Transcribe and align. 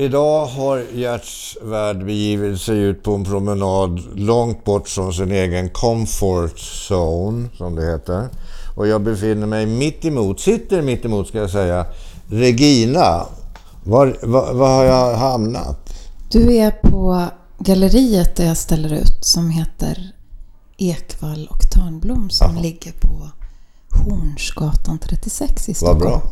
Idag 0.00 0.46
har 0.46 0.84
Gerts 0.94 1.58
värld 1.62 2.04
begivit 2.04 2.60
sig 2.60 2.78
ut 2.78 3.02
på 3.02 3.14
en 3.14 3.24
promenad 3.24 4.18
långt 4.18 4.64
bort 4.64 4.88
från 4.88 5.14
sin 5.14 5.32
egen 5.32 5.70
comfort 5.70 6.58
zone, 6.88 7.48
som 7.56 7.74
det 7.74 7.86
heter. 7.86 8.28
Och 8.76 8.86
jag 8.86 9.02
befinner 9.02 9.46
mig 9.46 9.66
mitt 9.66 10.04
emot, 10.04 10.40
sitter 10.40 10.82
mitt 10.82 11.04
emot 11.04 11.28
ska 11.28 11.38
jag 11.38 11.50
säga, 11.50 11.86
Regina. 12.28 13.26
Var, 13.84 14.16
var, 14.22 14.52
var 14.52 14.68
har 14.68 14.84
jag 14.84 15.16
hamnat? 15.16 15.94
Du 16.30 16.56
är 16.56 16.70
på 16.70 17.24
galleriet 17.58 18.36
där 18.36 18.46
jag 18.46 18.56
ställer 18.56 18.92
ut 18.92 19.18
som 19.24 19.50
heter 19.50 20.12
Ekvall 20.76 21.48
och 21.50 21.70
Törnblom 21.70 22.30
som 22.30 22.50
Aha. 22.50 22.60
ligger 22.60 22.92
på 22.92 23.28
Hornsgatan 23.90 24.98
36 24.98 25.68
i 25.68 25.72
Vad 25.72 25.76
Stockholm. 25.76 26.00
bra. 26.00 26.22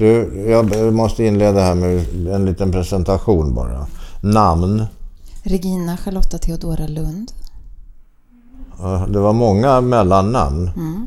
Du, 0.00 0.44
jag 0.50 0.92
måste 0.94 1.24
inleda 1.24 1.60
här 1.60 1.74
med 1.74 2.26
en 2.34 2.44
liten 2.46 2.72
presentation 2.72 3.54
bara. 3.54 3.86
Namn. 4.20 4.84
Regina 5.42 5.96
Charlotta 5.96 6.38
Theodora 6.38 6.86
Lund. 6.86 7.32
Det 9.08 9.18
var 9.18 9.32
många 9.32 9.80
mellannamn. 9.80 10.70
Mm. 10.76 11.06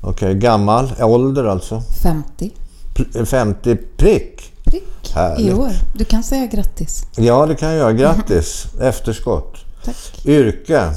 Okej, 0.00 0.34
gammal, 0.34 0.92
ålder 1.00 1.44
alltså. 1.44 1.80
50 2.02 2.50
Pl- 2.94 3.24
50 3.24 3.76
prick. 3.96 4.52
prick 4.64 5.10
i 5.10 5.12
Härligt. 5.14 5.54
år. 5.54 5.70
Du 5.94 6.04
kan 6.04 6.22
säga 6.22 6.46
grattis. 6.46 7.06
Ja, 7.16 7.46
det 7.46 7.54
kan 7.54 7.68
jag 7.68 7.78
göra. 7.78 7.92
Grattis. 7.92 8.66
Efterskott. 8.80 9.56
Tack. 9.84 10.22
Yrke. 10.26 10.92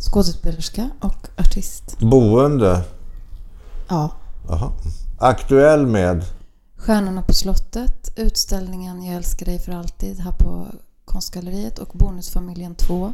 Skådespelerska 0.00 0.90
och 1.00 1.28
artist. 1.38 1.98
Boende. 2.00 2.80
Ja. 3.88 4.10
Aha. 4.50 4.72
Aktuell 5.18 5.86
med. 5.86 6.24
Stjärnorna 6.86 7.22
på 7.22 7.34
slottet, 7.34 8.12
utställningen 8.16 9.02
Jag 9.02 9.16
älskar 9.16 9.46
dig 9.46 9.58
för 9.58 9.72
alltid 9.72 10.18
här 10.20 10.32
på 10.32 10.66
Konstgalleriet 11.04 11.78
och 11.78 11.88
Bonusfamiljen 11.98 12.74
2. 12.74 13.12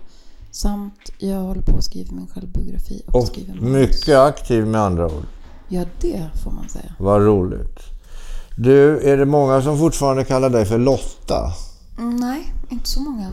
Samt 0.50 0.94
jag 1.18 1.40
håller 1.40 1.62
på 1.62 1.76
att 1.76 1.84
skriva 1.84 2.12
min 2.14 2.26
självbiografi 2.26 3.02
och, 3.06 3.16
Och 3.16 3.26
skriver 3.26 3.54
manus. 3.54 3.70
mycket 3.72 4.16
aktiv 4.18 4.66
med 4.66 4.80
andra 4.80 5.06
ord. 5.06 5.24
Ja, 5.68 5.84
det 6.00 6.28
får 6.44 6.50
man 6.50 6.68
säga. 6.68 6.94
Vad 6.98 7.22
roligt. 7.22 7.78
Du, 8.56 9.00
är 9.12 9.16
det 9.16 9.24
många 9.26 9.62
som 9.62 9.78
fortfarande 9.78 10.24
kallar 10.24 10.50
dig 10.50 10.64
för 10.64 10.78
Lotta? 10.78 11.52
Mm, 11.98 12.16
nej, 12.16 12.52
inte 12.68 12.88
så 12.88 13.00
många. 13.00 13.32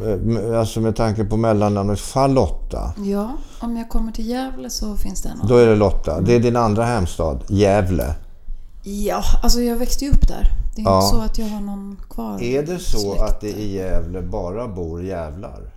Eh, 0.51 0.59
Alltså 0.59 0.81
med 0.81 0.95
tanke 0.95 1.23
på 1.25 1.37
mellannamnet 1.37 1.99
Charlotta. 1.99 2.93
Ja, 3.05 3.31
om 3.59 3.77
jag 3.77 3.89
kommer 3.89 4.11
till 4.11 4.27
Gävle 4.29 4.69
så 4.69 4.95
finns 4.97 5.21
det 5.21 5.29
en 5.29 5.47
Då 5.47 5.55
är 5.57 5.67
det 5.67 5.75
Lotta. 5.75 6.21
Det 6.21 6.35
är 6.35 6.39
din 6.39 6.55
andra 6.55 6.85
hemstad, 6.85 7.43
Gävle. 7.47 8.15
Ja, 8.83 9.23
alltså 9.43 9.61
jag 9.61 9.75
växte 9.75 10.05
ju 10.05 10.11
upp 10.11 10.27
där. 10.27 10.47
Det 10.75 10.81
är 10.81 10.85
Ja. 10.85 10.97
inte 11.03 11.15
så 11.15 11.21
att 11.21 11.37
jag 11.37 11.45
har 11.45 11.61
någon 11.61 12.01
kvar. 12.09 12.41
Är 12.43 12.63
det 12.63 12.79
så 12.79 12.99
släkt 12.99 13.21
att 13.21 13.41
det 13.41 13.49
i 13.49 13.75
Gävle 13.75 14.21
bara 14.21 14.67
bor 14.67 15.03
jävlar? 15.03 15.71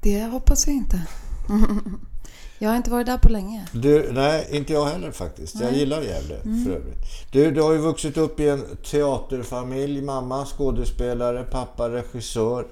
Det 0.00 0.24
hoppas 0.24 0.66
jag 0.66 0.76
inte. 0.76 1.02
jag 2.58 2.68
har 2.70 2.76
inte 2.76 2.90
varit 2.90 3.06
där 3.06 3.18
på 3.18 3.28
länge. 3.28 3.66
Du, 3.72 4.12
nej, 4.12 4.48
inte 4.50 4.72
jag 4.72 4.86
heller 4.86 5.10
faktiskt. 5.10 5.60
Jag 5.60 5.72
gillar 5.72 6.02
Gävle 6.02 6.36
för 6.64 6.70
övrigt. 6.70 6.98
Du, 7.32 7.50
du 7.50 7.62
har 7.62 7.72
ju 7.72 7.78
vuxit 7.78 8.16
upp 8.16 8.40
i 8.40 8.48
en 8.48 8.64
teaterfamilj. 8.90 10.02
Mamma 10.02 10.44
skådespelare, 10.46 11.42
pappa 11.44 11.88
regissör. 11.90 12.66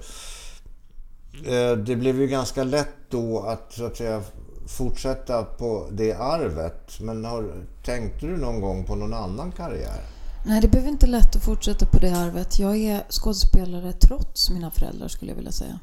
Eh, 1.45 1.77
Det 1.77 1.95
blev 1.95 2.21
ju 2.21 2.27
ganska 2.27 2.63
lätt 2.63 2.95
då 3.09 3.39
att, 3.39 3.73
så 3.73 3.85
att 3.85 3.97
säga, 3.97 4.21
fortsätta 4.67 5.43
på 5.43 5.87
det 5.91 6.13
arvet. 6.13 6.99
Men 7.01 7.25
har, 7.25 7.53
tänkte 7.85 8.25
du 8.25 8.37
någon 8.37 8.61
gång 8.61 8.85
på 8.85 8.95
någon 8.95 9.13
annan 9.13 9.51
karriär? 9.51 10.01
Nej, 10.45 10.61
det 10.61 10.67
blev 10.67 10.87
inte 10.87 11.07
lätt 11.07 11.35
att 11.35 11.43
fortsätta 11.43 11.85
på 11.85 11.99
det 11.99 12.11
arvet. 12.11 12.59
Jag 12.59 12.77
är 12.77 13.03
skådespelare 13.09 13.93
trots 13.93 14.49
mina 14.49 14.71
föräldrar 14.71 15.07
skulle 15.07 15.31
jag 15.31 15.35
vilja 15.35 15.51
säga. 15.51 15.79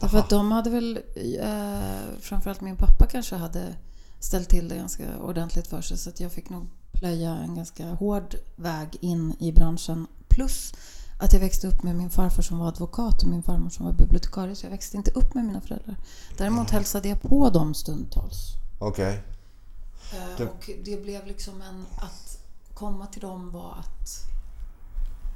Därför 0.00 0.18
att 0.18 0.30
de 0.30 0.52
hade 0.52 0.70
väl, 0.70 0.98
eh, 1.40 2.20
framförallt 2.20 2.60
min 2.60 2.76
pappa 2.76 3.06
kanske 3.06 3.36
hade 3.36 3.74
ställt 4.20 4.48
till 4.48 4.68
det 4.68 4.76
ganska 4.76 5.02
ordentligt 5.22 5.66
för 5.66 5.80
sig. 5.80 5.98
Så 5.98 6.10
att 6.10 6.20
jag 6.20 6.32
fick 6.32 6.50
nog 6.50 6.66
plöja 6.92 7.30
en 7.30 7.54
ganska 7.54 7.84
hård 7.86 8.34
väg 8.56 8.88
in 9.00 9.36
i 9.38 9.52
branschen. 9.52 10.06
Plus 10.28 10.72
att 11.20 11.32
jag 11.32 11.40
växte 11.40 11.68
upp 11.68 11.82
med 11.82 11.96
min 11.96 12.10
farfar 12.10 12.42
som 12.42 12.58
var 12.58 12.68
advokat 12.68 13.22
och 13.22 13.28
min 13.28 13.42
farmor 13.42 13.70
som 13.70 13.86
var 13.86 13.92
bibliotekarie. 13.92 14.56
Så 14.56 14.66
jag 14.66 14.70
växte 14.70 14.96
inte 14.96 15.10
upp 15.10 15.34
med 15.34 15.44
mina 15.44 15.60
föräldrar. 15.60 15.96
Däremot 16.36 16.70
hälsade 16.70 17.08
jag 17.08 17.22
på 17.22 17.50
dem 17.50 17.74
stundtals. 17.74 18.54
Okej. 18.78 19.14
Eh, 19.14 19.37
Det- 20.36 20.44
Och 20.44 20.70
det 20.84 21.02
blev 21.02 21.26
liksom 21.26 21.54
en... 21.62 21.86
Att 21.96 22.38
komma 22.74 23.06
till 23.06 23.20
dem 23.20 23.50
var 23.52 23.70
att... 23.78 24.24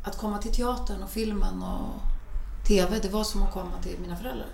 Att 0.05 0.19
komma 0.19 0.39
till 0.39 0.53
teatern 0.53 1.03
och 1.03 1.11
filmen 1.11 1.63
och 1.63 2.01
TV, 2.69 2.99
det 3.03 3.09
var 3.09 3.25
som 3.25 3.43
att 3.43 3.53
komma 3.53 3.73
till 3.83 3.97
mina 4.03 4.17
föräldrar. 4.17 4.47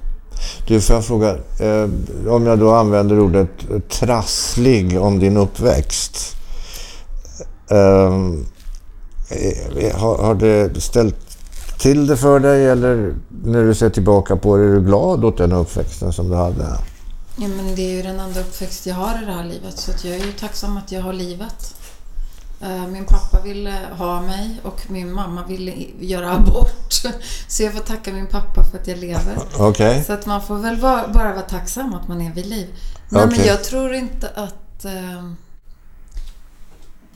Du, 0.67 0.81
får 0.81 0.95
jag 0.97 1.05
fråga, 1.05 1.31
eh, 1.61 1.89
om 2.33 2.47
jag 2.47 2.59
då 2.59 2.71
använder 2.75 3.21
ordet 3.21 3.51
eh, 3.71 3.79
trasslig 3.81 5.01
om 5.01 5.19
din 5.19 5.37
uppväxt. 5.37 6.37
Eh, 7.71 8.15
eh, 9.31 9.97
har, 9.99 10.19
har 10.19 10.35
det 10.35 10.81
ställt 10.83 11.39
till 11.79 12.07
det 12.07 12.17
för 12.17 12.41
dig 12.41 12.67
eller 12.67 13.15
när 13.45 13.63
du 13.63 13.75
ser 13.75 13.91
tillbaka 13.91 14.37
på 14.37 14.57
det, 14.57 14.65
är 14.65 14.69
du 14.69 14.81
glad 14.83 15.25
åt 15.25 15.37
den 15.39 15.53
uppväxten 15.53 16.13
som 16.13 16.29
du 16.29 16.35
hade? 16.37 16.67
Ja, 17.41 17.49
men 17.49 17.75
det 17.75 17.83
är 17.83 17.97
ju 17.97 18.03
den 18.03 18.21
enda 18.21 18.41
uppväxt 18.41 18.87
jag 18.87 18.95
har 18.95 19.23
i 19.23 19.25
det 19.25 19.33
här 19.33 19.45
livet, 19.45 19.79
så 19.79 19.91
jag 20.07 20.17
är 20.17 20.25
ju 20.27 20.33
tacksam 20.33 20.77
att 20.77 20.93
jag 20.93 21.03
har 21.03 21.13
livet. 21.13 21.75
Eh, 22.61 22.87
Min 22.87 23.05
pappa 23.05 23.43
ville 23.43 23.79
ha 23.99 24.21
mig 24.23 24.61
och 24.63 24.91
min 24.91 25.13
mamma 25.13 25.47
ville 25.47 25.73
göra 26.01 26.33
abort. 26.33 26.93
Så 27.49 27.63
jag 27.63 27.73
får 27.73 27.81
tacka 27.81 28.13
min 28.13 28.27
pappa 28.27 28.65
för 28.65 28.79
att 28.79 28.87
jag 28.87 28.99
lever. 28.99 29.39
Okej. 29.59 30.05
Så 30.05 30.13
att 30.13 30.27
man 30.27 30.43
får 30.43 30.59
väl 30.59 30.77
bara 30.81 31.07
vara 31.13 31.41
tacksam 31.43 31.95
att 31.95 32.09
man 32.09 32.21
är 32.21 32.33
vid 32.33 32.47
liv. 32.47 32.75
Nej, 33.09 33.27
men 33.27 33.35
Okej. 33.35 33.47
jag 33.47 33.65
tror 33.65 33.95
inte 33.95 34.29
att... 34.29 34.85
Eh, 34.85 35.31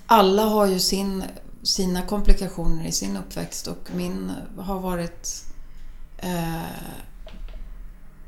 alla 0.06 0.42
har 0.42 0.66
ju 0.66 0.80
sin, 0.80 1.24
sina 1.62 2.02
komplikationer 2.02 2.86
i 2.86 2.92
sin 2.92 3.16
uppväxt 3.16 3.66
och 3.66 3.88
min 3.94 4.32
har 4.58 4.80
varit 4.80 5.44
eh, 6.18 6.62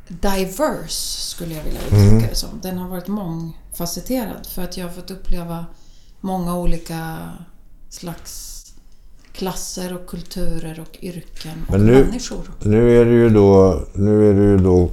diverse, 0.09 1.21
skulle 1.31 1.55
jag 1.55 1.63
vilja 1.65 1.81
uttrycka 1.81 2.27
det 2.31 2.35
som. 2.37 2.61
Den 2.63 2.79
har 2.79 2.89
varit 2.89 3.09
mångfacetterad 3.09 4.47
för 4.47 4.63
att 4.65 4.77
jag 4.77 4.87
har 4.87 4.93
fått 4.95 5.11
uppleva 5.11 5.67
många 6.21 6.57
olika 6.57 7.19
slags 7.91 8.51
klasser 9.33 9.95
och 9.95 10.07
kulturer 10.07 10.81
och 10.81 10.99
yrken 11.05 11.65
och 11.67 11.73
Men 11.73 11.87
nu- 11.87 12.05
människor. 12.05 12.51
Nu 12.63 13.01
är 13.01 13.05
du 13.05 13.11
ju 13.13 13.29
då, 13.31 13.83
nu 13.95 14.31
är 14.31 14.35
du 14.35 14.43
ju 14.43 14.59
då 14.59 14.91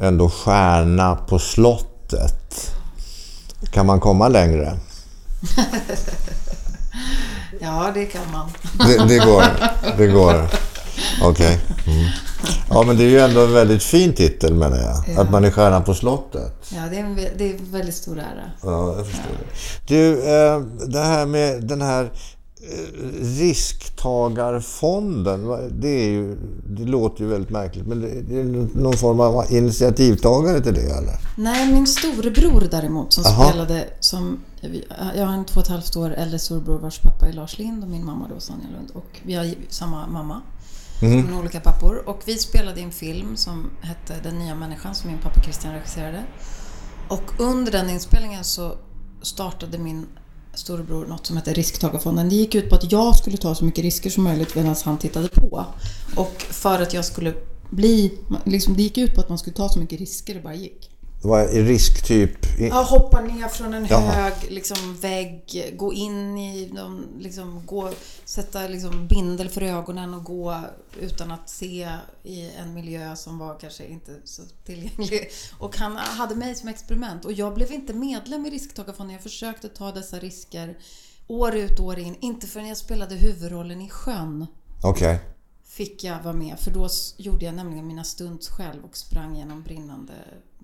ändå 0.00 0.30
stjärna 0.30 1.16
på 1.16 1.38
slottet. 1.38 2.70
Kan 3.70 3.86
man 3.86 4.00
komma 4.00 4.28
längre? 4.28 4.78
Ja, 7.60 7.90
det 7.94 8.06
kan 8.06 8.22
man. 8.32 8.50
Det, 8.78 9.04
det 9.08 9.18
går. 9.26 9.44
Det 9.98 10.06
går. 10.06 10.46
Okej. 11.22 11.60
Mm. 11.86 12.04
Ja, 12.68 12.82
men 12.82 12.96
det 12.96 13.04
är 13.04 13.08
ju 13.08 13.18
ändå 13.18 13.40
en 13.40 13.52
väldigt 13.52 13.82
fin 13.82 14.12
titel 14.12 14.54
menar 14.54 14.76
jag. 14.76 15.04
Ja. 15.14 15.20
Att 15.20 15.30
man 15.30 15.44
är 15.44 15.50
stjärna 15.50 15.80
på 15.80 15.94
slottet. 15.94 16.70
Ja, 16.74 16.80
det 16.90 16.96
är 16.96 17.00
en, 17.00 17.14
det 17.14 17.50
är 17.50 17.54
en 17.54 17.72
väldigt 17.72 17.94
stor 17.94 18.18
ära. 18.18 18.50
Ja, 18.62 18.96
jag 18.96 19.06
förstår 19.06 19.32
det. 19.38 19.44
Du, 19.86 20.18
eh, 20.18 20.60
det 20.86 21.00
här 21.00 21.26
med 21.26 21.64
den 21.64 21.82
här 21.82 22.04
eh, 22.04 22.10
risktagarfonden. 23.22 25.46
Det, 25.80 25.88
är 25.88 26.10
ju, 26.10 26.36
det 26.66 26.84
låter 26.84 27.22
ju 27.22 27.26
väldigt 27.30 27.50
märkligt. 27.50 27.86
Men 27.86 28.00
det, 28.00 28.20
det 28.20 28.40
är 28.40 28.44
någon 28.78 28.96
form 28.96 29.20
av 29.20 29.44
initiativtagare 29.50 30.60
till 30.60 30.74
det 30.74 30.80
eller? 30.80 31.14
Nej, 31.36 31.72
min 31.72 31.86
storebror 31.86 32.68
däremot 32.70 33.12
som 33.12 33.26
Aha. 33.26 33.48
spelade 33.48 33.84
som... 34.00 34.40
Jag 35.16 35.26
har 35.26 35.34
en 35.34 35.44
två 35.44 35.60
och 35.60 35.66
ett 35.66 35.72
halvt 35.72 35.96
år 35.96 36.14
äldre 36.14 36.38
storebror 36.38 36.78
vars 36.78 36.98
pappa 36.98 37.28
är 37.28 37.32
Lars 37.32 37.58
Lind 37.58 37.84
och 37.84 37.90
min 37.90 38.04
mamma 38.04 38.28
då 38.34 38.40
Sonja 38.40 38.66
Lund. 38.76 38.90
Och 38.94 39.20
vi 39.22 39.34
har 39.34 39.54
samma 39.68 40.06
mamma. 40.06 40.42
Mm. 41.00 41.26
Från 41.26 41.38
olika 41.38 41.60
pappor. 41.60 42.08
Och 42.08 42.22
vi 42.24 42.38
spelade 42.38 42.80
i 42.80 42.82
en 42.82 42.92
film 42.92 43.36
som 43.36 43.70
hette 43.80 44.20
Den 44.22 44.38
nya 44.38 44.54
människan 44.54 44.94
som 44.94 45.10
min 45.10 45.18
pappa 45.18 45.42
Christian 45.42 45.74
regisserade. 45.74 46.24
Och 47.08 47.40
under 47.40 47.72
den 47.72 47.90
inspelningen 47.90 48.44
så 48.44 48.76
startade 49.22 49.78
min 49.78 50.06
storebror 50.54 51.06
något 51.06 51.26
som 51.26 51.36
hette 51.36 51.52
Risktagarfonden. 51.52 52.28
Det 52.28 52.34
gick 52.34 52.54
ut 52.54 52.68
på 52.68 52.74
att 52.74 52.92
jag 52.92 53.16
skulle 53.16 53.36
ta 53.36 53.54
så 53.54 53.64
mycket 53.64 53.84
risker 53.84 54.10
som 54.10 54.24
möjligt 54.24 54.54
medan 54.54 54.76
han 54.84 54.98
tittade 54.98 55.28
på. 55.28 55.66
Och 56.16 56.42
för 56.50 56.82
att 56.82 56.94
jag 56.94 57.04
skulle 57.04 57.34
bli... 57.70 58.18
Liksom, 58.44 58.74
det 58.76 58.82
gick 58.82 58.98
ut 58.98 59.14
på 59.14 59.20
att 59.20 59.28
man 59.28 59.38
skulle 59.38 59.56
ta 59.56 59.68
så 59.68 59.78
mycket 59.78 60.00
risker 60.00 60.34
det 60.34 60.40
bara 60.40 60.54
gick. 60.54 60.90
Vad 61.24 61.40
är 61.42 61.62
risktyp? 61.62 62.38
Ja, 62.58 62.82
hoppa 62.82 63.20
ner 63.20 63.48
från 63.48 63.74
en 63.74 63.86
Jaha. 63.86 64.00
hög 64.00 64.32
liksom, 64.50 64.96
vägg, 65.00 65.72
gå 65.76 65.92
in 65.92 66.38
i 66.38 66.70
någon, 66.72 67.06
liksom, 67.18 67.66
gå, 67.66 67.90
sätta 68.24 68.68
liksom, 68.68 69.06
bindel 69.06 69.48
för 69.48 69.62
ögonen 69.62 70.14
och 70.14 70.24
gå 70.24 70.60
utan 71.00 71.30
att 71.30 71.48
se 71.48 71.88
i 72.22 72.50
en 72.58 72.74
miljö 72.74 73.16
som 73.16 73.38
var 73.38 73.58
kanske 73.60 73.86
inte 73.86 74.12
så 74.24 74.42
tillgänglig. 74.64 75.30
Och 75.58 75.76
han 75.76 75.96
hade 75.96 76.34
mig 76.34 76.54
som 76.54 76.68
experiment 76.68 77.24
och 77.24 77.32
jag 77.32 77.54
blev 77.54 77.72
inte 77.72 77.92
medlem 77.92 78.46
i 78.46 78.50
Risktagarfonden. 78.50 79.14
Jag 79.14 79.22
försökte 79.22 79.68
ta 79.68 79.92
dessa 79.92 80.18
risker 80.18 80.78
år 81.26 81.54
ut 81.56 81.78
och 81.80 81.86
år 81.86 81.98
in. 81.98 82.16
Inte 82.20 82.46
förrän 82.46 82.68
jag 82.68 82.76
spelade 82.76 83.14
huvudrollen 83.14 83.80
i 83.80 83.88
Sjön. 83.88 84.46
Okej. 84.82 85.18
fick 85.64 86.04
jag 86.04 86.22
vara 86.22 86.34
med. 86.34 86.58
För 86.58 86.70
då 86.70 86.88
gjorde 87.16 87.44
jag 87.44 87.54
nämligen 87.54 87.86
mina 87.86 88.04
stunts 88.04 88.48
själv 88.48 88.84
och 88.84 88.96
sprang 88.96 89.36
genom 89.36 89.62
brinnande 89.62 90.12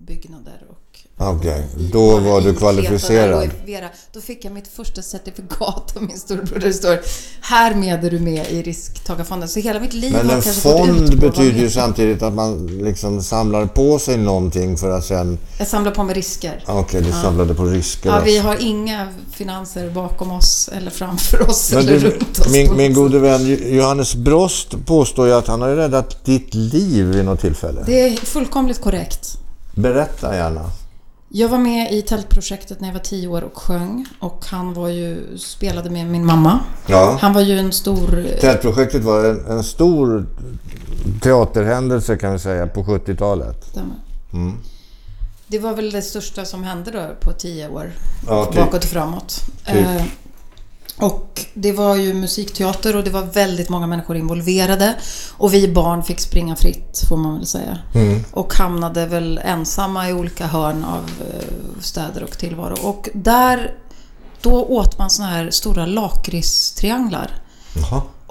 byggnader. 0.07 0.61
Och 0.69 0.91
Okej, 1.23 1.67
då 1.91 2.19
var 2.19 2.41
du 2.41 2.53
kvalificerad. 2.53 3.49
Vera. 3.65 3.89
Då 4.13 4.21
fick 4.21 4.45
jag 4.45 4.53
mitt 4.53 4.67
första 4.67 5.01
certifikat 5.01 5.93
av 5.95 6.03
min 6.03 6.17
storebror 6.17 6.59
där 6.59 6.67
det 6.67 6.73
står 6.73 6.99
Härmed 7.41 8.05
är 8.05 8.11
du 8.11 8.19
med 8.19 8.51
i 8.51 8.61
risktagarfonden. 8.61 9.49
Så 9.49 9.59
hela 9.59 9.79
mitt 9.79 9.93
liv 9.93 10.11
Men 10.11 10.29
har 10.29 10.35
en 10.35 10.41
fond 10.41 11.19
betyder 11.19 11.59
ju 11.59 11.69
samtidigt 11.69 12.23
att 12.23 12.33
man 12.33 12.67
liksom 12.67 13.23
samlar 13.23 13.65
på 13.65 13.99
sig 13.99 14.17
någonting 14.17 14.77
för 14.77 14.91
att 14.91 15.05
sen... 15.05 15.37
Jag 15.57 15.67
samlar 15.67 15.91
på 15.91 16.03
mig 16.03 16.15
risker. 16.15 16.63
Okej, 16.67 17.01
du 17.01 17.11
samlade 17.11 17.53
på 17.53 17.65
risker. 17.65 18.09
Ja, 18.09 18.21
vi 18.25 18.37
har 18.37 18.57
inga 18.59 19.07
finanser 19.31 19.89
bakom 19.89 20.31
oss 20.31 20.69
eller 20.73 20.91
framför 20.91 21.49
oss 21.49 21.71
Men 21.73 21.79
eller 21.79 21.99
du, 21.99 22.09
runt 22.09 22.39
oss. 22.39 22.49
min, 22.51 22.77
min 22.77 22.93
gode 22.93 23.19
vän 23.19 23.57
Johannes 23.75 24.15
Brost 24.15 24.85
påstår 24.85 25.27
ju 25.27 25.33
att 25.33 25.47
han 25.47 25.61
har 25.61 25.75
räddat 25.75 26.25
ditt 26.25 26.53
liv 26.53 27.05
vid 27.05 27.25
något 27.25 27.41
tillfälle. 27.41 27.83
Det 27.85 28.01
är 28.01 28.15
fullkomligt 28.15 28.81
korrekt. 28.81 29.37
Berätta 29.75 30.35
gärna. 30.35 30.71
Jag 31.29 31.49
var 31.49 31.57
med 31.57 31.93
i 31.93 32.01
tältprojektet 32.01 32.79
när 32.79 32.87
jag 32.87 32.93
var 32.93 33.01
tio 33.01 33.27
år 33.27 33.41
och 33.41 33.57
sjöng. 33.57 34.05
Och 34.19 34.45
han 34.45 34.73
var 34.73 34.87
ju, 34.87 35.37
spelade 35.37 35.89
med 35.89 36.07
min 36.07 36.25
mamma. 36.25 36.59
Ja. 36.87 37.17
Han 37.21 37.33
var 37.33 37.41
ju 37.41 37.59
en 37.59 37.71
stor... 37.71 38.25
Tältprojektet 38.41 39.03
var 39.03 39.25
en, 39.25 39.45
en 39.45 39.63
stor 39.63 40.25
teaterhändelse 41.21 42.17
kan 42.17 42.33
vi 42.33 42.39
säga 42.39 42.67
på 42.67 42.83
70-talet. 42.83 43.63
Stämmer. 43.63 43.95
Mm. 44.33 44.57
Det 45.47 45.59
var 45.59 45.73
väl 45.73 45.91
det 45.91 46.01
största 46.01 46.45
som 46.45 46.63
hände 46.63 46.91
då 46.91 47.15
på 47.19 47.33
tio 47.33 47.69
år. 47.69 47.91
Ja, 48.27 48.45
typ. 48.45 48.55
bakåt 48.55 48.83
och 48.83 48.89
framåt. 48.89 49.41
Typ. 49.65 49.75
Eh, 49.75 50.03
och 50.97 51.45
det 51.53 51.71
var 51.71 51.95
ju 51.95 52.13
musikteater 52.13 52.95
och 52.95 53.03
det 53.03 53.09
var 53.09 53.21
väldigt 53.21 53.69
många 53.69 53.87
människor 53.87 54.17
involverade. 54.17 54.95
Och 55.37 55.53
vi 55.53 55.67
barn 55.67 56.03
fick 56.03 56.19
springa 56.19 56.55
fritt, 56.55 57.03
får 57.09 57.17
man 57.17 57.37
väl 57.37 57.47
säga. 57.47 57.77
Mm. 57.93 58.23
Och 58.31 58.53
hamnade 58.53 59.05
väl 59.05 59.39
ensamma 59.43 60.09
i 60.09 60.13
olika 60.13 60.47
hörn 60.47 60.83
av 60.83 61.11
eh, 61.19 61.81
städer 61.81 62.23
och 62.23 62.37
tillvaro. 62.37 62.87
Och 62.87 63.09
där, 63.13 63.71
då 64.41 64.65
åt 64.65 64.97
man 64.97 65.09
såna 65.09 65.29
här 65.29 65.49
stora 65.51 65.85
lakritstrianglar. 65.85 67.31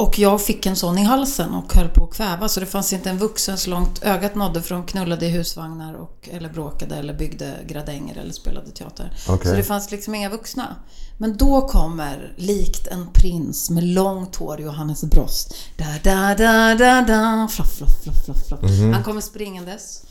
Och 0.00 0.19
jag 0.19 0.43
fick 0.43 0.67
en 0.67 0.76
sån 0.76 0.99
i 0.99 1.02
halsen 1.02 1.55
och 1.55 1.75
höll 1.75 1.88
på 1.88 2.05
att 2.05 2.14
kväva 2.14 2.49
så 2.49 2.61
det 2.61 2.67
fanns 2.67 2.93
inte 2.93 3.11
en 3.11 3.19
vuxen 3.19 3.58
så 3.58 3.70
långt 3.70 4.02
ögat 4.02 4.35
nådde 4.35 4.62
för 4.62 4.75
de 4.75 4.87
knullade 4.87 5.26
i 5.26 5.29
husvagnar 5.29 5.94
och, 5.94 6.29
eller 6.32 6.49
bråkade 6.49 6.97
eller 6.97 7.14
byggde 7.14 7.55
gradänger 7.67 8.19
eller 8.19 8.32
spelade 8.32 8.70
teater. 8.70 9.12
Okej. 9.29 9.50
Så 9.50 9.56
det 9.56 9.62
fanns 9.62 9.91
liksom 9.91 10.14
inga 10.14 10.29
vuxna. 10.29 10.76
Men 11.19 11.37
då 11.37 11.61
kommer, 11.61 12.32
likt 12.37 12.87
en 12.87 13.06
prins 13.12 13.70
med 13.70 13.85
långt 13.85 14.37
hår, 14.37 14.61
Johannes 14.61 15.05
Brost. 15.05 15.55
Da, 15.76 15.85
da, 16.02 16.35
da, 16.35 16.75
da, 16.75 17.02
da, 17.02 17.49
fluff, 17.50 17.76
fluff, 17.76 18.02
fluff, 18.02 18.25
fluff, 18.25 18.49
fluff. 18.49 18.62
Mhm. 18.62 18.93
Han 18.93 19.05
kommer 19.05 19.20
springandes. 19.20 20.02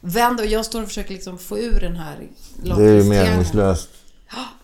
Vänder 0.00 0.44
och 0.44 0.50
jag 0.50 0.64
står 0.64 0.82
och 0.82 0.88
försöker 0.88 1.12
liksom 1.12 1.38
få 1.38 1.58
ur 1.58 1.80
den 1.80 1.96
här 1.96 2.28
Det 2.62 2.70
är 2.70 2.94
ju 2.94 3.04
meningslöst. 3.04 3.88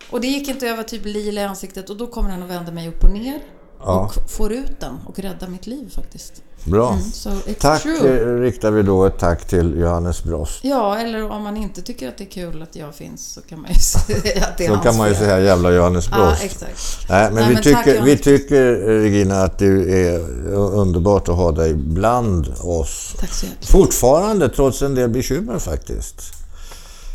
Och 0.09 0.21
det 0.21 0.27
gick 0.27 0.47
inte, 0.47 0.65
jag 0.65 0.77
var 0.77 0.83
typ 0.83 1.05
lila 1.05 1.41
i 1.41 1.43
ansiktet 1.43 1.89
och 1.89 1.97
då 1.97 2.07
kommer 2.07 2.29
han 2.29 2.43
och 2.43 2.49
vänder 2.49 2.71
mig 2.71 2.87
upp 2.87 3.03
och 3.03 3.11
ner. 3.11 3.41
Ja. 3.85 3.99
Och 4.25 4.31
får 4.31 4.51
ut 4.51 4.79
den 4.79 4.97
och 5.05 5.19
räddar 5.19 5.47
mitt 5.47 5.67
liv 5.67 5.91
faktiskt. 5.95 6.33
Bra. 6.63 6.97
Så 7.13 7.29
it's 7.29 7.53
Tack 7.59 7.81
true. 7.81 8.21
eh, 8.21 8.39
riktar 8.41 8.71
vi 8.71 8.83
då 8.83 9.05
ett 9.05 9.19
tack 9.19 9.47
till 9.47 9.77
Johannes 9.79 10.23
Brost. 10.23 10.59
Ja, 10.63 10.97
eller 10.97 11.29
om 11.31 11.43
man 11.43 11.57
inte 11.57 11.81
tycker 11.81 12.07
att 12.09 12.17
det 12.17 12.23
är 12.23 12.29
kul 12.29 12.61
att 12.61 12.75
jag 12.75 12.95
finns 12.95 13.33
så 13.33 13.41
kan 13.41 13.61
man 13.61 13.71
ju 13.71 13.79
säga 13.79 14.45
att 14.45 14.57
det 14.57 14.65
är 14.65 14.67
Så 14.67 14.73
hans 14.73 14.83
kan 14.85 14.97
man 14.97 15.09
ju 15.09 15.15
säga 15.15 15.39
jävla 15.39 15.71
Johannes 15.71 16.09
Brost. 16.09 16.43
exakt. 16.43 17.09
Nej, 17.09 17.23
men, 17.25 17.35
Nej, 17.35 17.47
vi, 17.47 17.53
men 17.53 17.63
tycker, 17.63 17.97
tack, 17.97 18.07
vi 18.07 18.17
tycker 18.17 18.73
Regina 18.73 19.43
att 19.43 19.57
det 19.57 20.05
är 20.07 20.19
underbart 20.55 21.29
att 21.29 21.35
ha 21.35 21.51
dig 21.51 21.73
bland 21.73 22.47
oss. 22.63 23.15
Tack 23.19 23.33
så 23.33 23.45
hjärtligt. 23.45 23.69
Fortfarande, 23.69 24.49
trots 24.49 24.81
en 24.81 24.95
del 24.95 25.09
bekymmer 25.09 25.59
faktiskt. 25.59 26.21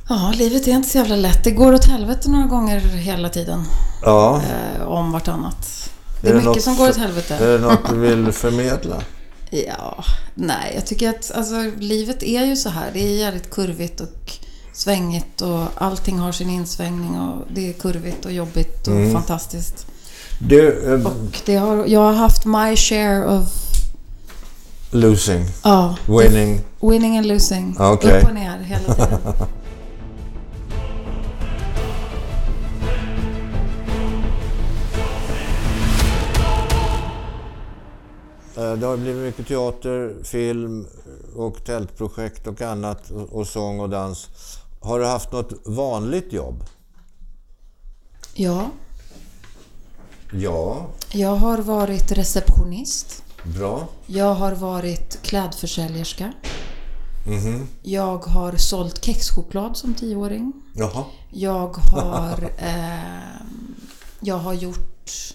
Ja, 0.08 0.32
livet 0.36 0.66
är 0.68 0.72
inte 0.72 0.88
så 0.88 0.98
jävla 0.98 1.16
lätt. 1.16 1.44
Det 1.44 1.50
går 1.50 1.72
åt 1.74 1.84
helvete 1.84 2.30
några 2.30 2.46
gånger 2.46 2.80
hela 2.80 3.28
tiden. 3.28 3.62
Ja, 4.02 4.40
Eh, 4.80 4.86
om 4.88 5.12
vartannat. 5.12 5.85
Det 6.20 6.28
är, 6.28 6.34
Är 6.34 6.38
det 6.40 6.48
mycket 6.48 6.62
som 6.62 6.76
går 6.76 6.88
åt 6.88 6.96
helvete. 6.96 7.34
är 7.36 7.48
det 7.52 7.58
något 7.58 7.88
du 7.90 7.98
vill 7.98 8.32
förmedla? 8.32 9.02
Ja, 9.50 10.04
nej, 10.34 10.72
jag 10.74 10.86
tycker 10.86 11.10
att 11.10 11.30
alltså, 11.34 11.54
livet 11.78 12.22
är 12.22 12.44
ju 12.44 12.56
så 12.56 12.68
här. 12.68 12.90
Det 12.92 13.00
är 13.00 13.16
jävligt 13.18 13.50
kurvigt 13.50 14.00
och 14.00 14.32
svängigt 14.72 15.40
och 15.42 15.64
allting 15.74 16.18
har 16.18 16.32
sin 16.32 16.50
insvängning 16.50 17.20
och 17.20 17.44
det 17.50 17.68
är 17.68 17.72
kurvigt 17.72 18.24
och 18.24 18.32
jobbigt 18.32 18.86
och 18.86 18.92
Mm. 18.94 19.12
fantastiskt. 19.12 19.86
Du, 20.38 20.92
eh, 20.94 21.06
Och 21.06 21.40
det 21.44 21.56
har, 21.56 21.86
jag 21.86 22.00
har 22.00 22.12
haft 22.12 22.44
my 22.44 22.76
share 22.76 23.26
of 23.38 23.44
losing, 24.90 25.44
ja, 25.64 25.96
winning. 26.06 26.60
winning 26.80 27.18
and 27.18 27.26
losing. 27.26 27.76
Okej. 27.78 28.18
Upp 28.20 28.28
och 28.28 28.34
ner 28.34 28.58
hela 28.58 28.94
tiden. 28.94 29.18
Det 38.56 38.86
har 38.86 38.96
blivit 38.96 39.22
mycket 39.22 39.46
teater, 39.48 40.14
film 40.22 40.86
och 41.36 41.64
tältprojekt 41.64 42.46
och 42.46 42.62
annat 42.62 43.10
och- 43.30 43.46
sång 43.46 43.80
och 43.80 43.88
dans. 43.90 44.28
Har 44.80 44.98
du 44.98 45.06
haft 45.06 45.32
något 45.32 45.52
vanligt 45.64 46.32
jobb? 46.32 46.64
Ja, 48.34 48.70
Ja, 50.32 50.86
jag 51.12 51.36
har 51.36 51.58
varit 51.58 52.12
receptionist. 52.12 53.22
bra. 53.44 53.88
Jag 54.06 54.34
har 54.34 54.52
varit 54.52 55.22
klädförsäljerska. 55.22 56.32
Mhm. 57.26 57.68
Jag 57.82 58.18
har 58.18 58.56
sålt 58.56 59.04
kexchoklad 59.04 59.76
som 59.76 59.94
tioåring. 59.94 60.52
Jaha. 60.74 61.04
Jag 61.30 61.68
har... 61.76 62.50
Eh, 62.58 63.40
jag 64.20 64.36
har 64.38 64.52
gjort... 64.54 65.34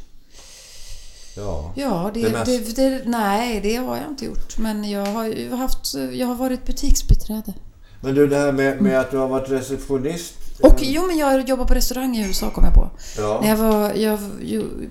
Ja. 1.35 1.71
Ja, 1.75 2.11
det, 2.13 2.21
Det 2.21 2.29
det, 2.29 2.37
mest- 2.59 2.75
det, 2.75 3.01
Nej, 3.05 3.59
det 3.61 3.75
har 3.75 3.97
jag 3.97 4.05
inte 4.07 4.25
gjort. 4.25 4.57
Men 4.57 4.89
jag 4.89 5.05
har 5.05 5.57
haft... 5.57 5.93
Jag 6.13 6.27
har 6.27 6.35
varit 6.35 6.65
butiksbiträde. 6.65 7.53
Men 8.01 8.15
du, 8.15 8.27
det 8.27 8.37
här 8.37 8.51
med, 8.51 8.81
med 8.81 8.99
att 8.99 9.11
du 9.11 9.17
har 9.17 9.27
varit 9.27 9.49
receptionist. 9.49 10.33
Och 10.63 10.75
jo, 10.81 11.07
men 11.07 11.17
jag 11.17 11.49
jobbar 11.49 11.65
på 11.65 11.73
restaurang 11.73 12.17
i 12.17 12.27
USA 12.27 12.49
kom 12.49 12.63
jag 12.63 12.73
på. 12.73 12.89
När 13.17 13.23
Ja. 13.23 13.47
jag 13.47 13.57
var... 13.57 13.93
Jag, 13.93 14.19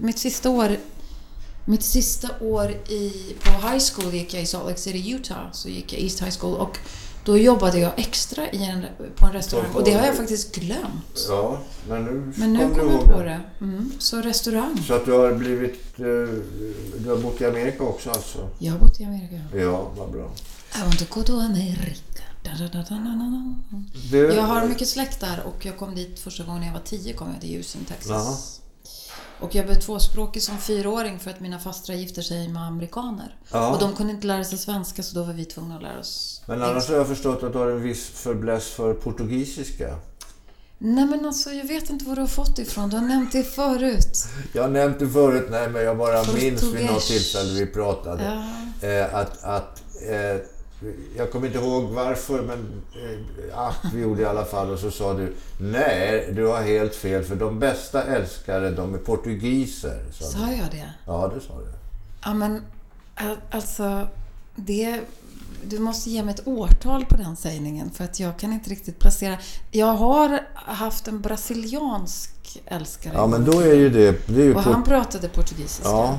mitt 0.00 0.18
sista 0.18 0.50
år... 0.50 0.76
Mitt 1.64 1.82
sista 1.82 2.28
år 2.40 2.70
i, 2.70 3.12
på 3.44 3.50
high 3.68 3.82
school 3.94 4.14
gick 4.14 4.34
jag 4.34 4.42
i 4.42 4.46
Salt 4.46 4.64
Lake 4.66 4.78
City, 4.80 5.10
Utah. 5.10 5.52
Så 5.52 5.68
gick 5.68 5.92
jag 5.92 6.02
East 6.02 6.20
High 6.22 6.38
School 6.40 6.54
och 6.56 6.78
då 7.24 7.38
jobbade 7.38 7.78
jag 7.78 7.92
extra 7.96 8.50
i 8.50 8.64
en, 8.64 8.86
på 9.16 9.26
en 9.26 9.32
restaurang. 9.32 9.72
Och 9.74 9.84
det 9.84 9.92
har 9.92 10.06
jag 10.06 10.16
faktiskt 10.16 10.54
glömt. 10.54 11.26
ja, 11.28 11.58
men 11.88 12.04
nu 12.04 12.32
Men 12.36 12.52
nu 12.52 12.58
kom 12.58 12.74
kom 12.74 12.90
jag 12.90 13.04
på 13.04 13.22
det. 13.22 13.40
Mm. 13.60 13.92
Så 13.98 14.20
restaurang. 14.20 14.82
Så 14.86 14.94
att 14.94 15.04
du 15.04 15.12
har 15.12 15.32
blivit... 15.34 15.98
eh, 15.98 16.04
Du 16.98 17.08
har 17.10 17.16
bott 17.16 17.40
i 17.40 17.44
Amerika 17.46 17.84
också 17.84 18.10
alltså? 18.10 18.48
Jag 18.58 18.72
har 18.72 18.78
bott 18.78 19.00
i 19.00 19.04
Amerika. 19.04 19.40
Ja, 19.56 19.90
vad 19.96 20.10
bra. 20.10 20.30
I 20.76 20.80
want 20.80 20.98
to 20.98 21.04
go 21.20 21.22
to 21.22 21.32
America. 21.40 22.22
Da, 22.42 22.50
da, 22.72 22.82
da. 22.88 23.54
Du, 24.10 24.18
Jag 24.34 24.42
har 24.42 24.66
mycket 24.66 24.88
släkt 24.88 25.20
där 25.20 25.42
och 25.46 25.66
jag 25.66 25.76
kom 25.78 25.94
dit 25.94 26.18
första 26.20 26.44
gången 26.44 26.62
jag 26.62 26.72
var 26.72 26.80
tio 26.80 27.12
kom 27.12 27.28
jag 27.32 27.40
till 27.40 27.56
Houston, 27.56 27.84
Texas. 27.84 28.08
Jaha. 28.10 28.36
Och 29.40 29.54
jag 29.54 29.66
blev 29.66 29.74
tvåspråkig 29.74 30.42
som 30.42 30.58
fyraåring 30.58 31.18
för 31.18 31.30
att 31.30 31.40
mina 31.40 31.58
fastrar 31.58 31.96
gifte 31.96 32.22
sig 32.22 32.48
med 32.48 32.62
amerikaner. 32.62 33.36
Ja. 33.52 33.72
Och 33.74 33.80
de 33.80 33.92
kunde 33.96 34.12
inte 34.12 34.26
lära 34.26 34.44
sig 34.44 34.58
svenska 34.58 35.02
så 35.02 35.14
då 35.14 35.24
var 35.24 35.32
vi 35.32 35.44
tvungna 35.44 35.76
att 35.76 35.82
lära 35.82 35.98
oss 35.98 36.42
Men 36.46 36.62
annars 36.62 36.88
har 36.88 36.96
jag 36.96 37.08
förstått 37.08 37.42
att 37.42 37.52
du 37.52 37.58
har 37.58 37.70
en 37.70 37.82
viss 37.82 38.06
förbläss 38.08 38.68
för 38.70 38.94
portugisiska. 38.94 39.96
Nej 40.78 41.06
men 41.06 41.26
alltså 41.26 41.50
jag 41.50 41.64
vet 41.64 41.90
inte 41.90 42.04
var 42.04 42.14
du 42.14 42.20
har 42.20 42.28
fått 42.28 42.56
det 42.56 42.62
ifrån. 42.62 42.90
Du 42.90 42.96
har 42.96 43.04
nämnt 43.04 43.32
det 43.32 43.42
förut. 43.42 44.24
Jag 44.52 44.62
har 44.62 44.70
nämnt 44.70 44.98
det 44.98 45.08
förut, 45.08 45.46
nej 45.50 45.68
men 45.68 45.82
jag 45.82 45.98
bara 45.98 46.24
minns 46.32 46.62
vid 46.62 46.86
något 46.86 46.94
Portugis. 46.94 47.06
tillfälle 47.06 47.60
vi 47.60 47.66
pratade. 47.66 48.42
Ja. 48.80 48.88
Eh, 48.88 49.14
att, 49.14 49.44
att 49.44 49.82
eh, 50.08 50.40
jag 51.16 51.32
kommer 51.32 51.46
inte 51.46 51.58
ihåg 51.58 51.84
varför, 51.84 52.42
men 52.42 52.82
eh, 53.50 53.58
att 53.58 53.94
vi 53.94 54.00
gjorde 54.02 54.22
i 54.22 54.24
alla 54.24 54.44
fall. 54.44 54.70
Och 54.70 54.78
så 54.78 54.90
sa 54.90 55.14
du, 55.14 55.34
nej, 55.60 56.32
du 56.32 56.46
har 56.46 56.62
helt 56.62 56.94
fel, 56.94 57.24
för 57.24 57.36
de 57.36 57.58
bästa 57.58 58.02
älskare, 58.04 58.70
de 58.70 58.94
är 58.94 58.98
portugiser. 58.98 60.04
Sa 60.12 60.24
du. 60.24 60.30
Sa 60.30 60.52
jag 60.52 60.70
det? 60.70 60.92
Ja, 61.06 61.32
det 61.34 61.40
sa 61.40 61.54
du. 61.58 61.66
Ja 62.24 62.34
men 62.34 62.62
al- 63.14 63.40
alltså 63.50 64.06
det... 64.56 65.00
Du 65.64 65.78
måste 65.78 66.10
ge 66.10 66.22
mig 66.22 66.34
ett 66.34 66.46
årtal 66.46 67.04
på 67.06 67.16
den 67.16 67.36
sägningen 67.36 67.90
för 67.90 68.04
att 68.04 68.20
jag 68.20 68.38
kan 68.38 68.52
inte 68.52 68.70
riktigt 68.70 68.98
placera. 68.98 69.38
Jag 69.70 69.94
har 69.94 70.40
haft 70.54 71.08
en 71.08 71.20
brasiliansk 71.20 72.62
älskare. 72.66 73.12
Ja, 73.16 73.26
men 73.26 73.44
då 73.44 73.60
är 73.60 73.74
ju 73.74 73.90
det... 73.90 74.26
det 74.26 74.40
är 74.40 74.44
ju 74.44 74.54
Och 74.54 74.62
han 74.62 74.84
pratade 74.84 75.28
portugisiska. 75.28 75.88
Ja. 75.88 76.18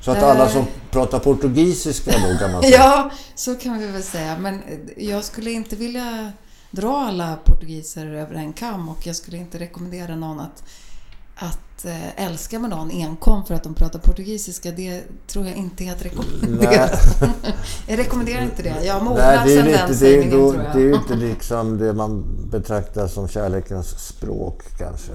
Så 0.00 0.10
att 0.10 0.22
alla 0.22 0.44
Eh. 0.44 0.50
som 0.50 0.66
pratar 0.90 1.18
portugisiska 1.18 2.10
då 2.10 2.38
kan 2.38 2.52
man 2.52 2.62
säga. 2.62 2.76
Ja, 2.76 3.10
så 3.34 3.54
kan 3.54 3.78
vi 3.78 3.86
väl 3.86 4.02
säga. 4.02 4.38
Men 4.38 4.62
jag 4.96 5.24
skulle 5.24 5.50
inte 5.50 5.76
vilja 5.76 6.32
dra 6.70 6.98
alla 6.98 7.38
portugiser 7.44 8.06
över 8.06 8.34
en 8.34 8.52
kam 8.52 8.88
och 8.88 9.06
jag 9.06 9.16
skulle 9.16 9.36
inte 9.36 9.58
rekommendera 9.58 10.16
någon 10.16 10.40
att, 10.40 10.62
att 11.36 11.84
eh, 11.84 12.24
älska 12.26 12.58
med 12.58 12.70
någon 12.70 12.90
enkom 12.90 13.44
för 13.46 13.54
att 13.54 13.62
de 13.62 13.74
pratar 13.74 13.98
portugisiska, 13.98 14.70
det 14.70 15.02
tror 15.26 15.46
jag 15.46 15.56
inte 15.56 15.84
är 15.84 15.92
att 15.92 16.04
rekommendera. 16.04 16.72
jag 17.86 17.98
rekommenderar 17.98 18.42
inte 18.42 18.62
det. 18.62 18.84
Jag 18.84 19.16
det 19.16 19.22
är, 19.22 19.46
sen 19.46 19.56
den 19.56 19.98
det, 20.00 20.26
är, 20.26 20.30
då, 20.30 20.52
tror 20.52 20.64
jag. 20.64 20.74
det 20.74 20.80
är 20.80 20.84
ju 20.84 20.94
inte 20.94 21.14
liksom 21.26 21.78
det 21.78 21.92
man 21.92 22.24
betraktar 22.50 23.08
som 23.08 23.28
kärlekens 23.28 24.06
språk 24.06 24.62
kanske. 24.78 25.12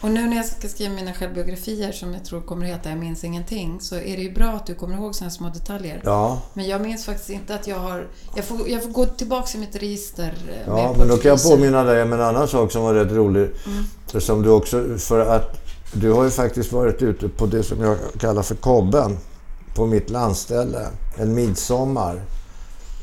Och 0.00 0.10
nu 0.10 0.26
när 0.26 0.36
jag 0.36 0.46
ska 0.46 0.68
skriva 0.68 0.94
mina 0.94 1.12
självbiografier 1.12 1.92
som 1.92 2.14
jag 2.14 2.24
tror 2.24 2.40
kommer 2.40 2.66
att 2.66 2.72
heta 2.72 2.88
Jag 2.88 2.98
minns 2.98 3.24
ingenting 3.24 3.80
så 3.80 3.94
är 3.94 4.16
det 4.16 4.22
ju 4.22 4.32
bra 4.32 4.48
att 4.48 4.66
du 4.66 4.74
kommer 4.74 4.96
ihåg 4.96 5.14
sådana 5.14 5.30
små 5.30 5.48
detaljer. 5.48 6.00
Ja, 6.04 6.42
Men 6.54 6.68
jag 6.68 6.80
minns 6.80 7.04
faktiskt 7.04 7.30
inte 7.30 7.54
att 7.54 7.66
jag 7.66 7.78
har... 7.78 8.06
Jag 8.36 8.44
får, 8.44 8.68
jag 8.68 8.82
får 8.82 8.90
gå 8.90 9.06
tillbaka 9.06 9.58
i 9.58 9.60
mitt 9.60 9.76
register 9.76 10.34
eh, 10.50 10.62
ja 10.66 10.94
men 10.98 11.08
då 11.08 11.16
kan 11.16 11.28
jag 11.28 11.42
påminna 11.42 11.84
dig 11.84 12.02
om 12.02 12.12
en 12.12 12.20
annan 12.20 12.48
sak 12.48 12.72
som 12.72 12.82
var 12.82 12.94
rätt 12.94 13.12
rolig. 13.12 13.50
Mm. 13.66 14.20
Som 14.20 14.42
du 14.42 14.50
också, 14.50 14.98
för 14.98 15.20
att 15.20 15.64
du 15.92 16.12
har 16.12 16.24
ju 16.24 16.30
faktiskt 16.30 16.72
varit 16.72 17.02
ute 17.02 17.28
på 17.28 17.46
det 17.46 17.62
som 17.62 17.80
jag 17.80 17.96
kallar 18.18 18.42
för 18.42 18.54
kobben. 18.54 19.18
På 19.74 19.86
mitt 19.86 20.10
landställe. 20.10 20.88
En 21.16 21.34
midsommar 21.34 22.22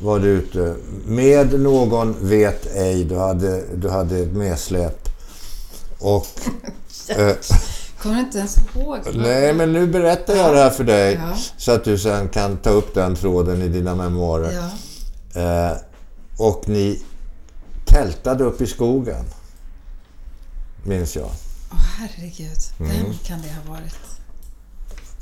var 0.01 0.19
du 0.19 0.27
ute. 0.27 0.75
Med 1.05 1.59
någon 1.59 2.15
vet 2.21 2.75
ej. 2.75 3.03
Du 3.03 3.17
hade, 3.17 3.63
du 3.75 3.89
hade 3.89 4.17
ett 4.17 4.33
medsläp. 4.33 5.09
Och... 5.99 6.25
eh, 7.09 7.35
Kommer 8.01 8.19
inte 8.19 8.37
ens 8.37 8.57
ihåg. 8.75 8.99
nej, 9.13 9.53
men 9.53 9.73
nu 9.73 9.87
berättar 9.87 10.35
jag 10.35 10.53
det 10.53 10.59
här 10.59 10.69
för 10.69 10.83
dig. 10.83 11.13
Ja. 11.13 11.37
Så 11.57 11.71
att 11.71 11.83
du 11.83 11.97
sen 11.97 12.29
kan 12.29 12.57
ta 12.57 12.69
upp 12.69 12.93
den 12.93 13.15
tråden 13.15 13.61
i 13.61 13.67
dina 13.67 13.95
memoarer. 13.95 14.69
Ja. 15.33 15.41
Eh, 15.41 15.77
och 16.37 16.63
ni 16.69 17.01
tältade 17.85 18.43
upp 18.43 18.61
i 18.61 18.67
skogen. 18.67 19.25
Minns 20.83 21.15
jag. 21.15 21.29
Åh 21.71 21.77
herregud. 21.97 22.57
Vem 22.77 23.13
kan 23.25 23.41
det 23.41 23.47
ha 23.49 23.73
varit? 23.73 23.95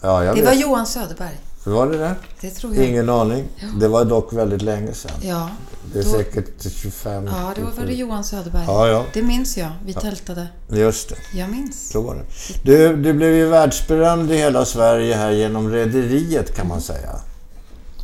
Ja, 0.02 0.20
Det 0.20 0.34
vet. 0.34 0.46
var 0.46 0.54
Johan 0.54 0.88
Söderberg. 0.88 1.40
Var 1.64 1.88
det 1.88 1.98
det? 1.98 2.16
Det 2.42 2.50
tror 2.50 2.76
jag. 2.76 2.86
Ingen 2.86 3.10
aning. 3.10 3.46
Det 3.80 3.88
var 3.88 4.06
dock 4.06 4.34
väldigt 4.34 4.62
länge 4.62 4.94
sedan. 4.94 5.12
Ja. 5.22 5.50
Det 5.94 6.00
är 6.00 6.04
Då- 6.04 6.10
säkert 6.10 6.72
25... 6.72 7.26
Ja, 7.26 7.54
det 7.56 7.62
var 7.62 7.72
väl 7.72 8.00
Johan 8.00 8.24
Söderberg. 8.24 8.64
Ja, 8.68 8.88
ja. 8.88 9.06
Det 9.14 9.24
minns 9.24 9.58
jag. 9.58 9.70
Vi 9.86 9.94
tältade. 9.94 10.48
Just 10.70 11.10
det. 11.10 11.38
Jag 11.38 11.50
minns. 11.50 11.90
Så 11.92 12.02
var 12.02 12.16
det. 12.16 12.24
Du, 12.64 12.96
du 12.96 13.14
blev 13.14 13.32
ju 13.34 13.46
världsberömd 13.48 14.32
i 14.32 14.36
hela 14.38 14.66
Sverige 14.66 15.16
här 15.16 15.32
genom 15.32 15.70
Rederiet 15.72 16.56
kan 16.56 16.68
man 16.68 16.82
säga. 16.82 17.16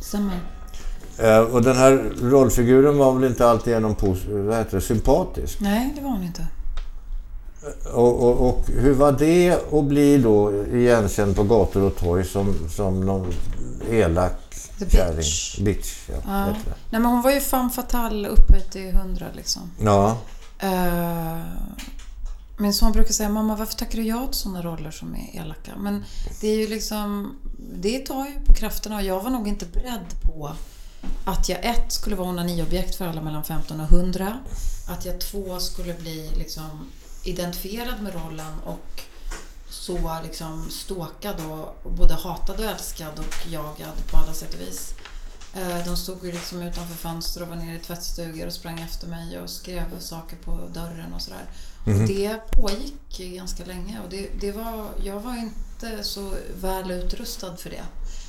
Stämmer. 0.02 0.40
Eh, 1.18 1.38
och 1.38 1.62
den 1.62 1.76
här 1.76 2.12
rollfiguren 2.22 2.98
var 2.98 3.12
väl 3.12 3.24
inte 3.30 3.46
alltid 3.48 3.72
genom 3.72 3.94
pos- 3.94 4.46
vad 4.46 4.56
heter 4.56 4.74
det, 4.76 4.80
sympatisk. 4.80 5.60
Nej, 5.60 5.92
det 5.96 6.02
var 6.02 6.10
hon 6.10 6.22
inte. 6.22 6.46
Och, 7.92 8.22
och, 8.22 8.48
och 8.48 8.64
hur 8.66 8.94
var 8.94 9.12
det 9.12 9.72
att 9.72 9.84
bli 9.84 10.18
då 10.18 10.64
igenkänd 10.72 11.36
på 11.36 11.42
gator 11.42 11.82
och 11.82 11.96
torg 11.96 12.24
som, 12.24 12.68
som 12.70 13.00
någon 13.00 13.32
elak 13.90 14.32
The 14.78 14.90
kärring? 14.90 15.16
bitch. 15.16 15.58
Bitch, 15.58 16.08
ja. 16.08 16.14
Ja. 16.26 16.46
Nej, 16.90 17.00
men 17.00 17.04
hon 17.04 17.22
var 17.22 17.30
ju 17.30 17.40
femme 17.40 17.70
fatale 17.70 18.28
upphöjt 18.28 18.72
till 18.72 18.92
hundra 18.92 19.26
liksom. 19.34 19.70
ja. 19.80 20.18
Eh, 20.58 21.38
min 22.58 22.74
son 22.74 22.92
brukar 22.92 23.12
säga 23.12 23.28
Mamma 23.28 23.56
varför 23.56 23.74
tackar 23.74 23.98
du 23.98 24.04
ja 24.04 24.26
till 24.26 24.40
sådana 24.40 24.62
roller 24.62 24.90
som 24.90 25.14
är 25.14 25.40
elaka? 25.40 25.72
Men 25.78 26.04
det 26.40 26.48
är 26.48 26.56
ju 26.56 26.66
liksom 26.66 27.36
Det 27.74 27.98
tar 27.98 28.26
ju 28.26 28.44
på 28.46 28.54
krafterna 28.54 28.96
och 28.96 29.02
jag 29.02 29.22
var 29.22 29.30
nog 29.30 29.48
inte 29.48 29.66
beredd 29.66 30.22
på 30.22 30.50
att 31.24 31.48
jag 31.48 31.64
ett 31.64 31.92
skulle 31.92 32.16
vara 32.16 32.28
onaniobjekt 32.28 32.94
för 32.94 33.06
alla 33.06 33.22
mellan 33.22 33.44
15 33.44 33.80
och 33.80 33.92
100. 33.92 34.38
Att 34.88 35.04
jag 35.04 35.20
två 35.20 35.58
skulle 35.58 35.94
bli 35.94 36.30
liksom 36.36 36.86
identifierad 37.28 38.02
med 38.02 38.14
rollen 38.14 38.54
och 38.64 39.02
så 39.70 40.18
liksom 40.22 40.70
ståkad 40.70 41.36
och 41.50 41.90
både 41.90 42.14
hatad 42.14 42.58
och 42.60 42.64
älskad 42.64 43.18
och 43.18 43.46
jagad 43.50 44.06
på 44.10 44.16
alla 44.16 44.32
sätt 44.32 44.54
och 44.54 44.60
vis. 44.60 44.94
Eh, 45.54 45.84
De 45.86 45.96
stod 45.96 46.24
ju 46.24 46.32
liksom 46.32 46.62
utanför 46.62 46.94
fönster 46.94 47.42
och 47.42 47.48
var 47.48 47.56
nere 47.56 47.76
i 47.76 47.78
tvättstugor 47.78 48.46
och 48.46 48.52
sprang 48.52 48.80
efter 48.80 49.06
mig 49.06 49.38
och 49.40 49.50
skrev 49.50 50.00
saker 50.00 50.36
på 50.36 50.68
dörren 50.74 51.12
och 51.14 51.22
sådär. 51.22 51.44
Och 51.84 51.92
det 52.08 52.40
pågick 52.50 53.18
ganska 53.18 53.64
länge 53.64 54.00
och 54.04 54.10
det, 54.10 54.28
det 54.40 54.52
var, 54.52 54.88
jag 55.04 55.20
var 55.20 55.36
inte 55.36 56.04
så 56.04 56.32
väl 56.60 56.90
utrustad 56.90 57.56
för 57.56 57.70
det. 57.70 57.84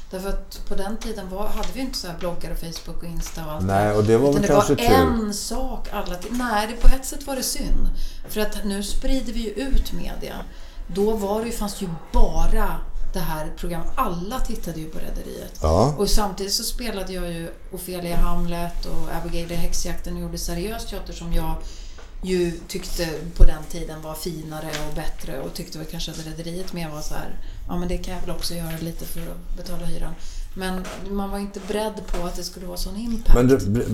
Därför 0.09 0.29
att 0.29 0.61
på 0.67 0.75
den 0.75 0.97
tiden 0.97 1.29
var, 1.29 1.47
hade 1.47 1.67
vi 1.73 1.79
inte 1.79 1.97
så 1.97 2.07
här 2.07 2.17
bloggar 2.19 2.51
och 2.51 2.57
Facebook 2.57 2.97
och 2.97 3.09
Insta 3.09 3.45
och 3.45 3.51
allt 3.51 3.65
Nej, 3.65 3.91
och 3.91 4.03
det 4.03 4.17
var 4.17 4.33
väl 4.33 4.41
det 4.41 4.47
kanske 4.47 4.75
var 4.75 4.83
tur. 4.83 4.95
en 4.95 5.33
sak 5.33 5.87
alla. 5.91 6.15
Nej, 6.29 6.67
det, 6.67 6.73
på 6.89 6.95
ett 6.95 7.05
sätt 7.05 7.27
var 7.27 7.35
det 7.35 7.43
synd. 7.43 7.89
För 8.29 8.41
att 8.41 8.65
nu 8.65 8.83
sprider 8.83 9.33
vi 9.33 9.39
ju 9.39 9.49
ut 9.49 9.93
media. 9.93 10.35
Då 10.87 11.11
var 11.11 11.39
det 11.39 11.45
ju, 11.45 11.51
fanns 11.51 11.81
ju 11.81 11.89
bara 12.13 12.77
det 13.13 13.19
här 13.19 13.51
programmet. 13.57 13.87
Alla 13.95 14.39
tittade 14.39 14.79
ju 14.79 14.89
på 14.89 14.99
Rederiet. 14.99 15.59
Ja. 15.61 15.95
Och 15.97 16.09
samtidigt 16.09 16.53
så 16.53 16.63
spelade 16.63 17.13
jag 17.13 17.31
ju 17.31 17.51
Ofelia 17.71 18.17
Hamlet 18.17 18.85
och 18.85 19.15
Abigail 19.15 19.51
i 19.51 19.55
häxjakten 19.55 20.15
och 20.15 20.21
gjorde 20.21 20.37
seriös 20.37 20.85
teater 20.85 21.13
som 21.13 21.33
jag 21.33 21.55
ju 22.21 22.51
tyckte 22.67 23.07
på 23.37 23.43
den 23.43 23.63
tiden 23.71 24.01
var 24.01 24.13
finare 24.13 24.69
och 24.89 24.95
bättre 24.95 25.39
och 25.39 25.53
tyckte 25.53 25.77
väl 25.77 25.87
kanske 25.91 26.11
att 26.11 26.25
Rederiet 26.25 26.73
mer 26.73 26.89
var 26.89 27.01
så 27.01 27.13
här, 27.13 27.35
ja 27.67 27.77
men 27.77 27.87
det 27.87 27.97
kan 27.97 28.13
jag 28.13 28.21
väl 28.21 28.31
också 28.31 28.53
göra 28.53 28.77
lite 28.79 29.05
för 29.05 29.19
att 29.19 29.57
betala 29.57 29.85
hyran. 29.85 30.13
Men 30.53 30.85
man 31.09 31.29
var 31.31 31.39
inte 31.39 31.59
beredd 31.67 32.01
på 32.07 32.27
att 32.27 32.35
det 32.35 32.43
skulle 32.43 32.65
vara 32.65 32.77
sån 32.77 32.95
impact. 32.95 33.35
Men 33.35 33.47
du, 33.47 33.85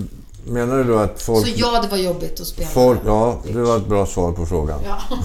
menar 0.46 0.76
du 0.78 0.84
då 0.84 0.98
att 0.98 1.22
folk... 1.22 1.46
Så 1.46 1.52
ja, 1.56 1.82
det 1.82 1.88
var 1.88 1.96
jobbigt 1.98 2.40
att 2.40 2.46
spela. 2.46 2.68
folk 2.68 3.00
ja, 3.06 3.42
det 3.52 3.62
var 3.62 3.76
ett 3.76 3.86
bra 3.86 4.06
svar 4.06 4.32
på 4.32 4.46
frågan. 4.46 4.80
Ja. 4.84 4.98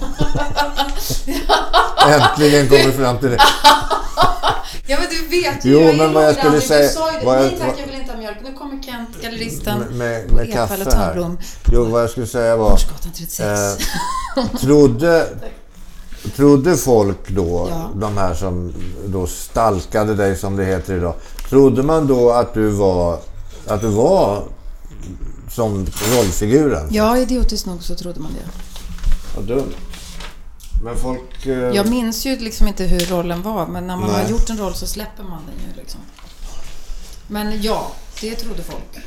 Äntligen 2.07 2.67
kommer 2.69 2.85
vi 2.85 2.91
fram 2.91 3.17
till 3.19 3.29
det. 3.29 3.37
ja, 4.87 4.97
men 4.99 5.07
du 5.09 5.27
vet 5.27 5.65
ju. 5.65 5.71
Jo, 5.71 5.93
men 5.97 6.13
vad 6.13 6.23
jag 6.23 6.35
skulle 6.35 6.61
säga- 6.61 6.87
Du 6.87 6.93
sa 6.93 7.13
ju 7.13 7.19
det. 7.19 7.25
Nej 7.25 7.57
tack, 7.59 7.79
jag 7.79 7.85
vill 7.85 7.95
inte 7.95 8.11
ha 8.11 8.19
mjölk. 8.19 8.37
Nu 8.43 8.53
galleristen, 9.31 9.79
Med, 9.79 9.91
med, 9.95 10.27
på 10.29 10.35
med 10.35 10.45
Epa 10.49 10.53
kaffe 10.57 10.73
eller 10.73 10.91
här. 10.91 11.37
Jo, 11.71 11.83
vad 11.85 12.01
jag 12.03 12.09
skulle 12.09 12.27
säga 12.27 12.55
var... 12.57 12.69
Hornsgatan 12.69 13.11
36. 13.11 13.39
Eh, 13.39 14.45
trodde, 14.59 15.27
trodde 16.35 16.77
folk 16.77 17.29
då, 17.29 17.67
Ja. 17.69 17.89
de 17.95 18.17
här 18.17 18.33
som 18.33 18.73
då 19.05 19.27
stalkade 19.27 20.15
dig 20.15 20.35
som 20.37 20.55
det 20.55 20.65
heter 20.65 20.97
idag. 20.97 21.13
Trodde 21.49 21.83
man 21.83 22.07
då 22.07 22.31
att 22.31 22.53
du 22.53 22.67
var, 22.69 23.19
att 23.67 23.81
du 23.81 23.87
var 23.87 24.43
som 25.51 25.87
rollfiguren? 26.15 26.87
Ja, 26.91 27.17
idiotiskt 27.17 27.65
nog 27.67 27.83
så 27.83 27.95
trodde 27.95 28.19
man 28.19 28.33
det. 28.33 28.49
Vad 29.35 29.45
dumt. 29.45 29.73
Men 30.83 30.95
folk... 30.97 31.45
eh, 31.45 31.53
Jag 31.53 31.89
minns 31.89 32.25
ju 32.25 32.35
liksom 32.39 32.67
inte 32.67 32.83
hur 32.83 32.99
rollen 32.99 33.41
var, 33.41 33.67
men 33.67 33.87
när 33.87 33.95
man 33.97 34.09
Nej. 34.11 34.23
har 34.23 34.29
gjort 34.29 34.49
en 34.49 34.57
roll 34.57 34.73
så 34.73 34.87
släpper 34.87 35.23
man 35.23 35.41
den 35.45 35.69
ju 35.69 35.81
liksom. 35.81 35.99
Men 37.27 37.61
ja, 37.61 37.91
det 38.21 38.35
trodde 38.35 38.63
folk. 38.63 38.99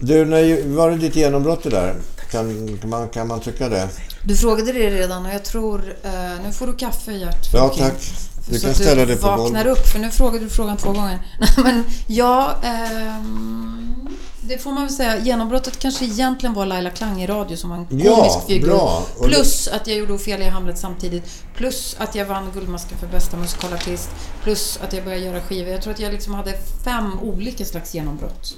Du, 0.00 0.24
när 0.24 0.68
var 0.76 0.90
det 0.90 0.96
ditt 0.96 1.16
genombrott 1.16 1.62
det 1.62 1.70
där? 1.70 1.94
Kan, 2.30 2.78
kan, 2.80 2.90
man, 2.90 3.08
kan 3.08 3.28
man 3.28 3.40
tycka 3.40 3.68
det? 3.68 3.88
Du 4.24 4.36
frågade 4.36 4.72
det 4.72 4.90
redan 4.90 5.26
och 5.26 5.32
jag 5.34 5.44
tror... 5.44 5.96
Eh, 6.02 6.10
nu 6.46 6.52
får 6.52 6.66
du 6.66 6.72
kaffe 6.76 7.12
Gert. 7.12 7.52
Ja, 7.54 7.68
tack. 7.78 8.10
Du 8.48 8.54
så 8.54 8.60
kan 8.60 8.70
att 8.70 8.76
ställa 8.76 9.04
det 9.04 9.16
på 9.16 9.26
vaknar 9.26 9.64
golvet. 9.64 9.78
upp, 9.78 9.86
för 9.86 9.98
nu 9.98 10.10
frågade 10.10 10.44
du 10.44 10.50
frågan 10.50 10.76
två 10.76 10.92
gånger. 10.92 11.18
Nej, 11.40 11.50
men 11.56 11.84
ja, 12.06 12.54
ehm, 12.62 14.08
det 14.40 14.58
får 14.58 14.70
man 14.72 14.82
väl 14.86 14.92
säga. 14.94 15.18
Genombrottet 15.18 15.78
kanske 15.78 16.04
egentligen 16.04 16.54
var 16.54 16.66
Laila 16.66 16.90
Klang 16.90 17.22
i 17.22 17.26
radio 17.26 17.56
som 17.56 17.70
var 17.70 17.76
en 17.76 17.86
komisk 17.86 18.06
Ja, 18.06 18.42
figur. 18.48 18.66
bra. 18.68 19.02
Plus 19.22 19.68
att 19.68 19.86
jag 19.86 19.96
gjorde 19.96 20.12
Ofelia 20.12 20.46
i 20.46 20.50
Hamlet 20.50 20.78
samtidigt. 20.78 21.42
Plus 21.56 21.96
att 21.98 22.14
jag 22.14 22.24
vann 22.26 22.50
Guldmasken 22.54 22.98
för 22.98 23.06
bästa 23.06 23.36
musikalartist. 23.36 24.08
Plus 24.42 24.78
att 24.84 24.92
jag 24.92 25.04
började 25.04 25.24
göra 25.24 25.40
skivor. 25.40 25.72
Jag 25.72 25.82
tror 25.82 25.92
att 25.92 26.00
jag 26.00 26.12
liksom 26.12 26.34
hade 26.34 26.52
fem 26.84 27.20
olika 27.22 27.64
slags 27.64 27.94
genombrott. 27.94 28.54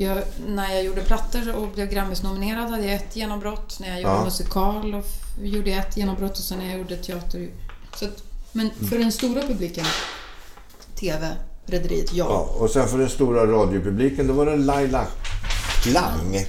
Jag, 0.00 0.18
när 0.46 0.74
jag 0.74 0.84
gjorde 0.84 1.00
plattor 1.00 1.54
och 1.54 1.68
blev 1.68 1.88
Grammis-nominerad 1.90 2.70
hade 2.70 2.84
jag 2.86 2.94
ett 2.94 3.16
genombrott. 3.16 3.80
När 3.80 3.88
jag 3.88 3.96
gjorde 4.00 4.14
Ja. 4.14 4.24
musikal 4.24 4.94
och 4.94 5.04
gjorde 5.42 5.70
jag 5.70 5.78
ett 5.78 5.96
genombrott 5.96 6.32
och 6.32 6.44
sen 6.44 6.58
när 6.58 6.68
jag 6.70 6.78
gjorde 6.78 6.96
teater. 6.96 7.48
Så 7.96 8.04
att, 8.04 8.22
men 8.52 8.70
för 8.90 8.98
den 8.98 9.12
stora 9.12 9.42
publiken, 9.42 9.84
TV, 11.00 11.28
Rederiet, 11.66 12.12
ja. 12.12 12.24
Ja, 12.28 12.54
och 12.64 12.70
sen 12.70 12.88
för 12.88 12.98
den 12.98 13.08
stora 13.10 13.46
radiopubliken, 13.46 14.26
då 14.26 14.32
var 14.32 14.46
det 14.46 14.56
Laila 14.56 15.06
Klang. 15.82 16.44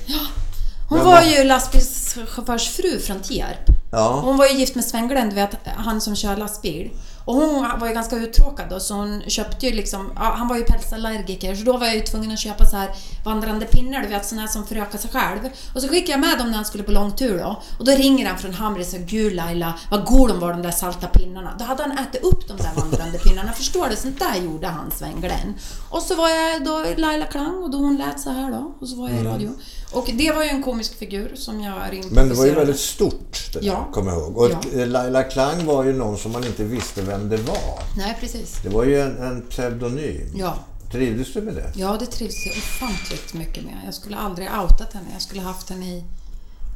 Hon 0.90 0.98
Men 0.98 1.06
var 1.08 1.14
vad- 1.14 1.28
ju 1.28 1.44
lastbilschaufförs 1.44 2.70
fru 2.70 3.00
från 3.00 3.20
Tierp. 3.22 3.58
Ja. 3.92 4.22
Hon 4.24 4.38
var 4.38 4.46
ju 4.48 4.58
gift 4.58 4.76
med 4.76 4.86
Sven 4.86 5.08
Glenn, 5.08 5.30
du 5.30 5.36
vet, 5.36 5.50
han 5.78 6.02
som 6.02 6.16
kör 6.16 6.38
lastbil. 6.38 6.92
Och 7.26 7.36
hon 7.36 7.80
var 7.80 7.88
ju 7.88 7.94
ganska 7.94 8.16
uttråkad 8.16 8.70
då, 8.70 8.80
så 8.80 8.94
hon 8.94 9.22
köpte 9.28 9.66
ju 9.68 9.74
liksom... 9.74 10.12
Ja, 10.16 10.34
han 10.38 10.48
var 10.48 10.58
ju 10.58 10.64
pälsallergiker, 10.64 11.56
så 11.56 11.64
då 11.64 11.78
var 11.78 11.86
jag 11.86 11.96
ju 11.96 12.02
tvungen 12.02 12.32
att 12.32 12.40
köpa 12.40 12.66
så 12.66 12.78
här 12.78 12.90
vandrande 13.26 13.66
pinnar, 13.66 14.02
du 14.02 14.08
vet, 14.08 14.26
såna 14.26 14.42
här 14.42 14.48
som 14.48 14.68
förökar 14.68 14.98
sig 14.98 15.12
själv. 15.12 15.40
Och 15.76 15.82
så 15.82 15.88
skickade 15.88 16.12
jag 16.12 16.20
med 16.20 16.38
dem 16.38 16.48
när 16.48 16.56
han 16.56 16.66
skulle 16.66 16.84
på 16.84 16.92
långtur 16.92 17.38
då. 17.40 17.62
Och 17.80 17.86
då 17.86 17.92
ringer 17.92 18.28
han 18.28 18.38
från 18.38 18.54
Hamri 18.54 18.84
och 18.84 18.88
säger 18.88 19.06
Gud 19.06 19.34
Laila, 19.36 19.74
vad 19.92 20.06
god 20.06 20.30
de 20.30 20.40
var 20.40 20.52
de 20.52 20.62
där 20.62 20.72
salta 20.72 21.08
pinnarna. 21.08 21.56
Då 21.60 21.66
hade 21.66 21.84
han 21.84 21.92
ätit 21.92 22.24
upp 22.24 22.48
de 22.48 22.58
där 22.58 22.72
vandrande 22.76 23.18
pinnarna, 23.18 23.52
förstår 23.52 23.88
du? 23.90 23.96
Sånt 23.96 24.20
där 24.20 24.36
gjorde 24.42 24.68
han, 24.68 24.92
Sven 24.92 25.22
Glenn. 25.22 25.54
Och 25.90 26.02
så 26.02 26.16
var 26.16 26.30
jag 26.30 26.66
då 26.66 26.86
Laila 26.98 27.26
Klang 27.26 27.64
och 27.64 27.70
då 27.72 27.78
hon 27.78 27.98
lät 27.98 28.20
så 28.20 28.30
här 28.30 28.52
då. 28.52 28.76
Och 28.80 28.90
så 28.90 28.96
var 28.96 29.10
jag 29.10 29.20
i 29.20 29.24
radio. 29.24 29.52
Och 29.94 30.10
det 30.14 30.32
var 30.32 30.44
ju 30.44 30.50
en 30.50 30.64
komisk 30.64 31.00
figur 31.00 31.32
som 31.36 31.62
jag 31.62 31.80
Mm. 31.90 32.08
Men 32.12 32.30
det 32.30 32.36
var 32.36 32.46
ju 32.46 32.52
väldigt 32.52 32.80
stort. 32.80 33.54
Det. 33.54 33.60
Ja, 33.62 33.74
Ja. 33.74 33.94
kommer 33.94 34.12
jag 34.12 34.20
ihåg. 34.22 34.38
Och 34.38 34.50
Ja. 34.74 34.86
Laila 34.86 35.24
Klang 35.24 35.66
var 35.66 35.84
ju 35.84 35.94
någon 35.94 36.18
som 36.18 36.32
man 36.32 36.44
inte 36.44 36.64
visste 36.64 37.02
vem 37.02 37.19
det 37.20 37.38
var. 37.38 37.84
Nej, 37.98 38.18
precis. 38.20 38.60
Det 38.64 38.70
var 38.70 38.84
ju 38.84 39.02
en, 39.02 39.18
en 39.18 39.42
pseudonym. 39.50 40.32
Ja. 40.36 40.60
Trivdes 40.92 41.34
du 41.34 41.42
med 41.42 41.54
det? 41.56 41.72
Ja, 41.76 41.98
det 42.00 42.06
trivs 42.06 42.46
jag 42.46 42.56
ofantligt 42.58 43.34
mycket 43.34 43.64
med. 43.64 43.82
Jag 43.86 43.94
skulle 43.94 44.18
aldrig 44.18 44.48
outat 44.48 44.94
henne. 44.94 45.08
Jag 45.14 45.22
skulle 45.22 45.42
haft 45.42 45.70
henne 45.70 45.86
i 45.86 46.04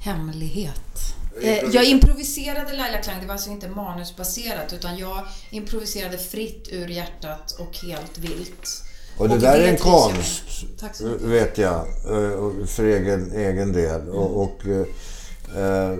hemlighet. 0.02 1.00
Eh, 1.42 1.58
Jag 1.72 1.86
improviserade 1.86 2.74
Laila 2.74 2.98
Klang, 2.98 3.20
det 3.22 3.26
var 3.28 3.34
alltså 3.34 3.50
inte 3.50 3.68
manusbaserat 3.70 4.74
utan 4.74 4.98
jag 4.98 5.22
improviserade 5.50 6.18
fritt 6.18 6.68
ur 6.72 6.88
hjärtat 6.88 7.52
och 7.60 7.78
helt 7.78 8.18
vilt. 8.18 8.84
Och 9.18 9.30
det 9.30 9.38
där 9.38 9.60
är 9.60 9.64
en 9.64 9.70
jag 9.70 9.80
konst, 9.80 10.44
mycket. 10.82 11.02
vet 11.22 11.58
jag, 11.58 11.86
eh, 12.06 12.32
och 12.32 12.70
för 12.70 12.84
egen, 12.84 13.32
egen 13.32 13.74
del. 13.74 14.10
Och, 14.10 14.42
och 14.44 14.62
eh, 14.66 14.82
eh, 15.64 15.98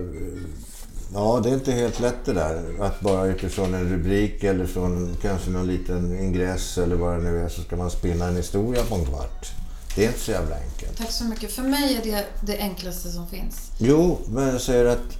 ja, 1.14 1.40
det 1.42 1.50
är 1.50 1.54
inte 1.54 1.72
helt 1.72 2.00
lätt 2.00 2.24
det 2.24 2.32
där. 2.32 2.62
Att 2.80 3.00
bara 3.00 3.26
utifrån 3.26 3.74
en 3.74 3.88
rubrik 3.92 4.44
eller 4.44 4.66
från 4.66 5.16
kanske 5.22 5.50
någon 5.50 5.66
liten 5.66 6.18
ingress 6.18 6.78
eller 6.78 6.96
vad 6.96 7.16
det 7.16 7.22
nu 7.22 7.44
är 7.44 7.48
så 7.48 7.62
ska 7.62 7.76
man 7.76 7.90
spinna 7.90 8.26
en 8.26 8.36
historia 8.36 8.84
på 8.84 8.94
en 8.94 9.04
kvart. 9.04 9.52
Det 9.96 10.04
är 10.04 10.08
inte 10.08 10.20
så 10.20 10.30
jävla 10.30 10.56
enkelt. 10.56 10.98
Tack 10.98 11.10
så 11.10 11.24
mycket. 11.24 11.52
För 11.52 11.62
mig 11.62 11.96
är 11.96 12.12
det 12.12 12.24
det 12.40 12.58
enklaste 12.58 13.08
som 13.08 13.28
finns. 13.28 13.70
Jo, 13.78 14.18
men 14.26 14.48
jag 14.48 14.60
säger 14.60 14.84
att 14.84 15.18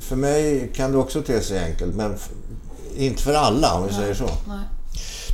för 0.00 0.16
mig 0.16 0.70
kan 0.74 0.92
det 0.92 0.98
också 0.98 1.22
te 1.22 1.40
sig 1.40 1.58
enkelt, 1.58 1.94
men 1.94 2.18
inte 2.96 3.22
för 3.22 3.34
alla 3.34 3.74
om 3.74 3.86
vi 3.86 3.94
säger 3.94 4.14
så. 4.14 4.28
Nej. 4.48 4.64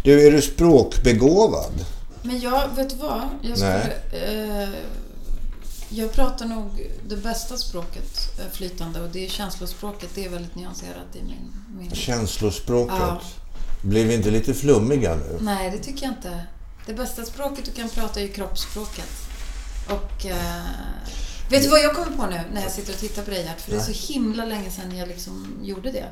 Du, 0.05 0.27
är 0.27 0.31
du 0.31 0.43
språkbegåvad? 0.43 1.85
Men 2.23 2.41
jag, 2.41 2.69
vet 2.77 2.91
du 2.91 2.97
vad? 2.97 3.23
Jag, 3.43 3.59
Nej. 3.59 3.83
skulle, 4.09 4.63
eh, 4.63 4.69
jag 5.89 6.13
pratar 6.13 6.47
nog 6.47 6.91
det 7.09 7.17
bästa 7.17 7.57
språket 7.57 8.39
eh, 8.39 8.53
flytande 8.53 9.03
och 9.03 9.09
det 9.09 9.25
är 9.25 9.29
känslospråket. 9.29 10.11
Det 10.15 10.25
är 10.25 10.31
väldigt 10.31 10.55
nyanserat 10.55 11.17
i 11.17 11.23
min... 11.23 11.53
min... 11.79 11.91
Känslospråket. 11.91 12.97
Ja. 13.01 13.21
Blir 13.83 14.07
vi 14.07 14.15
inte 14.15 14.31
lite 14.31 14.55
flummiga 14.55 15.15
nu? 15.15 15.39
Nej, 15.41 15.71
det 15.71 15.79
tycker 15.79 16.07
jag 16.07 16.13
inte. 16.13 16.47
Det 16.87 16.95
bästa 16.95 17.25
språket 17.25 17.65
du 17.65 17.73
kan 17.73 17.89
prata 17.89 18.21
är 18.21 18.25
ju 18.25 18.33
kroppsspråket. 18.33 19.11
Och... 19.89 20.27
Eh, 20.27 20.63
vet 21.51 21.63
du 21.63 21.69
vad 21.69 21.81
jag 21.81 21.95
kommer 21.95 22.17
på 22.17 22.27
nu 22.27 22.41
när 22.53 22.63
jag 22.63 22.73
sitter 22.73 22.93
och 22.93 22.99
tittar 22.99 23.23
på 23.23 23.31
dig 23.31 23.45
Gert? 23.45 23.61
För 23.61 23.71
det 23.71 23.77
är 23.77 23.93
så 23.93 24.13
himla 24.13 24.45
länge 24.45 24.71
sedan 24.71 24.97
jag 24.97 25.09
liksom 25.09 25.59
gjorde 25.63 25.93
det. 25.93 26.09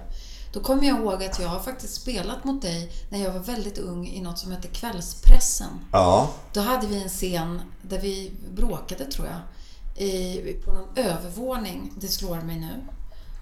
Då 0.52 0.60
kommer 0.60 0.84
jag 0.84 0.98
ihåg 0.98 1.24
att 1.24 1.40
jag 1.40 1.48
har 1.48 1.60
faktiskt 1.60 1.94
spelat 1.94 2.44
mot 2.44 2.62
dig 2.62 2.92
när 3.10 3.24
jag 3.24 3.32
var 3.32 3.40
väldigt 3.40 3.78
ung 3.78 4.08
i 4.08 4.20
något 4.20 4.38
som 4.38 4.52
hette 4.52 4.68
Kvällspressen. 4.68 5.68
Ja. 5.92 6.30
Då 6.52 6.60
hade 6.60 6.86
vi 6.86 7.02
en 7.02 7.08
scen 7.08 7.60
där 7.82 7.98
vi 7.98 8.32
bråkade, 8.54 9.04
tror 9.04 9.26
jag. 9.26 9.40
I, 9.98 10.52
på 10.64 10.72
någon 10.72 10.88
övervåning. 10.96 11.92
Det 12.00 12.08
slår 12.08 12.36
mig 12.40 12.56
nu. 12.60 12.84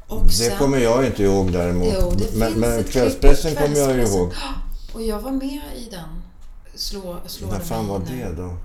Och 0.09 0.23
Det 0.27 0.33
sen- 0.33 0.59
kommer 0.59 0.79
jag 0.79 1.07
inte 1.07 1.23
ihåg 1.23 1.53
däremot. 1.53 1.95
Jo, 2.01 2.13
men 2.35 2.53
men 2.53 2.85
kvällspressen 2.85 3.55
kommer 3.55 3.77
jag 3.77 3.99
ihåg. 3.99 4.33
Och 4.95 5.03
jag 5.03 5.21
var 5.21 5.31
med 5.31 5.61
i 5.77 5.89
den. 5.91 6.23
Slå, 6.75 7.17
slår 7.27 7.49
När 7.51 7.61
fan 7.61 7.89
var 7.89 7.99
nu. 7.99 8.05
det 8.07 8.43
då? 8.43 8.57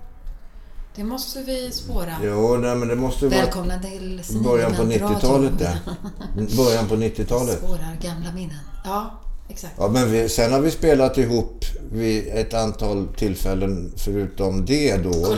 Det 0.96 1.04
måste 1.04 1.44
vi 1.44 1.72
spåra. 1.72 2.16
Jo, 2.24 2.58
nej, 2.58 2.76
men 2.76 2.88
det 2.88 2.96
måste 2.96 3.26
ju 3.26 3.32
vara 3.32 3.42
Välkomna 3.42 3.80
till 3.82 4.22
början 4.44 4.72
på 4.72 4.78
Senilment 4.78 5.12
90-talet 5.14 5.52
Radio. 5.52 5.80
det. 6.48 6.56
Början 6.58 6.88
på 6.88 6.96
90-talet. 6.96 7.58
Spårar 7.58 7.98
gamla 8.02 8.32
minnen. 8.32 8.58
Ja, 8.86 9.12
exakt. 9.50 9.74
Ja, 9.78 9.88
men 9.88 10.12
vi, 10.12 10.30
sen 10.30 10.54
har 10.54 10.60
vi 10.60 10.72
spelat 10.72 11.18
ihop 11.18 11.66
vid 11.92 12.28
ett 12.28 12.54
antal 12.54 13.08
tillfällen 13.18 13.92
förutom 13.98 14.66
det 14.66 14.98
då. 14.98 15.38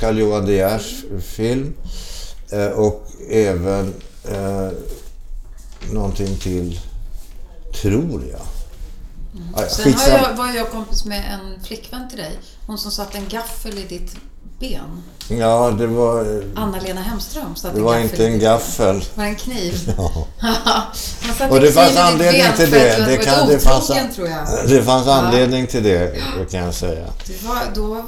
Carl 0.00 0.18
Johan 0.18 0.46
De 0.46 0.52
Geers. 0.52 1.04
Film. 1.22 1.74
Eh, 2.50 2.66
och 2.66 3.06
även 3.30 3.94
eh, 4.28 4.68
någonting 5.92 6.36
till, 6.36 6.80
tror 7.82 8.22
jag. 8.32 8.40
Ah, 9.54 9.62
ja, 9.62 9.68
Sen 9.68 9.94
jag, 10.08 10.36
var 10.36 10.52
jag 10.52 10.70
kompis 10.70 11.04
med 11.04 11.24
en 11.34 11.64
flickvän 11.64 12.08
till 12.08 12.18
dig. 12.18 12.38
Hon 12.66 12.78
som 12.78 12.90
satte 12.90 13.18
en 13.18 13.28
gaffel 13.28 13.78
i 13.78 13.84
ditt 13.84 14.16
ben. 14.58 15.02
Ja, 15.28 15.70
det 15.78 15.86
var, 15.86 16.20
eh, 16.20 16.42
Anna-Lena 16.54 17.00
Hemström 17.00 17.56
satte 17.56 17.76
det 17.76 17.82
var 17.82 17.92
gaffel 17.94 18.10
inte 18.10 18.26
en 18.26 18.38
gaffel. 18.38 19.04
Var 19.14 19.24
det 19.24 19.30
en 19.30 19.36
kniv? 19.36 19.94
Ja. 19.98 20.26
Man 21.26 21.34
satte 21.38 21.54
Och 21.54 21.60
det 21.60 21.72
fanns 21.72 21.96
anledning 21.96 22.42
till 22.56 22.70
det. 22.70 22.96
du 22.96 23.04
Det, 23.04 23.16
var 23.16 23.24
kan, 23.24 23.48
det, 23.48 23.58
fanns, 23.58 23.86
tror 24.16 24.28
jag. 24.28 24.68
det 24.68 24.82
fanns 24.82 25.08
anledning 25.08 25.66
till 25.66 25.82
det, 25.82 26.16
kan 26.50 26.60
jag 26.64 26.74
säga. 26.74 27.06
Du 27.26 27.46
var, 27.46 27.62
då, 27.74 28.04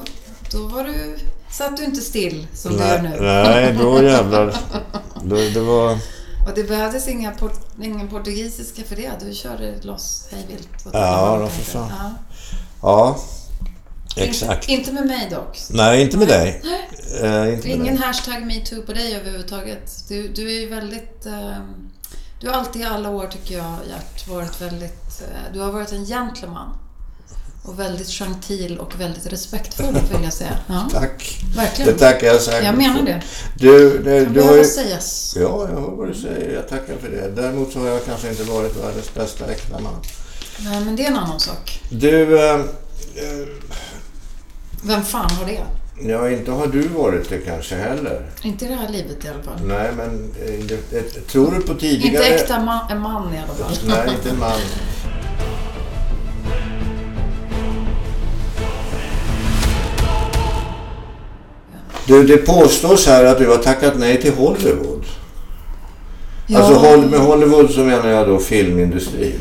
då 0.53 0.67
var 0.67 0.85
du... 0.85 1.17
Satt 1.51 1.77
du 1.77 1.85
inte 1.85 2.01
still 2.01 2.47
som 2.55 2.73
du 2.73 2.79
Nej, 2.79 2.89
gör 2.89 3.03
nu. 3.03 3.17
nej, 3.21 3.77
då 3.81 4.03
jävlar. 4.03 4.57
Då, 5.25 5.37
det 5.37 5.61
var... 5.61 5.93
Och 6.47 6.53
det 6.55 6.65
behövdes 6.65 7.09
inga 7.09 7.31
port, 7.31 7.61
ingen 7.83 8.09
portugisiska 8.09 8.83
för 8.89 8.97
det. 8.97 9.11
Du 9.25 9.35
körde 9.35 9.75
loss 9.83 10.29
hejvilt. 10.31 10.69
åt 10.87 10.95
Ja, 10.95 11.39
då 11.43 11.47
för 11.49 11.63
fan. 11.73 11.93
Ja, 11.99 12.11
Ja. 12.83 13.17
Exakt. 14.25 14.69
Inte, 14.69 14.73
inte 14.91 14.93
med 14.93 15.07
mig 15.07 15.29
dock. 15.31 15.59
Nej, 15.71 16.03
inte 16.03 16.17
med 16.17 16.29
dig. 16.29 16.63
Nej. 16.65 16.89
Eh, 17.23 17.55
inte 17.55 17.69
med 17.69 17.77
Ingen 17.77 17.97
dig. 17.97 18.05
hashtag 18.07 18.47
metoo 18.47 18.83
på 18.83 18.93
dig 18.93 19.15
överhuvudtaget. 19.17 20.05
Du, 20.09 20.29
du 20.29 20.57
är 20.57 20.61
ju 20.61 20.67
väldigt... 20.69 21.27
Eh, 21.27 21.59
du 22.41 22.49
har 22.49 22.55
alltid 22.55 22.83
i 22.83 22.85
alla 22.85 23.11
år, 23.11 23.27
tycker 23.27 23.57
jag, 23.59 23.75
Gert, 23.89 24.29
varit 24.29 24.61
väldigt... 24.63 25.23
Eh, 25.23 25.53
du 25.55 25.61
har 25.61 25.73
varit 25.73 25.93
en 25.93 26.05
gentleman. 26.07 26.79
Och 27.65 27.81
väldigt 27.81 28.09
gentil 28.09 28.79
och 28.79 29.01
väldigt 29.01 29.27
respektfull, 29.27 29.95
vill 30.13 30.25
jag 30.25 30.33
säga. 30.33 30.59
Ja, 30.67 30.89
Tack. 30.93 31.39
Det 31.55 31.57
verkligen. 31.61 31.97
tackar 31.99 32.27
jag 32.27 32.41
säkert 32.41 32.65
Jag 32.65 32.77
menar 32.77 33.03
det. 33.03 33.23
Du, 33.59 33.99
det, 33.99 34.27
behöva 34.27 34.57
ju... 34.57 34.65
sägas. 34.65 35.35
Ja, 35.41 35.69
jag 35.69 35.81
hör 35.81 35.91
vad 35.91 36.09
du 36.09 36.15
säger. 36.15 36.55
Jag 36.55 36.69
tackar 36.69 36.97
för 36.97 37.09
det. 37.09 37.43
Däremot 37.43 37.73
så 37.73 37.79
har 37.79 37.87
jag 37.87 38.05
kanske 38.05 38.29
inte 38.29 38.43
varit 38.43 38.77
världens 38.77 39.15
bästa 39.15 39.47
äktaman. 39.53 39.95
Nej, 40.59 40.81
men 40.85 40.97
det 40.97 41.03
är 41.05 41.11
en 41.11 41.17
annan 41.17 41.41
sak. 41.41 41.81
Du, 41.91 42.39
eh, 42.49 42.55
eh, 42.55 42.61
Vem 44.87 45.03
fan 45.03 45.31
har 45.31 45.46
det? 45.46 45.61
ja, 46.12 46.31
inte 46.31 46.51
har 46.51 46.66
du 46.66 46.88
varit 46.88 47.29
det 47.29 47.38
kanske 47.38 47.75
heller. 47.75 48.27
Inte 48.42 48.64
i 48.64 48.68
det 48.68 48.75
här 48.75 48.88
livet 48.88 49.25
i 49.25 49.29
alla 49.29 49.42
fall. 49.42 49.66
Nej, 49.66 49.90
men 49.96 50.33
eh, 50.92 51.03
tror 51.27 51.51
du 51.51 51.61
på 51.61 51.72
Inte 51.72 51.81
tidigare... 51.81 52.25
äkta 52.25 52.61
man, 52.61 52.90
en 52.90 53.01
man 53.01 53.35
i 53.35 53.38
alla 53.38 53.55
fall. 53.55 53.77
Nej, 53.87 54.14
inte 54.16 54.31
en 54.31 54.38
man. 54.38 54.59
Du, 62.07 62.27
det 62.27 62.37
påstås 62.37 63.07
här 63.07 63.25
att 63.25 63.38
du 63.38 63.49
har 63.49 63.57
tackat 63.57 63.92
nej 63.99 64.20
till 64.22 64.35
Hollywood. 64.35 65.05
Ja, 66.46 66.59
Alltså 66.59 66.96
med 67.11 67.20
Hollywood 67.20 67.70
så 67.70 67.81
menar 67.81 68.09
jag 68.09 68.29
då 68.29 68.38
filmindustrin. 68.38 69.40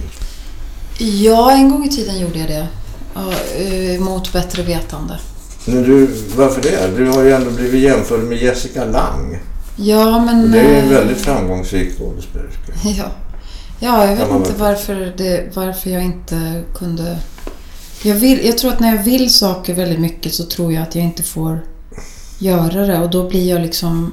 ja, 0.97 1.51
en 1.51 1.69
gång 1.69 1.85
i 1.85 1.89
tiden 1.89 2.19
gjorde 2.19 2.39
jag 2.39 2.47
det. 2.47 2.67
Eh, 3.95 3.99
mot 4.01 4.33
bättre 4.33 4.63
vetande. 4.63 5.13
Men 5.65 5.83
du, 5.83 6.07
varför 6.35 6.61
det? 6.61 6.97
Du 6.97 7.09
har 7.09 7.23
ju 7.23 7.31
ändå 7.31 7.51
blivit 7.51 7.83
jämförd 7.83 8.19
med 8.19 8.37
Jessica 8.37 8.85
Lange. 8.85 9.39
Ja, 9.75 10.19
men... 10.19 10.43
Och 10.43 10.49
det 10.49 10.59
är 10.59 10.69
ju 10.69 10.75
en 10.75 10.85
eh, 10.85 10.99
väldigt 10.99 11.17
framgångsrik 11.17 11.97
skådespelerska. 11.97 12.73
Ja, 12.83 13.11
ja 13.79 14.05
jag 14.05 14.15
vet 14.15 14.31
inte 14.31 14.53
varför, 14.57 15.13
det, 15.17 15.55
varför 15.55 15.89
jag 15.89 16.03
inte 16.03 16.63
kunde... 16.75 17.17
Jag, 18.03 18.15
vill, 18.15 18.45
jag 18.45 18.57
tror 18.57 18.71
att 18.71 18.79
när 18.79 18.95
jag 18.95 19.03
vill 19.03 19.33
saker 19.33 19.73
väldigt 19.73 19.99
mycket 19.99 20.33
så 20.33 20.43
tror 20.43 20.73
jag 20.73 20.83
att 20.83 20.95
jag 20.95 21.03
inte 21.03 21.23
får 21.23 21.59
göra 22.39 22.87
det. 22.87 22.99
Och 22.99 23.09
då 23.09 23.29
blir 23.29 23.49
jag 23.49 23.61
liksom 23.61 24.11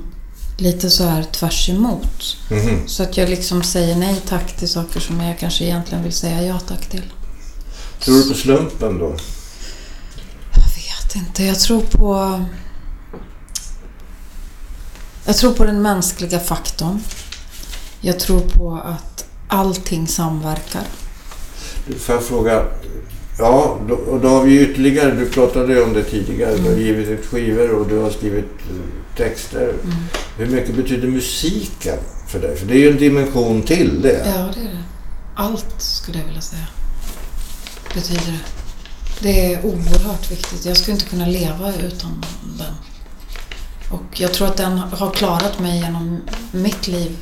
lite 0.59 0.91
så 0.91 1.05
här 1.05 1.23
tvärs 1.23 1.69
emot. 1.69 2.37
Mhm. 2.51 2.81
Så 2.87 3.03
att 3.03 3.17
jag 3.17 3.29
liksom 3.29 3.63
säger 3.63 3.97
nej 3.97 4.23
tack 4.29 4.57
till 4.57 4.69
saker 4.69 5.01
som 5.01 5.21
jag 5.21 5.39
kanske 5.39 5.65
egentligen 5.65 6.05
vill 6.05 6.13
säga 6.13 6.43
ja 6.43 6.59
tack 6.69 6.87
till. 6.89 7.13
Tror 8.01 8.15
du 8.15 8.29
på 8.29 8.35
slumpen 8.35 8.99
då? 8.99 9.15
Jag 11.15 11.21
vet 11.21 11.29
inte. 11.29 11.45
Jag 11.45 11.61
tror 11.61 11.81
på... 11.81 12.41
Jag 15.25 15.37
tror 15.37 15.53
på 15.53 15.65
den 15.65 15.83
mänskliga 15.83 16.41
faktorn. 16.41 17.01
Jag 18.01 18.21
tror 18.21 18.41
på 18.41 18.81
att 18.85 19.25
allting 19.49 20.09
samverkar. 20.09 20.83
Får 21.99 22.15
jag 22.15 22.25
fråga? 22.25 22.65
Ja, 23.39 23.79
då, 23.89 23.95
och 23.95 24.21
då 24.21 24.29
har 24.29 24.43
vi 24.43 24.61
ytterligare, 24.61 25.11
du 25.11 25.31
pratade 25.31 25.83
om 25.83 25.93
det 25.93 26.03
tidigare, 26.03 26.57
du 26.57 26.71
har 26.71 26.77
givit 26.77 27.09
ut 27.09 27.27
skivor 27.27 27.71
och 27.71 27.89
du 27.89 27.99
har 27.99 28.11
skrivit 28.11 28.45
eh, 28.45 29.17
texter. 29.17 29.75
Hur 30.37 30.47
mycket 30.47 30.75
betyder 30.75 31.09
musiken 31.09 31.99
för 32.29 32.41
dig? 32.41 32.57
För 32.57 32.67
det 32.67 32.75
är 32.75 32.79
ju 32.79 32.91
en 32.91 32.99
dimension 32.99 33.63
till 33.63 34.03
det. 34.03 34.23
Ja, 34.27 34.51
det 34.55 34.61
är 34.61 34.65
det. 34.65 34.83
Allt 35.37 35.75
skulle 35.79 36.19
jag 36.19 36.27
vilja 36.27 36.41
säga. 36.41 36.67
Betyder 37.95 38.33
det. 38.33 38.62
Det 39.23 39.55
är 39.55 39.67
oerhört 39.67 40.31
viktigt. 40.31 40.65
Jag 40.65 40.77
skulle 40.77 40.95
inte 40.95 41.07
kunna 41.07 41.27
leva 41.27 41.75
utan 41.75 42.25
den. 42.59 42.75
Och 43.91 44.21
jag 44.21 44.35
tror 44.35 44.49
att 44.49 44.57
den 44.57 44.79
har 44.79 45.11
klarat 45.11 45.59
mig 45.59 45.81
genom 45.81 46.21
mitt 46.53 46.89
liv. 46.89 47.17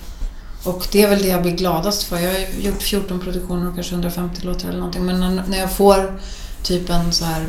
Och 0.65 0.89
det 0.93 1.03
är 1.03 1.09
väl 1.09 1.23
det 1.23 1.29
jag 1.29 1.43
blir 1.43 1.53
gladast 1.53 2.03
för. 2.03 2.19
Jag 2.19 2.33
har 2.33 2.61
gjort 2.61 2.83
14 2.83 3.21
produktioner 3.21 3.69
och 3.69 3.75
kanske 3.75 3.95
150 3.95 4.47
låtar 4.47 4.69
eller 4.69 4.79
någonting. 4.79 5.05
Men 5.05 5.43
när, 5.49 5.59
jag 5.59 5.73
får 5.73 6.21
typ 6.63 6.91
en 6.91 7.13
så 7.13 7.25
här 7.25 7.47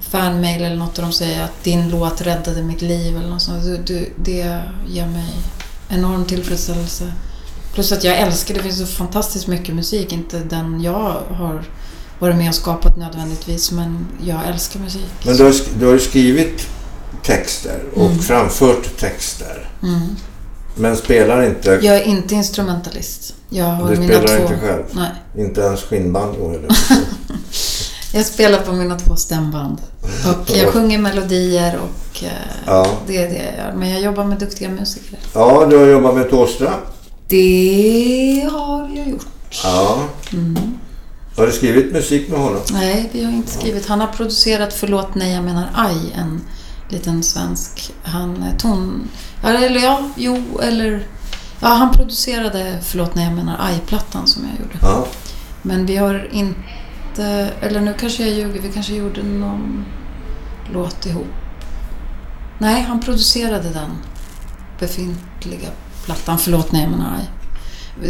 fanmail 0.00 0.62
eller 0.62 0.76
något 0.76 0.98
och 0.98 1.04
de 1.04 1.12
säger 1.12 1.44
att 1.44 1.64
din 1.64 1.88
låt 1.88 2.20
räddade 2.20 2.62
mitt 2.62 2.82
liv 2.82 3.16
eller 3.16 3.28
något 3.28 3.42
sånt. 3.42 3.86
Det, 3.86 4.08
det 4.16 4.62
ger 4.88 5.06
mig 5.06 5.34
enorm 5.88 6.24
tillfredsställelse. 6.24 7.12
Plus 7.74 7.92
att 7.92 8.04
jag 8.04 8.18
älskar, 8.18 8.54
det 8.54 8.62
finns 8.62 8.78
så 8.78 8.86
fantastiskt 8.86 9.46
mycket 9.46 9.74
musik, 9.74 10.12
inte 10.12 10.38
den 10.38 10.80
jag 10.82 11.22
har 11.30 11.64
varit 12.20 12.36
med 12.36 12.48
och 12.48 12.54
skapat 12.54 12.96
nödvändigtvis, 12.96 13.72
men 13.72 14.06
jag 14.24 14.48
älskar 14.48 14.80
musik. 14.80 15.06
Men 15.26 15.36
du 15.36 15.44
har, 15.44 15.54
du 15.78 15.86
har 15.86 15.92
ju 15.92 15.98
skrivit 16.00 16.66
texter 17.22 17.80
och 17.94 18.06
Mm. 18.06 18.18
framfört 18.18 18.96
texter. 18.96 19.68
Men 20.74 20.96
spelar 20.96 21.42
inte, 21.42 21.70
Jag 21.82 21.96
är 21.96 22.02
inte 22.02 22.34
instrumentalist. 22.34 23.34
Jag 23.48 23.64
har 23.64 23.90
du 23.90 23.96
spelar 23.96 24.26
två... 24.26 24.42
inte 24.42 24.58
själv? 24.58 24.82
Nej. 24.92 25.10
Inte 25.44 25.60
ens 25.60 25.80
skinnbanjo 25.82 26.50
eller? 26.54 26.68
Jag 28.12 28.26
spelar 28.26 28.58
på 28.60 28.72
mina 28.72 28.98
två 28.98 29.16
stämband. 29.16 29.78
Och 30.26 30.56
jag 30.56 30.72
sjunger 30.72 30.98
melodier 30.98 31.78
och 31.78 32.24
eh, 32.24 32.30
Ja. 32.66 32.86
det 33.06 33.16
är 33.16 33.28
det 33.28 33.34
jag 33.36 33.54
gör. 33.66 33.74
Men 33.76 33.90
jag 33.90 34.00
jobbar 34.00 34.24
med 34.24 34.38
duktiga 34.38 34.68
musiker. 34.68 35.18
Ja, 35.34 35.66
du 35.70 35.76
har 35.76 35.86
jobbat 35.86 36.14
med 36.14 36.30
Thåstra. 36.30 36.72
Det 37.28 38.48
har 38.52 38.90
jag 38.94 39.08
gjort. 39.08 39.26
Ja. 39.64 39.98
Mm. 40.32 40.56
Har 41.36 41.46
du 41.46 41.52
skrivit 41.52 41.92
musik 41.92 42.28
med 42.28 42.38
honom? 42.38 42.60
Nej, 42.72 43.10
vi 43.12 43.24
har 43.24 43.32
inte 43.32 43.52
skrivit. 43.52 43.86
Han 43.86 44.00
har 44.00 44.06
producerat 44.06 44.72
Förlåt, 44.72 45.14
nej, 45.14 45.34
jag 45.34 45.44
menar 45.44 45.70
aj, 45.74 46.12
en 46.14 46.40
liten 46.88 47.22
svensk. 47.22 47.92
Han 48.02 48.42
är 48.42 48.56
ton... 48.58 49.08
Eller 49.44 49.80
ja, 49.80 50.10
jo, 50.16 50.60
eller... 50.62 51.06
Ja, 51.60 51.68
han 51.68 51.92
producerade 51.92 52.78
Förlåt, 52.82 53.14
nej, 53.14 53.24
jag 53.24 53.34
menar 53.34 53.56
aj-plattan 53.60 54.26
som 54.26 54.42
jag 54.42 54.60
gjorde. 54.60 54.78
Ja. 54.82 55.06
Men 55.62 55.86
vi 55.86 55.96
har 55.96 56.28
inte... 56.32 57.50
Eller 57.60 57.80
nu 57.80 57.94
kanske 58.00 58.22
jag 58.26 58.32
ljuger. 58.38 58.60
Vi 58.62 58.72
kanske 58.72 58.94
gjorde 58.94 59.22
någon 59.22 59.84
låt 60.72 61.06
ihop. 61.06 61.26
Nej, 62.58 62.82
han 62.82 63.00
producerade 63.00 63.68
den 63.68 63.90
befintliga 64.80 65.68
plattan. 66.04 66.38
Förlåt, 66.38 66.72
nej, 66.72 66.82
jag 66.82 66.90
menar 66.90 67.16
aj. 67.18 67.30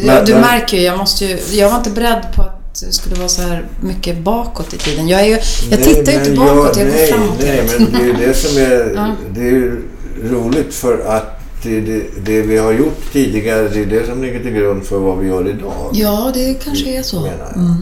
Men- 0.06 0.24
du 0.24 0.32
men- 0.32 0.40
märker 0.40 0.76
ju, 0.76 0.82
jag 0.82 0.98
måste 0.98 1.24
ju... 1.24 1.38
Jag 1.58 1.70
var 1.70 1.76
inte 1.78 1.90
beredd 1.90 2.26
på 2.36 2.42
att 2.42 2.59
det 2.86 2.92
skulle 2.92 3.14
vara 3.16 3.28
så 3.28 3.42
här 3.42 3.66
mycket 3.80 4.18
bakåt 4.18 4.74
i 4.74 4.78
tiden. 4.78 5.08
Jag, 5.08 5.20
är 5.20 5.24
ju, 5.24 5.38
jag 5.70 5.82
tittar 5.82 6.12
ju 6.12 6.18
inte 6.18 6.30
bakåt, 6.30 6.76
jag 6.76 6.86
går 6.86 6.94
nej, 6.94 7.06
framåt 7.12 7.36
Nej, 7.40 7.68
men 7.78 7.92
det 7.92 7.98
är 7.98 8.06
ju 8.06 8.26
det 8.26 8.34
som 8.34 8.62
är, 8.62 8.92
Ja. 8.96 9.14
det 9.34 9.48
är 9.48 9.76
roligt 10.22 10.74
för 10.74 11.06
att 11.06 11.40
det, 11.62 11.80
det, 11.80 12.02
det 12.24 12.42
vi 12.42 12.58
har 12.58 12.72
gjort 12.72 13.12
tidigare, 13.12 13.68
det 13.68 13.80
är 13.80 13.86
det 13.86 14.06
som 14.06 14.22
ligger 14.22 14.42
till 14.42 14.52
grund 14.52 14.84
för 14.84 14.98
vad 14.98 15.18
vi 15.18 15.28
gör 15.28 15.48
idag. 15.48 15.90
Ja, 15.92 16.30
det 16.34 16.54
kanske 16.64 16.98
är 16.98 17.02
så. 17.02 17.16
Jag. 17.16 17.56
Mm. 17.56 17.74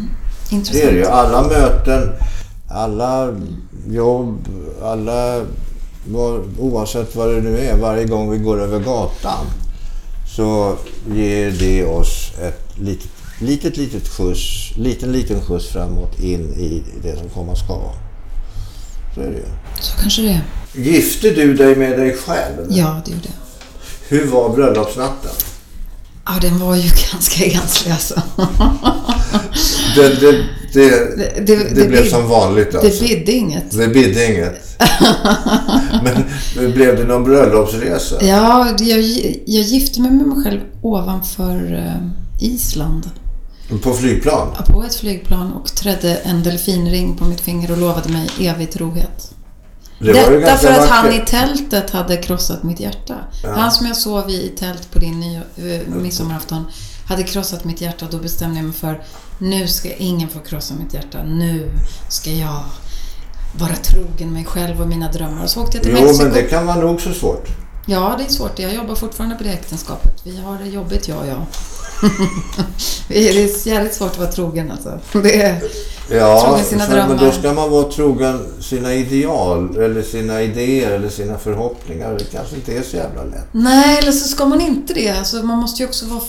Det 0.50 0.56
Intressant. 0.56 0.84
är 0.84 0.92
det 0.92 0.98
ju. 0.98 1.06
Alla 1.06 1.42
möten, 1.42 2.12
alla 2.70 3.34
jobb, 3.90 4.48
alla... 4.82 5.40
Oavsett 6.58 7.16
vad 7.16 7.28
det 7.28 7.40
nu 7.40 7.58
är, 7.58 7.76
varje 7.76 8.04
gång 8.04 8.30
vi 8.30 8.38
går 8.38 8.60
över 8.60 8.78
gatan 8.78 9.46
så 10.36 10.76
ger 11.14 11.50
det 11.50 11.84
oss 11.84 12.32
ett 12.42 12.78
litet, 12.78 13.10
litet, 13.40 13.76
litet 13.76 14.08
skjuts, 14.08 14.72
liten, 14.76 15.12
liten 15.12 15.40
skjuts 15.42 15.66
framåt 15.68 16.20
in 16.20 16.40
i 16.54 16.82
det 17.02 17.16
som 17.18 17.28
komma 17.28 17.56
ska. 17.56 17.92
Så 19.14 19.20
är 19.20 19.26
det 19.26 19.36
ju. 19.36 19.44
Så 19.80 19.98
kanske 20.00 20.22
det 20.22 20.28
är. 20.28 20.42
Gifte 20.74 21.30
du 21.30 21.54
dig 21.54 21.76
med 21.76 21.98
dig 21.98 22.16
själv? 22.16 22.66
Ja, 22.70 23.02
det 23.04 23.10
gjorde 23.10 23.24
jag. 23.28 24.18
Hur 24.18 24.26
var 24.26 24.48
bröllopsnatten? 24.54 25.30
Ja, 26.26 26.32
den 26.42 26.58
var 26.58 26.76
ju 26.76 26.82
ganska 27.12 27.44
enslig 27.44 27.92
alltså. 27.92 28.22
Det, 29.96 30.08
det, 30.20 30.32
det, 30.32 30.44
Det- 30.74 31.46
det, 31.46 31.56
det- 31.56 31.74
det 31.74 31.88
blev 31.88 32.08
som 32.10 32.28
vanligt 32.28 32.72
Det 32.72 32.78
alltså. 32.78 33.04
bidde 33.04 33.32
inget. 33.32 33.70
Det 33.70 33.88
bidde 33.88 34.26
inget. 34.26 34.82
Men 36.56 36.72
blev 36.72 36.96
det 36.96 37.04
någon 37.04 37.24
bröllopsresa? 37.24 38.24
Ja, 38.24 38.68
jag, 38.78 39.00
jag 39.46 39.62
gifte 39.62 40.00
mig 40.00 40.10
med 40.10 40.26
mig 40.26 40.44
själv 40.44 40.60
ovanför 40.82 41.74
eh, 41.74 42.46
Island. 42.46 43.10
På 43.82 43.94
flygplan? 43.94 44.48
På 44.66 44.82
ett 44.82 44.94
flygplan 44.94 45.52
och 45.52 45.74
trädde 45.74 46.14
en 46.16 46.42
delfinring 46.42 47.16
på 47.16 47.24
mitt 47.24 47.40
finger 47.40 47.70
och 47.70 47.78
lovade 47.78 48.08
mig 48.08 48.28
evig 48.40 48.72
trohet. 48.72 49.30
Det 50.00 50.12
Detta 50.12 50.56
för 50.56 50.68
att 50.68 50.88
han 50.88 51.06
i 51.06 51.10
vackert. 51.18 51.28
tältet 51.28 51.90
hade 51.90 52.16
krossat 52.16 52.62
mitt 52.62 52.80
hjärta. 52.80 53.14
Han 53.44 53.72
som 53.72 53.86
jag 53.86 53.96
sov 53.96 54.30
i 54.30 54.34
i 54.34 54.48
tält 54.48 54.90
på 54.90 54.98
din 54.98 55.20
ny, 55.20 55.36
eh, 55.36 55.80
midsommarafton 55.88 56.64
hade 57.08 57.22
krossat 57.22 57.64
mitt 57.64 57.80
hjärta. 57.80 58.06
Då 58.10 58.18
bestämde 58.18 58.56
jag 58.56 58.64
mig 58.64 58.74
för 58.74 59.02
nu 59.38 59.68
ska 59.68 59.94
ingen 59.94 60.28
få 60.28 60.38
krossa 60.38 60.74
mitt 60.84 60.94
hjärta. 60.94 61.22
Nu 61.22 61.70
ska 62.08 62.30
jag 62.30 62.60
vara 63.58 63.76
trogen 63.76 64.32
mig 64.32 64.44
själv 64.44 64.80
och 64.80 64.88
mina 64.88 65.12
drömmar. 65.12 65.44
Och 65.44 65.50
så 65.50 65.62
åkte 65.62 65.76
jag 65.76 65.84
till 65.84 65.94
Jo, 65.96 66.02
Mexiko. 66.02 66.24
men 66.24 66.32
det 66.34 66.42
kan 66.42 66.66
vara 66.66 66.76
nog 66.80 67.00
så 67.00 67.12
svårt. 67.12 67.48
Ja, 67.86 68.14
det 68.18 68.24
är 68.24 68.28
svårt. 68.28 68.58
Jag 68.58 68.74
jobbar 68.74 68.94
fortfarande 68.94 69.36
på 69.36 69.42
det 69.44 69.50
äktenskapet. 69.50 70.20
Vi 70.24 70.40
har 70.40 70.58
det 70.58 70.68
jobbigt, 70.68 71.08
jag 71.08 71.18
och 71.18 71.26
jag. 71.26 71.42
det 73.08 73.28
är 73.28 73.66
jävligt 73.68 73.94
svårt 73.94 74.10
att 74.10 74.18
vara 74.18 74.32
trogen 74.32 74.70
alltså. 74.70 74.98
Det 75.22 75.42
är... 75.42 75.62
Ja, 76.10 76.42
Trogen 76.44 76.64
sina 76.64 76.84
för, 76.86 76.96
men 76.96 77.08
då 77.08 77.14
drömmar. 77.14 77.32
ska 77.32 77.52
man 77.52 77.70
vara 77.70 77.90
trogen 77.92 78.46
sina 78.60 78.94
ideal 78.94 79.76
eller 79.76 80.02
sina 80.02 80.42
idéer 80.42 80.90
eller 80.90 81.08
sina 81.08 81.38
förhoppningar. 81.38 82.16
Det 82.18 82.24
kanske 82.24 82.56
inte 82.56 82.72
är 82.72 82.82
så 82.82 82.96
jävla 82.96 83.24
lätt. 83.24 83.48
Nej, 83.52 83.98
eller 83.98 84.12
så 84.12 84.28
ska 84.28 84.46
man 84.46 84.60
inte 84.60 84.94
det. 84.94 85.10
Alltså, 85.10 85.36
man 85.36 85.58
måste 85.58 85.82
ju 85.82 85.88
också 85.88 86.06
vara 86.06 86.22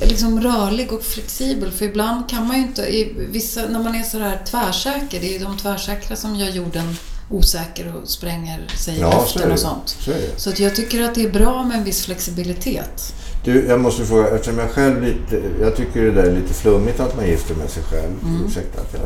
liksom 0.00 0.40
rörlig 0.40 0.92
och 0.92 1.02
flexibel. 1.02 1.70
För 1.70 1.84
ibland 1.84 2.28
kan 2.28 2.46
man 2.46 2.56
ju 2.56 2.62
inte... 2.62 2.82
I 2.82 3.12
vissa, 3.32 3.60
när 3.70 3.82
man 3.82 3.94
är 3.94 4.02
så 4.02 4.18
här 4.18 4.42
tvärsäker, 4.50 5.20
det 5.20 5.28
är 5.28 5.38
ju 5.38 5.44
de 5.44 5.56
tvärsäkra 5.56 6.16
som 6.16 6.36
gör 6.36 6.48
jorden 6.48 6.96
osäker 7.30 7.94
och 7.96 8.08
spränger 8.08 8.68
sig 8.76 8.96
i 8.96 9.00
Ja, 9.00 9.12
är 9.12 9.20
luften 9.20 9.52
och 9.52 9.58
sånt. 9.58 9.88
Så. 9.88 10.12
Så 10.36 10.50
att 10.50 10.60
jag 10.60 10.74
tycker 10.76 11.02
att 11.02 11.14
det 11.14 11.22
är 11.24 11.30
bra 11.30 11.64
med 11.64 11.78
en 11.78 11.84
viss 11.84 12.04
flexibilitet. 12.04 13.14
Du, 13.44 13.66
jag 13.66 13.80
måste 13.80 14.04
fråga, 14.04 14.28
eftersom 14.28 14.58
jag 14.58 14.70
själv 14.70 15.02
lite... 15.02 15.42
Jag 15.60 15.76
tycker 15.76 16.02
det 16.02 16.10
där 16.10 16.22
är 16.22 16.34
lite 16.34 16.54
flummigt 16.54 17.00
att 17.00 17.16
man 17.16 17.26
gifter 17.26 17.54
med 17.54 17.70
sig 17.70 17.82
själv. 17.82 18.12
Ursäkta 18.46 18.80
att 18.80 18.92
jag 18.92 19.02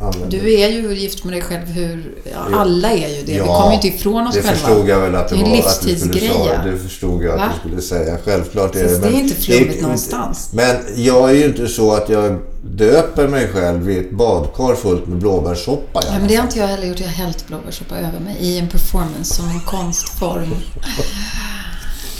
använder. 0.00 0.38
Du 0.38 0.52
är 0.60 0.68
ju 0.68 0.94
gift 0.94 1.24
med 1.24 1.32
dig 1.34 1.42
själv 1.42 1.66
hur... 1.66 2.14
Ja, 2.32 2.56
alla 2.58 2.90
är 2.90 3.08
ju 3.08 3.22
det. 3.22 3.32
Vi 3.32 3.36
Ja, 3.38 3.44
kommer 3.46 3.68
ju 3.70 3.74
inte 3.74 3.88
ifrån 3.88 4.26
oss 4.26 4.34
det 4.34 4.42
själva. 4.42 4.56
förstod 4.58 4.88
jag 4.88 5.00
väl 5.00 5.14
att 5.14 5.28
det, 5.28 5.36
Det 5.36 5.42
var 5.44 5.58
att 5.58 5.80
du 5.86 5.96
skulle 5.96 6.20
säga. 6.20 6.62
Det 6.64 6.78
förstod 6.78 7.22
jag 7.22 7.32
att 7.34 7.38
Va? 7.40 7.48
du 7.54 7.68
skulle 7.68 7.82
säga. 7.82 8.18
Självklart 8.24 8.76
är 8.76 8.88
Så 8.88 8.94
det. 8.94 9.00
det 9.00 9.06
är 9.06 9.10
men- 9.10 9.20
inte 9.20 9.34
flummigt 9.34 9.82
någonstans. 9.82 10.48
Men 10.52 10.76
jag 10.96 11.30
är 11.30 11.34
ju 11.34 11.44
inte 11.44 11.68
så 11.68 11.92
att 11.92 12.08
jag 12.08 12.38
döper 12.62 13.28
mig 13.28 13.48
själv 13.48 13.90
i 13.90 13.98
ett 13.98 14.10
badkar 14.10 14.74
fullt 14.74 15.06
med 15.06 15.18
blåbärssoppa. 15.18 16.00
Ja, 16.06 16.12
men 16.18 16.28
det 16.28 16.34
har 16.36 16.44
inte 16.44 16.58
jag 16.58 16.66
heller 16.66 16.86
gjort. 16.86 17.00
Jag 17.00 17.06
har 17.06 17.12
hällt 17.14 17.46
blåbärssoppa 17.46 17.96
över 17.98 18.20
mig 18.20 18.36
i 18.40 18.58
en 18.58 18.68
performance 18.68 19.34
som 19.34 19.48
en 19.48 19.60
konstform. 19.60 20.54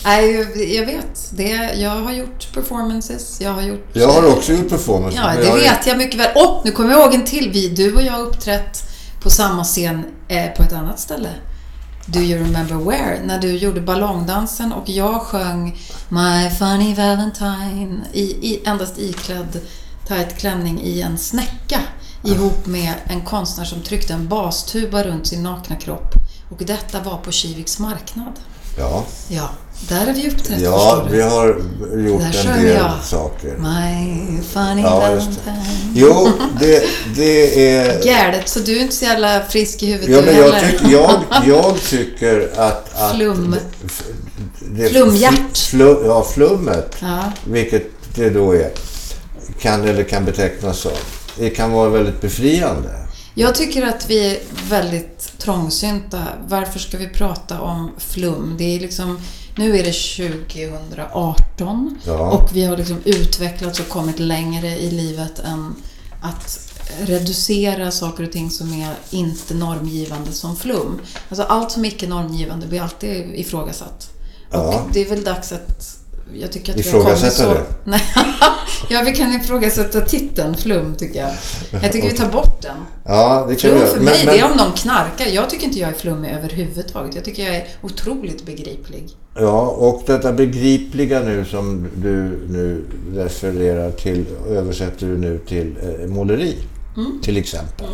Nej, 0.05 0.47
jag- 0.77 0.87
vet. 0.87 1.31
Det, 1.31 1.71
jag 1.75 1.91
har 1.91 2.13
gjort 2.13 2.53
performances. 2.55 3.41
Jag 3.41 3.51
har 3.53 3.63
gjort... 3.63 3.87
Jag 3.93 4.09
har 4.09 4.27
också 4.33 4.53
gjort 4.53 4.69
performance. 4.69 5.17
Ja, 5.17 5.35
det 5.35 5.47
jag 5.47 5.55
vet 5.55 5.87
jag 5.87 5.99
mycket 5.99 6.21
väl. 6.21 6.31
Åh, 6.35 6.61
nu 6.65 6.71
kommer 6.71 6.91
jag 6.91 7.01
ihåg 7.01 7.15
en 7.15 7.25
till. 7.25 7.51
Vi, 7.53 7.69
du 7.69 7.95
och 7.95 8.03
jag 8.03 8.13
har 8.13 8.21
uppträtt 8.21 8.83
på 9.23 9.31
samma 9.31 9.65
scen 9.65 10.05
eh, 10.29 10.51
på 10.57 10.63
ett 10.63 10.73
annat 10.73 11.01
ställe. 11.01 11.31
Do 12.07 12.19
you 12.21 12.43
remember 12.45 12.75
where? 12.75 13.21
När 13.25 13.39
du 13.39 13.57
gjorde 13.57 13.81
ballongdansen 13.81 14.73
och 14.73 14.89
jag 14.89 15.21
sjöng 15.23 15.79
My 16.09 16.51
funny 16.51 16.95
valentine 16.95 18.01
i, 18.13 18.23
i, 18.23 18.63
endast 18.65 18.99
iklädd 18.99 19.61
tight 20.09 20.39
klänning 20.39 20.81
i 20.83 21.01
en 21.01 21.19
snäcka 21.19 21.81
ihop 22.25 22.67
med 22.67 22.95
en 23.07 23.21
konstnär 23.21 23.65
som 23.65 23.83
tryckte 23.83 24.13
en 24.13 24.29
bastuba 24.29 25.03
runt 25.05 25.27
sin 25.27 25.43
nakna 25.43 25.77
kropp. 25.77 26.15
Och 26.51 26.65
detta 26.65 27.01
var 27.01 27.17
på 27.17 27.33
Kiviks 27.33 27.79
marknad. 27.79 28.33
Ja, 28.79 29.05
Ja, 29.29 29.49
där 29.89 30.07
har 30.07 30.13
vi 30.13 30.29
uppträtt 30.31 30.61
ja 30.61 31.07
vi 31.11 31.23
har 31.23 31.47
gjort 31.97 32.23
en 32.47 32.65
del 32.65 32.75
jag. 32.77 32.91
saker. 33.05 33.57
My 33.59 34.43
funny 34.43 34.83
Ja, 34.83 34.99
valentine. 35.01 35.65
Jo, 35.95 36.29
det, 36.61 36.85
det 37.17 37.71
är... 37.77 38.03
Galet, 38.05 38.49
så 38.49 38.59
du 38.61 38.77
är 38.77 38.81
inte 38.83 38.95
så 38.97 39.05
jävla 39.05 39.43
frisk 39.49 39.83
i 39.83 39.87
huvudet 39.93 40.17
Ja, 40.17 40.23
men 40.23 40.37
jag, 40.37 40.53
heller. 40.53 40.71
tyck, 40.79 40.81
jag, 40.93 41.21
jag 41.47 41.81
tycker 41.83 42.51
att... 42.57 42.95
att 43.01 43.17
Flum. 43.17 43.57
det- 44.61 44.89
Flumhjärt. 44.89 45.59
Flum, 45.59 45.99
ja, 46.07 46.25
flummet, 46.35 46.97
Ja. 47.01 47.33
vilket 47.45 47.91
det 48.15 48.31
då 48.31 48.53
är, 48.53 48.71
kan 49.61 49.89
eller 49.89 50.03
kan 50.05 50.25
betecknas 50.25 50.79
som. 50.79 50.93
Det 51.39 51.51
kan 51.51 51.73
vara 51.73 51.89
väldigt 51.89 52.21
befriande. 52.21 52.89
Jag 53.39 53.55
tycker 53.55 53.87
att 53.87 54.11
vi 54.11 54.31
är 54.31 54.39
väldigt 54.69 55.39
trångsynta. 55.39 56.25
Varför 56.49 56.79
ska 56.79 56.99
vi 56.99 57.09
prata 57.09 57.61
om 57.61 57.91
flum? 57.99 58.55
Det 58.59 58.77
är 58.77 58.81
liksom, 58.81 59.21
nu 59.57 59.79
är 59.79 59.85
det 59.85 59.93
2018 59.93 61.99
Ja. 62.05 62.31
och 62.31 62.57
vi 62.57 62.65
har 62.65 62.77
liksom 62.77 62.99
utvecklats 63.05 63.81
och 63.81 63.89
kommit 63.89 64.19
längre 64.19 64.69
i 64.79 64.91
livet 64.91 65.39
än 65.39 65.75
att 66.23 66.73
reducera 67.01 67.91
saker 67.91 68.25
och 68.25 68.33
ting 68.33 68.51
som 68.51 68.73
är 68.73 68.95
inte 69.11 69.55
normgivande 69.55 70.33
som 70.33 70.57
flum. 70.57 71.01
Alltså 71.29 71.43
allt 71.43 71.71
som 71.71 71.85
icke 71.85 72.07
normgivande 72.07 72.67
blir 72.67 72.83
alltid 72.83 73.35
ifrågasatt. 73.35 74.11
Ja. 74.51 74.59
Och 74.59 74.91
det 74.93 75.01
är 75.01 75.09
väl 75.09 75.25
dags 75.25 75.53
att 75.53 75.98
jag 76.35 76.53
tycker 76.53 76.73
att 76.73 76.79
vi 76.79 76.91
har 76.91 77.01
kommit 77.01 77.19
Ifrågasätta 77.19 77.55
så... 77.55 77.61
ja, 78.89 79.03
vi 79.07 79.13
kan 79.13 79.33
ifrågasätta 79.33 80.01
titeln 80.01 80.55
Flum, 80.57 80.95
tycker 80.95 81.21
jag. 81.21 81.31
Jag 81.83 81.93
tycker 81.93 82.09
vi 82.09 82.17
tar 82.17 82.29
bort 82.29 82.63
den. 82.63 82.77
Ja, 83.05 83.47
det 83.49 83.57
kan 83.57 83.71
Flum 83.71 83.87
för 83.87 83.97
Men- 83.97 84.05
mig, 84.05 84.23
men- 84.25 84.35
det 84.35 84.41
är 84.41 84.51
om 84.51 84.57
någon 84.57 84.73
knarkar. 84.73 85.27
Jag 85.27 85.51
tycker 85.51 85.65
inte 85.67 85.79
jag 85.79 85.89
är 85.91 85.95
flummig 85.95 86.31
överhuvudtaget. 86.31 87.15
Jag 87.15 87.25
tycker 87.25 87.43
jag 87.43 87.55
är 87.57 87.67
otroligt 87.83 88.47
begriplig. 88.47 89.09
Ja, 89.35 89.61
och 89.61 90.03
detta 90.07 90.33
begripliga 90.33 91.21
nu 91.21 91.45
som 91.45 91.87
du 91.97 92.39
nu 92.49 92.85
refererar 93.15 93.91
till 93.91 94.25
översätter 94.51 95.07
du 95.07 95.19
nu 95.19 95.39
till 95.49 95.75
eh, 95.83 96.07
måleri, 96.07 96.57
till 97.23 97.37
exempel. 97.37 97.87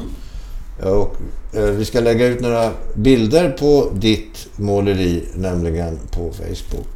Ja, 0.83 0.88
Och, 0.90 1.16
eh, 1.59 1.64
vi 1.64 1.85
ska 1.85 2.01
lägga 2.01 2.27
ut 2.27 2.40
några 2.40 2.70
bilder 2.94 3.51
på 3.51 3.90
ditt 3.94 4.47
måleri, 4.57 5.25
nämligen 5.35 5.99
på 6.11 6.31
Facebook 6.33 6.94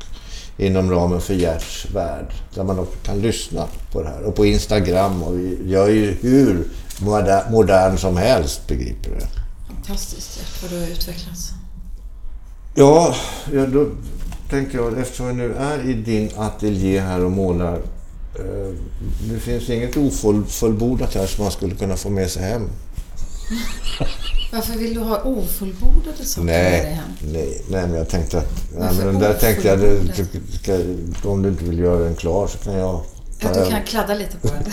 inom 0.59 0.91
ramen 0.91 1.21
för 1.21 1.35
Gerts 1.35 1.87
värld, 1.95 2.27
där 2.55 2.65
man 2.65 2.79
också 2.79 2.99
kan 3.03 3.21
lyssna 3.21 3.67
på 3.93 4.03
det 4.03 4.09
här. 4.09 4.23
Och 4.23 4.35
på 4.35 4.47
Instagram, 4.47 5.23
och 5.23 5.35
jag 5.67 5.89
är 5.89 5.93
ju 5.95 6.17
hur 6.21 6.65
moder- 7.01 7.51
modern 7.51 7.99
som 7.99 8.17
helst, 8.17 8.67
begriper 8.69 9.11
du. 9.11 9.21
Fantastiskt, 9.75 10.39
Gert, 10.39 10.63
vad 10.63 10.71
du 10.71 10.77
har 10.85 10.93
utvecklats. 10.93 11.51
Ja, 12.75 13.15
ja, 13.53 13.67
då 13.67 13.87
tänker 14.51 14.79
jag, 14.79 14.99
eftersom 14.99 15.27
vi 15.27 15.33
nu 15.33 15.55
är 15.55 15.91
i 15.91 15.95
din 15.95 16.31
ateljé 16.37 17.01
här 17.01 17.25
och 17.25 17.31
målar. 17.31 17.75
Eh, 18.39 18.75
det 19.33 19.39
finns 19.41 19.71
inget 19.71 19.97
ofullbordat 19.97 21.15
här 21.15 21.27
som 21.27 21.45
man 21.45 21.53
skulle 21.53 21.75
kunna 21.75 21.97
få 21.97 22.11
med 22.11 22.31
sig 22.31 22.43
hem. 22.43 22.69
Varför 24.53 24.73
vill 24.79 24.95
du 24.95 25.01
ha 25.01 25.23
ofullbordade 25.23 26.25
saker 26.25 26.47
med 26.47 26.73
dig 26.73 26.83
Nej, 26.83 26.93
hem? 26.95 27.09
nej, 27.33 27.63
nej, 27.71 27.87
men 27.87 27.95
jag 27.99 28.09
tänkte 28.09 28.39
att... 28.39 28.65
Nej, 28.79 28.91
men 28.97 29.07
den 29.07 29.19
där 29.19 29.35
tänkte 29.35 29.69
jag, 29.69 29.79
det, 29.79 29.93
ofullbordat? 29.99 30.61
ska, 31.23 31.29
om 31.31 31.43
du 31.43 31.49
inte 31.49 31.65
vill 31.65 31.79
göra 31.79 31.99
den 32.05 32.17
klar 32.17 32.47
så 32.47 32.59
kan 32.59 32.73
jag... 32.75 33.05
Att 33.43 33.55
du 33.55 33.71
kan 33.71 33.83
kladda 33.85 34.15
lite 34.15 34.37
på 34.37 34.49
den. 34.49 34.73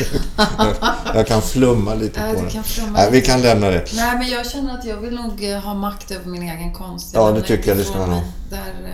Jag 1.15 1.27
kan 1.27 1.41
flumma 1.41 1.93
lite 1.93 2.19
Ja, 2.19 2.25
på 2.27 2.33
du 2.33 2.41
den. 2.41 2.49
kan 2.49 2.93
Nej, 2.93 3.09
vi 3.11 3.21
kan 3.21 3.41
lämna 3.41 3.69
det. 3.69 3.85
Nej, 3.95 4.17
men 4.17 4.27
jag 4.29 4.45
känner 4.51 4.73
att 4.79 4.85
jag 4.85 4.97
vill 4.97 5.15
nog 5.15 5.43
eh, 5.51 5.59
ha 5.59 5.73
makt 5.73 6.11
över 6.11 6.25
min 6.29 6.41
egen 6.43 6.73
konst. 6.73 7.11
Ja, 7.13 7.31
det 7.31 7.41
tycker 7.41 7.67
jag 7.69 7.77
det 7.77 7.83
ska 7.83 7.97
man 7.97 8.09
ha. 8.09 8.21
Där, 8.49 8.57
eh, 8.57 8.89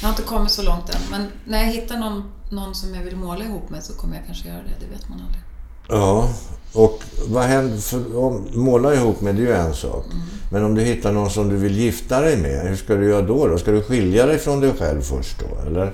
jag 0.00 0.08
har 0.08 0.10
inte 0.12 0.22
kommit 0.22 0.50
så 0.52 0.62
långt 0.62 0.90
än, 0.94 1.00
men 1.10 1.26
när 1.44 1.58
jag 1.64 1.72
hittar 1.72 1.96
någon, 1.96 2.24
någon 2.50 2.74
som 2.74 2.94
jag 2.94 3.02
vill 3.02 3.16
måla 3.16 3.44
ihop 3.44 3.70
med 3.70 3.84
så 3.84 3.92
kommer 3.92 4.16
jag 4.16 4.26
kanske 4.26 4.48
göra 4.48 4.58
det. 4.58 4.86
Det 4.86 4.92
vet 4.92 5.08
man 5.08 5.20
aldrig. 5.20 5.42
Ja, 5.88 6.28
och 6.72 7.02
vad 7.28 7.42
händer, 7.44 7.78
för 7.78 8.16
om, 8.18 8.48
måla 8.52 8.94
ihop 8.94 9.20
med 9.20 9.34
det 9.34 9.42
är 9.42 9.46
ju 9.46 9.52
en 9.52 9.74
sak. 9.74 10.04
Mm. 10.06 10.26
Men 10.50 10.64
om 10.64 10.74
du 10.74 10.82
hittar 10.82 11.12
någon 11.12 11.30
som 11.30 11.48
du 11.48 11.56
vill 11.56 11.78
gifta 11.78 12.20
dig 12.20 12.36
med, 12.36 12.68
hur 12.68 12.76
ska 12.76 12.94
du 12.94 13.08
göra 13.08 13.22
då? 13.22 13.46
då? 13.46 13.58
Ska 13.58 13.70
du 13.70 13.82
skilja 13.82 14.26
dig 14.26 14.38
från 14.38 14.60
dig 14.60 14.72
själv 14.78 15.02
först 15.02 15.36
då, 15.38 15.66
eller? 15.66 15.92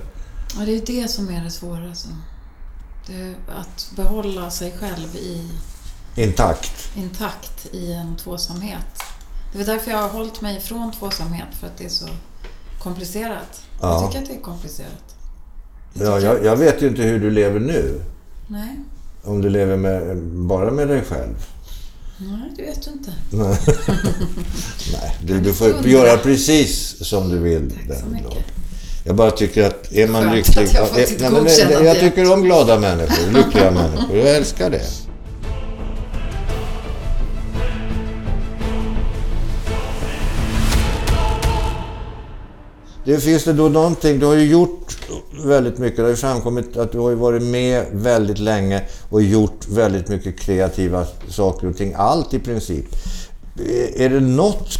Ja, 0.58 0.64
det 0.64 0.76
är 0.76 1.02
det 1.02 1.08
som 1.08 1.28
är 1.28 1.44
det 1.44 1.50
svåra. 1.50 1.88
Alltså. 1.88 2.08
Det 3.06 3.34
att 3.56 3.90
behålla 3.96 4.50
sig 4.50 4.74
själv 4.80 5.16
i, 5.16 5.50
Intakt. 6.16 6.96
intakt 6.96 7.66
i 7.74 7.92
en 7.92 8.16
tvåsamhet. 8.16 9.02
Det 9.52 9.60
är 9.60 9.66
därför 9.66 9.90
jag 9.90 9.98
har 9.98 10.08
hållit 10.08 10.40
mig 10.40 10.56
ifrån 10.56 10.92
tvåsamhet, 10.92 11.48
för 11.60 11.66
att 11.66 11.76
det 11.78 11.84
är 11.84 11.88
så 11.88 12.08
komplicerat. 12.82 13.62
Ja. 13.80 13.92
Jag 13.92 14.06
tycker 14.06 14.22
att 14.22 14.28
det 14.28 14.36
är 14.36 14.42
komplicerat. 14.42 15.14
Ja, 15.94 16.20
jag, 16.20 16.44
jag 16.44 16.56
vet 16.56 16.82
ju 16.82 16.88
inte 16.88 17.02
hur 17.02 17.20
du 17.20 17.30
lever 17.30 17.60
nu. 17.60 18.02
Nej, 18.48 18.76
Om 19.28 19.40
du 19.42 19.48
lever 19.48 19.76
med, 19.76 20.16
bara 20.26 20.70
med 20.70 20.88
dig 20.88 21.02
själv. 21.08 21.34
nej, 22.18 22.52
det 22.56 22.62
vet 22.62 22.82
du 22.82 22.90
inte. 22.90 23.12
Nej, 24.92 25.16
du, 25.22 25.40
du 25.40 25.54
får 25.54 25.86
göra 25.86 26.16
precis 26.16 27.04
som 27.08 27.28
du 27.28 27.38
vill. 27.38 27.70
Tack 27.70 27.98
så 27.98 28.04
den 28.04 28.12
mycket. 28.12 28.30
dagen. 28.30 28.42
Jag 29.04 29.16
bara 29.16 29.30
tycker 29.30 29.64
att 29.66 29.92
är 29.92 30.08
man 30.08 30.22
Skönt 30.22 30.36
lycklig... 30.36 30.64
att 30.64 30.74
jag 30.74 30.88
fått 30.88 31.20
Ja, 31.20 31.30
nej, 31.30 31.66
men 31.74 31.84
jag 31.84 32.00
tycker 32.00 32.32
om 32.32 32.42
glada 32.42 32.78
människor, 32.78 33.32
lyckliga 33.32 33.70
människor. 33.70 34.16
Jag 34.16 34.36
älskar 34.36 34.70
det. 34.70 35.07
Det 43.08 43.20
finns 43.20 43.44
det 43.44 43.52
då 43.52 43.68
någonting, 43.68 44.18
du 44.18 44.26
har 44.26 44.34
ju 44.34 44.50
gjort 44.50 44.98
väldigt 45.44 45.78
mycket, 45.78 45.96
det 45.96 46.02
har 46.02 46.10
ju 46.10 46.16
framkommit 46.16 46.76
att 46.76 46.92
du 46.92 46.98
har 46.98 47.10
ju 47.10 47.16
varit 47.16 47.42
med 47.42 47.86
väldigt 47.92 48.38
länge 48.38 48.82
och 49.08 49.22
gjort 49.22 49.68
väldigt 49.68 50.08
mycket 50.08 50.40
kreativa 50.40 51.06
saker 51.28 51.66
och 51.66 51.76
ting, 51.76 51.94
allt 51.96 52.34
i 52.34 52.38
princip. 52.38 52.86
Eh, 53.56 54.02
är 54.02 54.08
det 54.08 54.20
något 54.20 54.78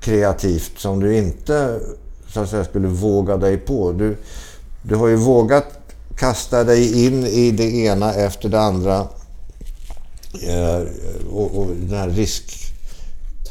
kreativt 0.00 0.72
som 0.78 1.00
du 1.00 1.16
inte 1.16 1.80
så 2.32 2.40
att 2.40 2.50
säga, 2.50 2.64
skulle 2.64 2.88
våga 2.88 3.36
dig 3.36 3.56
på? 3.56 3.92
Du, 3.92 4.16
du 4.82 4.94
har 4.94 5.08
ju 5.08 5.16
vågat 5.16 5.78
kasta 6.16 6.64
dig 6.64 7.06
in 7.06 7.26
i 7.26 7.50
det 7.50 7.74
ena 7.74 8.14
efter 8.14 8.48
det 8.48 8.60
andra. 8.60 9.08
Eh, 10.42 10.82
och, 11.32 11.58
och 11.58 11.66
den 11.66 11.98
här 11.98 12.08
risk 12.08 12.73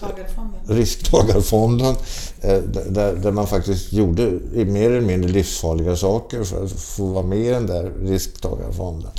Risktagarfonden. 0.07 0.77
risktagarfonden 0.77 1.95
eh, 2.41 2.57
där, 2.89 3.13
där 3.15 3.31
man 3.31 3.47
faktiskt 3.47 3.93
gjorde 3.93 4.39
mer 4.53 4.91
eller 4.91 5.01
mindre 5.01 5.31
livsfarliga 5.31 5.95
saker 5.95 6.43
för 6.43 6.63
att 6.63 6.71
få 6.71 7.05
vara 7.05 7.25
med 7.25 7.39
i 7.39 7.49
den 7.49 7.67
där 7.67 7.91
risktagarfonden. 8.03 9.11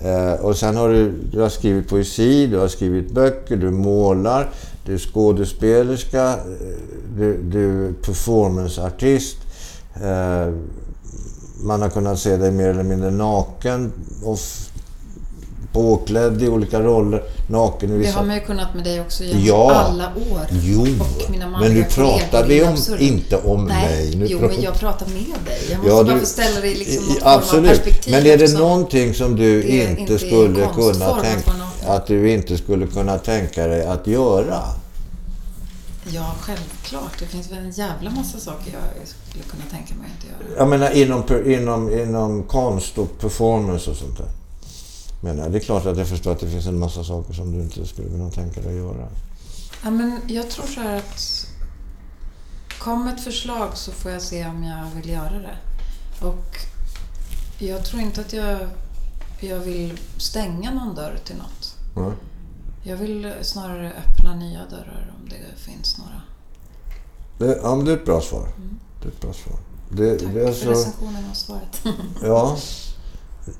Eh, 0.00 0.32
och 0.32 0.56
sen 0.56 0.76
har 0.76 0.88
du, 0.88 1.12
du 1.32 1.40
har 1.40 1.48
skrivit 1.48 1.88
poesi, 1.88 2.46
du 2.46 2.58
har 2.58 2.68
skrivit 2.68 3.10
böcker, 3.10 3.56
du 3.56 3.70
målar, 3.70 4.50
du 4.84 4.94
är 4.94 4.98
skådespelerska, 4.98 6.32
eh, 6.32 6.38
du, 7.16 7.42
du 7.42 7.88
är 7.88 7.92
performanceartist. 7.92 9.36
Man 11.60 11.82
har 11.82 11.88
kunnat 11.88 12.18
se 12.18 12.36
dig 12.36 12.50
mer 12.52 12.68
eller 12.68 12.82
mindre 12.82 13.10
naken 13.10 13.92
och 14.24 14.38
påklädd 15.82 16.42
i 16.42 16.48
olika 16.48 16.80
roller, 16.80 17.22
naken 17.48 17.88
i 17.90 17.92
Det 17.92 17.98
vissa 17.98 18.18
har 18.18 18.26
man 18.26 18.34
ju 18.34 18.40
kunnat 18.40 18.74
med 18.74 18.84
dig 18.84 19.00
också 19.00 19.24
genom 19.24 19.44
Ja. 19.44 19.72
alla 19.72 20.06
år. 20.06 20.40
Jo, 20.50 20.86
men 21.60 21.74
nu 21.74 21.84
pratar 21.84 22.46
vi 22.46 22.62
om, 22.62 22.76
inte 22.98 23.36
om 23.36 23.64
Nej, 23.64 23.88
mig. 24.06 24.16
Nu 24.16 24.26
jo, 24.28 24.38
pratar- 24.38 24.54
men 24.54 24.64
jag 24.64 24.74
pratar 24.74 25.06
med 25.06 25.14
dig. 25.44 25.58
Jag 25.70 25.78
måste 25.78 25.90
Ja, 25.90 26.04
bara 26.04 26.14
du- 26.14 26.20
få 26.20 26.26
ställa 26.26 26.60
det 26.60 26.68
i 26.68 26.74
liksom 26.78 27.16
Absolut. 27.22 27.70
perspektiv. 27.70 28.12
Men 28.12 28.20
är 28.20 28.24
det 28.24 28.32
eftersom 28.32 28.60
någonting 28.60 29.14
som 29.14 29.36
du 29.36 29.62
det 29.62 29.68
inte, 29.68 30.00
inte 30.00 30.18
skulle 30.18 30.66
kunna 30.74 31.20
tänka 31.20 31.52
att 31.86 32.06
du 32.06 32.30
inte 32.32 32.58
skulle 32.58 32.86
kunna 32.86 33.18
tänka 33.18 33.66
dig 33.66 33.86
att 33.86 34.06
göra? 34.06 34.60
Ja, 36.10 36.34
självklart. 36.40 37.18
Det 37.18 37.26
finns 37.26 37.50
väl 37.52 37.58
en 37.58 37.70
jävla 37.70 38.10
massa 38.10 38.38
saker 38.38 38.72
jag 38.72 39.08
skulle 39.30 39.44
kunna 39.44 39.62
tänka 39.70 39.94
mig 39.94 40.10
att 40.18 40.24
göra. 40.24 40.58
Jag 40.58 40.68
menar 40.68 40.90
inom, 40.90 41.22
inom, 41.52 41.98
inom 42.00 42.42
konst 42.42 42.98
och 42.98 43.18
performance 43.20 43.90
och 43.90 43.96
sånt 43.96 44.18
där. 44.18 44.26
Men 45.20 45.52
det 45.52 45.58
är 45.58 45.60
klart 45.60 45.86
att 45.86 45.98
jag 45.98 46.08
förstår 46.08 46.32
att 46.32 46.40
det 46.40 46.50
finns 46.50 46.66
en 46.66 46.78
massa 46.78 47.04
saker 47.04 47.34
som 47.34 47.52
du 47.52 47.62
inte 47.62 47.86
skulle 47.86 48.08
kunna 48.08 48.30
tänka 48.30 48.60
dig 48.60 48.70
att 48.70 48.76
göra. 48.76 49.08
Ja, 49.84 49.90
men 49.90 50.20
jag 50.26 50.50
tror 50.50 50.66
så 50.66 50.80
här 50.80 50.96
att 50.96 51.46
kom 52.78 53.08
ett 53.08 53.24
förslag 53.24 53.76
så 53.76 53.92
får 53.92 54.10
jag 54.10 54.22
se 54.22 54.46
om 54.46 54.64
jag 54.64 54.84
vill 55.00 55.10
göra 55.10 55.38
det. 55.38 55.56
Och 56.26 56.56
jag 57.58 57.84
tror 57.84 58.02
inte 58.02 58.20
att 58.20 58.32
jag, 58.32 58.58
jag 59.40 59.58
vill 59.58 59.98
stänga 60.16 60.70
någon 60.70 60.94
dörr 60.94 61.18
till 61.24 61.36
något. 61.36 61.76
Ja. 61.96 62.12
Jag 62.82 62.96
vill 62.96 63.32
snarare 63.42 63.92
öppna 63.92 64.34
nya 64.34 64.60
dörrar 64.70 65.12
om 65.20 65.28
det 65.28 65.60
finns 65.60 65.98
några. 65.98 66.22
Det, 67.38 67.60
ja, 67.62 67.76
men 67.76 67.84
det 67.84 67.92
är 67.92 67.96
ett 67.96 68.04
bra 68.04 68.20
svar. 68.20 68.48
Det 69.02 69.08
är 69.08 69.12
ett 69.12 69.20
bra 69.20 69.32
svar. 69.32 69.56
Det, 69.90 70.10
Mm. 70.10 70.18
Tack 70.18 70.34
det 70.34 70.40
är 70.42 70.52
för 70.52 70.64
så, 70.64 70.70
recensionen 70.70 71.30
och 71.30 71.36
svaret. 71.36 71.82
Ja. 72.22 72.56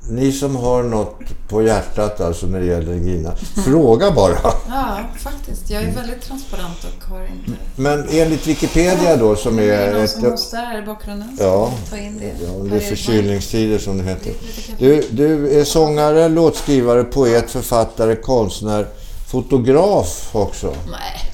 Ni 0.09 0.31
som 0.31 0.55
har 0.55 0.83
något 0.83 1.19
på 1.49 1.63
hjärtat 1.63 2.21
alltså 2.21 2.45
när 2.47 2.59
det 2.59 2.65
gäller 2.65 2.93
Gina, 2.93 3.35
fråga 3.65 4.11
bara. 4.11 4.37
ja, 4.69 4.99
faktiskt. 5.19 5.69
Jag 5.69 5.83
är 5.83 5.91
väldigt 5.91 6.21
transparent 6.21 6.77
och 6.83 7.09
har 7.09 7.21
inte... 7.23 7.51
Men 7.75 8.07
enligt 8.09 8.47
Wikipedia 8.47 9.15
då 9.17 9.35
som 9.35 9.55
Det 9.55 9.63
är 9.63 9.87
är 9.87 9.93
någon 9.93 10.03
ett... 10.03 10.09
som 10.09 10.31
hostar 10.31 10.57
här 10.57 10.83
i 10.83 10.85
bakgrunden. 10.85 11.37
Ja. 11.39 11.73
Ta 11.89 11.97
in 11.97 12.19
det. 12.19 12.45
Ja, 12.45 12.63
det 12.63 12.75
är 12.75 12.79
förkylningstider 12.79 13.77
som 13.79 13.97
det 13.97 14.03
heter. 14.03 14.33
Du, 14.79 15.03
du 15.11 15.59
är 15.59 15.63
sångare, 15.63 16.29
låtskrivare, 16.29 17.03
poet, 17.03 17.51
författare, 17.51 18.15
konstnär, 18.15 18.87
fotograf 19.31 20.29
också. 20.35 20.67
Nej, 20.67 21.31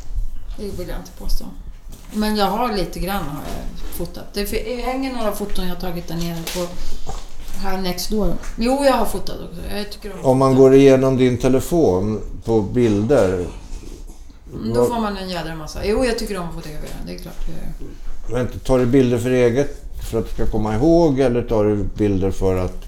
det 0.58 0.64
vill 0.64 0.88
jag 0.90 0.98
inte 1.00 1.12
påstå. 1.20 1.46
Men 2.14 2.36
jag 2.36 2.46
har 2.46 2.74
lite 2.74 3.00
grann 3.00 3.24
har 3.24 3.42
jag 3.58 3.98
fotat. 3.98 4.24
Det 4.34 4.82
hänger 4.82 5.14
några 5.14 5.32
foton 5.32 5.68
jag 5.68 5.76
har 5.76 5.82
tagit 5.82 6.08
där 6.08 6.16
nere 6.16 6.38
på 6.54 6.60
här 7.62 7.78
next 7.82 8.10
door. 8.10 8.34
Jo, 8.58 8.86
jag 8.86 8.94
har 8.94 9.06
fotat 9.06 9.36
också. 9.50 9.76
Jag 9.76 9.92
tycker 9.92 10.14
om 10.20 10.26
Om 10.26 10.38
man 10.38 10.56
går 10.56 10.74
igenom 10.76 11.18
din 11.18 11.38
telefon 11.38 12.22
på 12.46 12.62
bilder, 12.62 13.46
Mm, 14.54 14.74
Då 14.74 14.86
får 14.86 15.00
man 15.02 15.18
en 15.18 15.30
jädra 15.30 15.56
massa. 15.56 15.86
Jo, 15.86 16.06
jag 16.06 16.20
tycker 16.20 16.38
om 16.38 16.48
att 16.50 16.56
fotografera. 16.56 16.92
Det 17.06 17.14
är 17.16 17.18
klart. 17.18 17.36
jag 18.30 18.40
gör. 18.40 18.48
tar 18.60 18.80
du 18.80 18.86
bilder 18.86 19.18
för 19.18 19.32
eget, 19.32 19.82
för 20.12 20.20
att 20.20 20.26
du 20.28 20.34
ska 20.34 20.46
komma 20.52 20.76
ihåg 20.76 21.20
eller 21.20 21.42
tar 21.44 21.64
du 21.66 21.76
bilder 21.76 22.32
för 22.32 22.56
att 22.58 22.86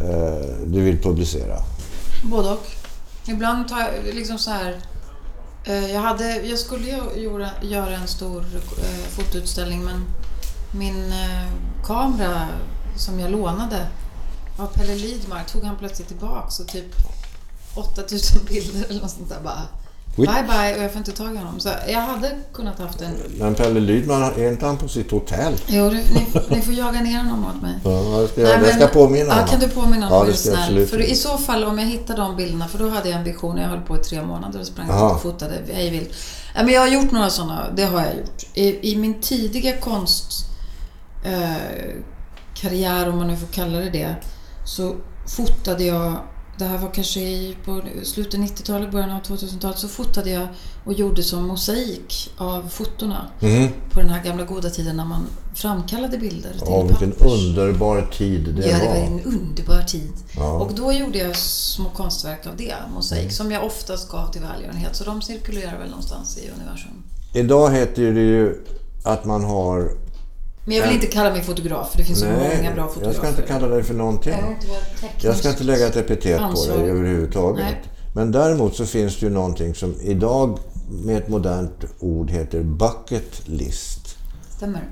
eh, 0.00 0.56
du 0.66 0.80
vill 0.80 0.98
publicera? 1.02 1.56
Både 2.24 2.48
och. 2.50 2.66
Ibland 3.26 3.68
tar 3.68 3.78
jag 3.80 4.14
liksom 4.14 4.38
så 4.38 4.50
här... 4.50 4.76
eh, 5.64 5.92
Jag, 5.92 6.00
hade, 6.00 6.36
jag 6.42 6.58
skulle 6.58 6.88
göra, 6.88 7.48
göra 7.62 7.90
en 7.96 8.06
stor 8.08 8.44
eh, 8.78 9.08
fotoutställning 9.10 9.84
men 9.84 10.04
min 10.78 11.04
eh, 11.12 11.48
kamera 11.86 12.46
som 12.96 13.20
jag 13.20 13.30
lånade 13.30 13.86
av 14.58 14.66
Pelle 14.66 14.94
Lidmark 14.94 15.46
tog 15.52 15.64
han 15.64 15.76
plötsligt 15.76 16.08
tillbaks 16.08 16.60
och 16.60 16.66
typ 16.68 16.94
8000 17.74 18.40
bilder 18.48 18.84
eller 18.90 19.00
något 19.00 19.10
sånt 19.10 19.28
där 19.28 19.40
bara. 19.44 19.62
Bye 20.16 20.26
bye 20.48 20.76
och 20.76 20.82
jag 20.84 20.90
får 20.92 20.98
inte 20.98 21.12
tag 21.12 21.34
i 21.34 21.36
honom. 21.36 21.60
Så 21.60 21.68
jag 21.88 22.00
hade 22.00 22.30
kunnat 22.52 22.78
haft 22.78 23.00
en... 23.00 23.14
Men 23.38 23.54
Pelle 23.54 23.80
Lydman, 23.80 24.22
är 24.22 24.52
inte 24.52 24.66
han 24.66 24.76
på 24.76 24.88
sitt 24.88 25.10
hotell? 25.10 25.54
Jo, 25.66 25.88
du, 25.90 25.96
ni, 25.96 26.26
ni 26.48 26.62
får 26.62 26.74
jaga 26.74 27.00
ner 27.00 27.18
honom 27.18 27.46
åt 27.56 27.62
mig. 27.62 27.74
Ja, 27.84 28.20
jag 28.20 28.28
ska, 28.30 28.40
Nej, 28.42 28.50
jag 28.50 28.60
men- 28.60 28.72
ska 28.74 28.86
påminna 28.86 29.26
Ja, 29.26 29.32
honom. 29.34 29.48
kan 29.48 29.60
du 29.60 29.68
påminna 29.68 30.06
Ja, 30.06 30.10
honom? 30.10 30.26
det 30.26 30.32
Ja, 30.32 30.36
ska 30.36 30.50
jag 30.50 30.58
absolut 30.60 30.90
För 30.90 31.00
i 31.02 31.14
så 31.14 31.38
fall, 31.38 31.64
om 31.64 31.78
jag 31.78 31.86
hittar 31.86 32.16
de 32.16 32.36
bilderna, 32.36 32.68
för 32.68 32.78
då 32.78 32.88
hade 32.88 33.08
jag 33.08 33.18
en 33.18 33.24
vision. 33.24 33.56
Jag 33.56 33.68
höll 33.68 33.80
på 33.80 33.96
i 33.96 33.98
tre 34.00 34.22
månader 34.22 34.60
och 34.60 34.66
sprang 34.66 34.90
Aha. 34.90 35.10
och 35.14 35.22
fotade 35.22 35.54
hej 35.72 35.90
vilt. 35.90 36.10
Ja, 36.54 36.62
men 36.62 36.74
jag 36.74 36.80
har 36.80 36.88
gjort 36.88 37.10
några 37.10 37.30
sådana, 37.30 37.66
det 37.76 37.84
har 37.84 38.00
jag 38.00 38.16
gjort. 38.16 38.42
I, 38.54 38.92
i 38.92 38.96
min 38.96 39.20
tidiga 39.20 39.76
konst... 39.76 40.46
Eh, 41.24 41.56
karriär, 42.54 43.08
om 43.08 43.16
man 43.18 43.26
nu 43.26 43.36
får 43.36 43.46
kalla 43.46 43.78
det 43.78 43.90
det, 43.90 44.16
så 44.64 44.94
fotade 45.26 45.84
jag 45.84 46.14
det 46.58 46.64
här 46.64 46.78
var 46.78 46.90
kanske 46.94 47.20
i 47.20 47.56
på 47.64 47.80
slutet 48.02 48.40
90-talet, 48.40 48.90
början 48.92 49.10
av 49.10 49.22
2000-talet, 49.22 49.78
så 49.78 49.88
fotade 49.88 50.30
jag 50.30 50.48
och 50.84 50.92
gjorde 50.92 51.22
som 51.22 51.46
mosaik 51.46 52.30
av 52.38 52.68
fotona 52.68 53.26
Mhm. 53.40 53.68
på 53.90 54.00
den 54.00 54.08
här 54.08 54.24
gamla 54.24 54.44
goda 54.44 54.70
tiden 54.70 54.96
när 54.96 55.04
man 55.04 55.26
framkallade 55.54 56.18
bilder 56.18 56.50
till 56.52 56.62
Ja, 56.66 56.82
vilken 56.82 57.12
underbar 57.12 58.02
tid 58.18 58.54
det 58.56 58.66
Ja, 58.70 58.78
det 58.78 58.84
var 58.86 58.94
var. 58.94 59.06
en 59.06 59.20
underbar 59.20 59.82
tid. 59.82 60.12
Ja. 60.36 60.50
Och 60.52 60.74
då 60.74 60.92
gjorde 60.92 61.18
jag 61.18 61.36
små 61.36 61.88
konstverk 61.90 62.46
av 62.46 62.56
det, 62.56 62.74
mosaik, 62.94 63.32
som 63.32 63.50
jag 63.52 63.64
oftast 63.64 64.08
gav 64.10 64.32
till 64.32 64.40
välgörenhet. 64.42 64.96
Så 64.96 65.04
de 65.04 65.22
cirkulerar 65.22 65.78
väl 65.78 65.88
någonstans 65.88 66.38
i 66.38 66.50
universum. 66.60 67.02
Idag 67.34 67.70
heter 67.72 68.02
det 68.12 68.20
ju 68.20 68.64
att 69.04 69.24
man 69.24 69.44
har... 69.44 69.90
Men 70.64 70.76
jag 70.76 70.86
vill 70.86 70.94
inte 70.94 71.06
kalla 71.06 71.30
mig 71.30 71.42
fotograf, 71.42 71.90
för 71.90 71.98
det 71.98 72.04
finns 72.04 72.20
så 72.20 72.26
många 72.26 72.74
bra 72.74 72.88
fotografer. 72.88 73.06
jag 73.06 73.14
ska 73.14 73.28
inte 73.28 73.42
kalla 73.42 73.68
dig 73.68 73.82
för 73.82 73.94
någonting. 73.94 74.34
Jag 75.20 75.36
ska 75.36 75.48
inte 75.48 75.64
lägga 75.64 75.86
ett 75.86 75.96
epitet 75.96 76.38
på 76.38 76.44
ansvarig. 76.44 76.80
dig 76.80 76.90
överhuvudtaget. 76.90 77.64
Nej. 77.64 77.82
Men 78.14 78.32
däremot 78.32 78.76
så 78.76 78.86
finns 78.86 79.20
det 79.20 79.26
ju 79.26 79.32
någonting 79.32 79.74
som 79.74 79.94
idag 80.00 80.58
med 80.88 81.16
ett 81.16 81.28
modernt 81.28 81.84
ord 82.00 82.30
heter 82.30 82.62
bucket 82.62 83.48
list. 83.48 84.16
Stämmer. 84.56 84.82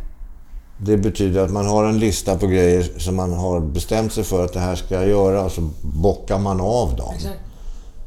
Det 0.78 0.96
betyder 0.96 1.44
att 1.44 1.50
man 1.50 1.66
har 1.66 1.84
en 1.84 1.98
lista 1.98 2.38
på 2.38 2.46
grejer 2.46 2.88
som 2.98 3.16
man 3.16 3.32
har 3.32 3.60
bestämt 3.60 4.12
sig 4.12 4.24
för 4.24 4.44
att 4.44 4.52
det 4.52 4.60
här 4.60 4.74
ska 4.74 4.94
jag 4.94 5.08
göra 5.08 5.44
och 5.44 5.52
så 5.52 5.70
bockar 5.82 6.38
man 6.38 6.60
av 6.60 6.96
dem. 6.96 7.14
Exakt. 7.14 7.38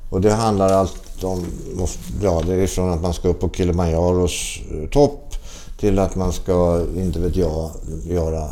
Och 0.09 0.21
det 0.21 0.33
handlar 0.33 0.73
allt 0.73 1.23
om, 1.23 1.45
ja 2.21 2.41
det 2.45 2.53
är 2.53 2.67
från 2.67 2.93
att 2.93 3.01
man 3.01 3.13
ska 3.13 3.27
upp 3.27 3.39
på 3.39 3.49
Kilimanjaros 3.49 4.59
eh, 4.71 4.89
topp 4.89 5.24
till 5.77 5.99
att 5.99 6.15
man 6.15 6.33
ska, 6.33 6.85
inte 6.95 7.19
vet 7.19 7.35
jag, 7.35 7.71
göra 8.05 8.49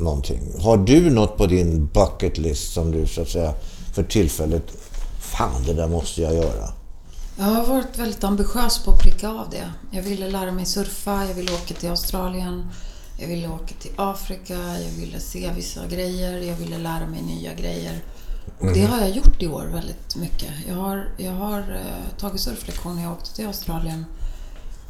någonting. 0.00 0.40
Har 0.60 0.76
du 0.76 1.10
något 1.10 1.36
på 1.36 1.46
din 1.46 1.86
bucket 1.86 2.38
list 2.38 2.72
som 2.72 2.90
du 2.90 3.06
så 3.06 3.22
att 3.22 3.28
säga 3.28 3.54
för 3.94 4.02
tillfället, 4.02 4.62
fan 5.18 5.62
det 5.66 5.74
där 5.74 5.88
måste 5.88 6.22
jag 6.22 6.34
göra. 6.34 6.72
Jag 7.38 7.44
har 7.44 7.66
varit 7.66 7.98
väldigt 7.98 8.24
ambitiös 8.24 8.84
på 8.84 8.90
att 8.90 8.98
pricka 8.98 9.28
av 9.28 9.50
det. 9.50 9.72
Jag 9.90 10.02
ville 10.02 10.30
lära 10.30 10.52
mig 10.52 10.66
surfa, 10.66 11.24
jag 11.24 11.34
ville 11.34 11.52
åka 11.52 11.74
till 11.74 11.90
Australien, 11.90 12.68
jag 13.18 13.28
ville 13.28 13.48
åka 13.48 13.74
till 13.80 13.90
Afrika, 13.96 14.54
jag 14.54 14.90
ville 15.00 15.20
se 15.20 15.50
vissa 15.56 15.86
grejer, 15.86 16.38
jag 16.38 16.56
ville 16.56 16.78
lära 16.78 17.06
mig 17.06 17.22
nya 17.22 17.54
grejer. 17.54 18.04
Och 18.60 18.66
det 18.66 18.84
har 18.84 18.98
jag 18.98 19.10
gjort 19.10 19.42
i 19.42 19.48
år 19.48 19.64
väldigt 19.72 20.16
mycket. 20.16 20.50
Jag 20.68 20.74
har, 20.74 21.08
jag 21.16 21.32
har 21.32 21.58
eh, 21.58 22.18
tagit 22.18 22.40
surflektioner, 22.40 23.02
jag 23.02 23.12
åkte 23.12 23.34
till 23.34 23.46
Australien. 23.46 24.04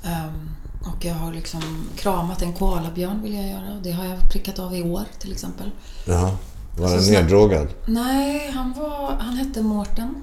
Ehm, 0.05 0.49
och 0.87 1.05
jag 1.05 1.15
har 1.15 1.33
liksom 1.33 1.89
kramat 1.97 2.43
en 2.43 2.53
koalabjörn 2.53 3.23
vill 3.23 3.35
jag 3.35 3.49
göra. 3.49 3.81
Det 3.83 3.93
har 3.93 4.05
jag 4.05 4.31
prickat 4.33 4.59
av 4.59 4.75
i 4.75 4.83
år 4.83 5.05
till 5.19 5.33
exempel. 5.33 5.71
Jaha. 6.07 6.37
Var 6.79 6.89
snabbt. 6.89 7.09
neddrogad? 7.11 7.69
Nej, 7.87 8.51
han, 8.51 8.73
var, 8.73 9.17
han 9.21 9.35
hette 9.37 9.63
Mårten. 9.63 10.15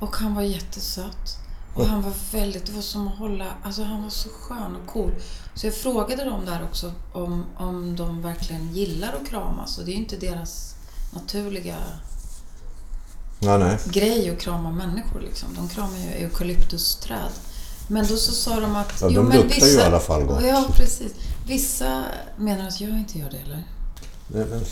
Och 0.00 0.16
han 0.16 0.34
var 0.34 0.42
jättesöt. 0.42 1.38
Och 1.74 1.86
han 1.86 2.02
var 2.02 2.12
väldigt, 2.32 2.66
det 2.66 2.72
var 2.72 2.82
som 2.82 3.08
att 3.08 3.18
hålla, 3.18 3.46
alltså 3.62 3.82
han 3.82 4.02
var 4.02 4.10
så 4.10 4.28
skön 4.28 4.76
och 4.76 4.92
cool. 4.92 5.12
Så 5.54 5.66
jag 5.66 5.74
frågade 5.74 6.24
dem 6.24 6.44
där 6.46 6.62
också 6.62 6.92
om, 7.12 7.44
om 7.56 7.96
de 7.96 8.22
verkligen 8.22 8.72
gillar 8.74 9.12
att 9.22 9.28
kramas. 9.28 9.78
Och 9.78 9.84
det 9.84 9.90
är 9.90 9.94
ju 9.94 9.98
inte 9.98 10.16
deras 10.16 10.74
naturliga 11.14 11.76
Ja, 13.40 13.58
nej. 13.58 13.78
grej 13.86 14.30
att 14.30 14.40
krama 14.40 14.70
människor 14.70 15.20
liksom. 15.20 15.48
De 15.56 15.68
kramar 15.68 15.96
ju 15.98 16.10
eukalyptusträd. 16.24 17.30
Men 17.88 18.06
då 18.06 18.16
så 18.16 18.32
sa 18.32 18.60
de 18.60 18.76
att... 18.76 19.00
Ja, 19.00 19.08
de 19.08 19.30
luktar 19.30 19.66
ju 19.66 19.72
i 19.72 19.82
alla 19.82 20.00
fall 20.00 20.22
gott. 20.24 20.42
Ja, 20.44 20.66
precis. 20.76 21.12
Vissa 21.46 22.04
menar 22.36 22.68
att 22.68 22.80
jag 22.80 22.90
inte 22.90 23.18
gör 23.18 23.30
det 23.30 23.38
eller? 23.38 23.64
nej 24.34 24.46
men, 24.50 24.64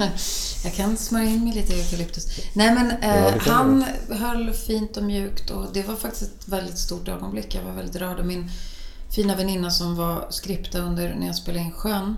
Jag 0.64 0.74
kan 0.74 0.96
smörja 0.96 1.30
in 1.30 1.44
mig 1.44 1.54
lite 1.54 1.74
i 1.74 1.80
eukalyptus. 1.80 2.26
Nej 2.52 2.74
men 2.74 2.92
Ja, 3.02 3.08
eh, 3.08 3.38
kan 3.38 3.54
han 3.54 3.84
höll 4.18 4.52
fint 4.52 4.96
och 4.96 5.02
mjukt 5.02 5.50
och 5.50 5.66
det 5.72 5.82
var 5.82 5.96
faktiskt 5.96 6.22
ett 6.22 6.48
väldigt 6.48 6.78
stort 6.78 7.08
ögonblick. 7.08 7.54
Jag 7.54 7.62
var 7.62 7.72
väldigt 7.72 7.96
rörd 7.96 8.18
och 8.18 8.26
min 8.26 8.50
fina 9.10 9.36
väninna 9.36 9.70
som 9.70 9.96
var 9.96 10.26
skripta 10.30 10.78
under 10.78 11.14
när 11.14 11.26
jag 11.26 11.36
spelade 11.36 11.64
in 11.64 11.72
Sjön 11.72 12.16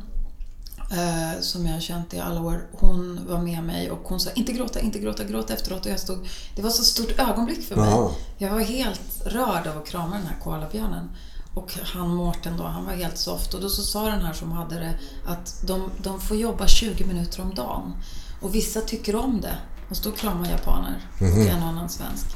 eh, 0.91 1.41
som 1.41 1.67
jag 1.67 1.73
har 1.73 1.81
känt 1.81 2.15
i 2.15 2.21
alla 2.21 2.41
år. 2.41 2.67
Hon 2.73 3.27
var 3.29 3.39
med 3.39 3.63
mig 3.63 3.91
och 3.91 4.01
hon 4.05 4.21
sa 4.21 4.31
inte 4.31 4.53
gråta, 4.53 4.81
inte 4.81 4.99
gråta, 4.99 5.25
gråta 5.25 5.55
efteråt. 5.55 5.87
Och 5.87 5.93
jag 5.93 6.01
stod, 6.01 6.29
det 6.57 6.63
var 6.63 6.71
så 6.71 6.85
stort 6.85 7.19
ögonblick 7.19 7.69
för 7.69 7.77
mig. 7.77 7.91
Jaha. 7.91 8.11
Jag 8.39 8.51
var 8.51 8.61
helt 8.61 9.27
rörd 9.27 9.67
av 9.67 9.79
att 9.79 9.87
krama 9.87 10.17
den 10.17 10.27
här 10.27 10.37
koalabjörnen. 10.43 11.11
Och 11.55 11.75
han 11.83 12.15
Mårten 12.15 12.57
då, 12.57 12.65
han 12.65 12.85
var 12.85 12.93
helt 12.93 13.19
soft. 13.19 13.55
Och 13.55 13.61
då 13.61 13.69
så 13.69 13.83
sa 13.83 14.11
den 14.11 14.21
här 14.21 14.33
som 14.33 14.53
hade 14.53 14.79
det 14.79 14.99
att 15.27 15.63
de, 15.67 15.91
de 16.03 16.21
får 16.21 16.37
jobba 16.37 16.67
20 16.67 17.05
minuter 17.05 17.43
om 17.43 17.55
dagen. 17.55 17.93
Och 18.41 18.55
vissa 18.55 18.81
tycker 18.81 19.17
om 19.17 19.41
det. 19.41 19.59
Och 19.91 19.97
så 19.97 20.13
kramar 20.13 20.51
japaner 20.51 21.09
och 21.21 21.27
en 21.27 21.63
och 21.63 21.69
annan 21.69 21.89
svensk. 21.89 22.27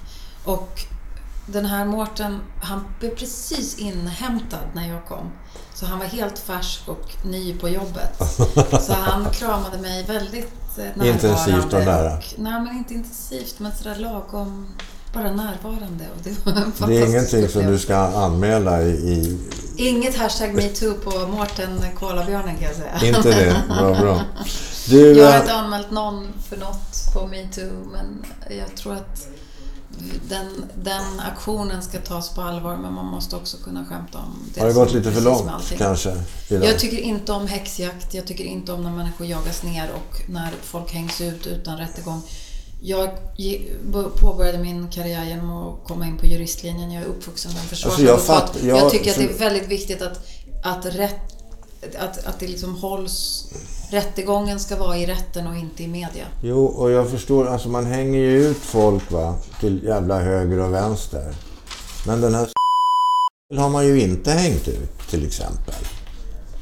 Och 0.44 0.80
den 1.46 1.64
här 1.64 1.84
Mårten, 1.84 2.40
han 2.60 2.84
blev 2.98 3.10
precis 3.10 3.78
inhämtad 3.78 4.60
när 4.74 4.88
jag 4.88 5.06
kom. 5.06 5.30
Så 5.74 5.86
han 5.86 5.98
var 5.98 6.06
helt 6.06 6.38
färsk 6.38 6.88
och 6.88 7.08
ny 7.24 7.58
på 7.58 7.68
jobbet. 7.68 8.18
Så 8.82 8.92
han 8.92 9.30
kramade 9.30 9.78
mig 9.78 10.04
väldigt 10.04 10.78
eh, 10.78 10.84
närvarande. 10.84 11.08
Intensivt 11.08 11.72
och 11.72 11.84
nära. 11.84 12.16
Och, 12.16 12.24
nej, 12.38 12.60
men 12.60 12.76
inte 12.76 12.94
intensivt, 12.94 13.54
men 13.58 13.72
sådär 13.76 13.96
lagom. 13.96 14.66
Bara 15.14 15.32
närvarande. 15.32 16.04
Och 16.16 16.22
det 16.22 16.46
var 16.46 16.88
det 16.88 16.98
är 16.98 17.06
ingenting 17.08 17.48
som 17.48 17.66
du 17.66 17.78
ska 17.78 17.96
anmäla 17.96 18.82
i, 18.82 19.38
Inget 19.76 20.16
hashtag 20.16 20.54
metoo 20.54 20.94
på 20.94 21.10
Mårten 21.10 21.80
Kolabjörnen 21.98 22.56
kan 22.56 22.64
jag 22.68 22.76
säga. 22.76 23.16
inte 23.16 23.28
det. 23.28 23.62
Bra, 23.68 24.00
bra. 24.00 24.20
Du, 24.88 25.18
Jag 25.18 25.26
har 25.26 25.34
eh, 25.34 25.40
inte 25.40 25.52
anmält 25.52 25.90
någon 25.90 26.28
för 26.48 26.56
något 26.56 27.14
på 27.14 27.26
metoo, 27.26 27.88
men 27.92 28.24
jag 28.58 28.76
tror 28.76 28.92
att 28.92 29.28
den, 30.28 30.64
den 30.82 31.20
aktionen 31.20 31.82
ska 31.82 31.98
tas 31.98 32.34
på 32.34 32.40
allvar, 32.42 32.76
men 32.76 32.92
man 32.92 33.06
måste 33.06 33.36
också 33.36 33.56
kunna 33.56 33.84
skämta 33.84 34.18
om 34.18 34.50
det 34.54 34.60
har 34.60 34.68
det 34.68 34.74
gått 34.74 34.92
lite 34.92 35.12
för 35.12 35.20
långt 35.20 35.44
med 35.44 35.78
kanske? 35.78 36.14
Jag 36.48 36.78
tycker 36.78 36.98
inte 36.98 37.32
om 37.32 37.46
häxjakt, 37.46 38.14
jag 38.14 38.26
tycker 38.26 38.44
inte 38.44 38.72
om 38.72 38.82
när 38.82 38.90
människor 38.90 39.26
jagas 39.26 39.62
ner 39.62 39.90
och 39.94 40.30
när 40.30 40.50
folk 40.62 40.92
hängs 40.92 41.20
ut 41.20 41.46
utan 41.46 41.78
rättegång. 41.78 42.22
Jag 42.84 43.10
påbörjade 44.20 44.58
min 44.58 44.88
karriär 44.90 45.24
genom 45.24 45.50
att 45.68 45.84
komma 45.88 46.06
in 46.06 46.16
på 46.18 46.26
juristlinjen. 46.26 46.90
Jag 46.92 47.02
är 47.02 47.06
uppvuxen 47.06 47.52
som 47.52 47.60
försvarsadvokat. 47.60 48.12
Alltså, 48.18 48.32
jag 48.32 48.38
fatt- 48.42 48.62
jag, 48.62 48.78
jag- 48.78 48.90
tycker 48.90 49.10
att 49.10 49.16
det 49.16 49.24
är 49.24 49.38
väldigt 49.38 49.68
viktigt 49.68 50.02
att, 50.02 50.26
att, 50.64 50.86
rätt, 50.86 51.20
att, 51.98 52.26
att 52.26 52.40
det 52.40 52.48
liksom 52.48 52.74
hålls... 52.74 53.46
Rättegången 53.90 54.60
ska 54.60 54.76
vara 54.76 54.96
i 54.98 55.06
rätten 55.06 55.46
och 55.46 55.56
inte 55.56 55.82
i 55.82 55.88
media. 55.88 56.24
Jo, 56.42 56.64
och 56.64 56.90
jag 56.90 57.10
förstår. 57.10 57.46
Alltså 57.46 57.68
man 57.68 57.86
hänger 57.86 58.18
ju 58.20 58.48
ut 58.48 58.56
folk 58.56 59.10
va, 59.10 59.34
till 59.60 59.84
jävla 59.84 60.18
höger 60.20 60.58
och 60.58 60.74
vänster. 60.74 61.34
Men 62.06 62.20
den 62.20 62.34
här 62.34 62.48
har 63.56 63.68
man 63.68 63.86
ju 63.86 64.00
inte 64.00 64.30
hängt 64.30 64.68
ut 64.68 65.08
till 65.10 65.26
exempel. 65.26 65.74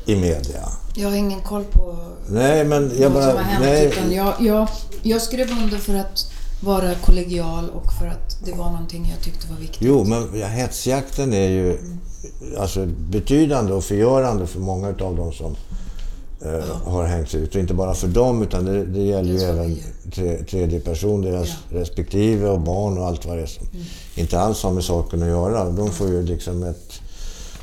I 0.06 0.16
media. 0.16 0.68
Jag 0.94 1.08
har 1.08 1.16
ingen 1.16 1.40
koll 1.40 1.64
på 1.64 1.96
Nej, 2.28 2.64
men 2.64 2.92
jag 3.00 3.10
vad 3.10 3.22
bara... 3.22 3.30
som 3.30 3.36
har 3.36 3.44
hänt. 3.44 3.64
Nej, 3.64 3.86
Utan 3.86 4.12
jag, 4.12 4.34
jag, 4.40 4.68
jag 5.02 5.22
skrev 5.22 5.50
under 5.50 5.78
för 5.78 5.94
att 5.94 6.32
vara 6.64 6.94
kollegial 6.94 7.70
och 7.70 7.92
för 7.92 8.06
att 8.06 8.44
det 8.44 8.52
var 8.52 8.70
någonting 8.70 9.12
jag 9.14 9.24
tyckte 9.24 9.46
var 9.52 9.56
viktigt. 9.56 9.82
Jo, 9.82 10.04
men 10.04 10.40
ja, 10.40 10.46
hetsjakten 10.46 11.32
är 11.32 11.48
ju 11.48 11.78
alltså, 12.58 12.86
betydande 12.86 13.72
och 13.72 13.84
förgörande 13.84 14.46
för 14.46 14.60
många 14.60 14.88
av 14.88 15.16
dem 15.16 15.32
som 15.32 15.56
eh, 16.42 16.76
har 16.84 17.04
hängts 17.04 17.34
ut. 17.34 17.54
Och 17.54 17.60
inte 17.60 17.74
bara 17.74 17.94
för 17.94 18.08
dem, 18.08 18.42
utan 18.42 18.64
det, 18.64 18.84
det 18.84 19.02
gäller 19.02 19.32
ju 19.32 19.40
även 19.40 19.78
tre, 20.14 20.44
tredje 20.44 20.80
person, 20.80 21.22
deras 21.22 21.48
respektive 21.70 22.48
och 22.48 22.60
barn 22.60 22.98
och 22.98 23.06
allt 23.06 23.26
vad 23.26 23.36
det 23.36 23.42
är 23.42 23.46
som 23.46 23.66
inte 24.14 24.40
alls 24.40 24.62
har 24.62 24.72
med 24.72 24.84
saken 24.84 25.22
att 25.22 25.28
göra. 25.28 25.70
De 25.70 25.90
får 25.90 26.08
ju 26.08 26.22
liksom 26.22 26.62
ett 26.62 27.00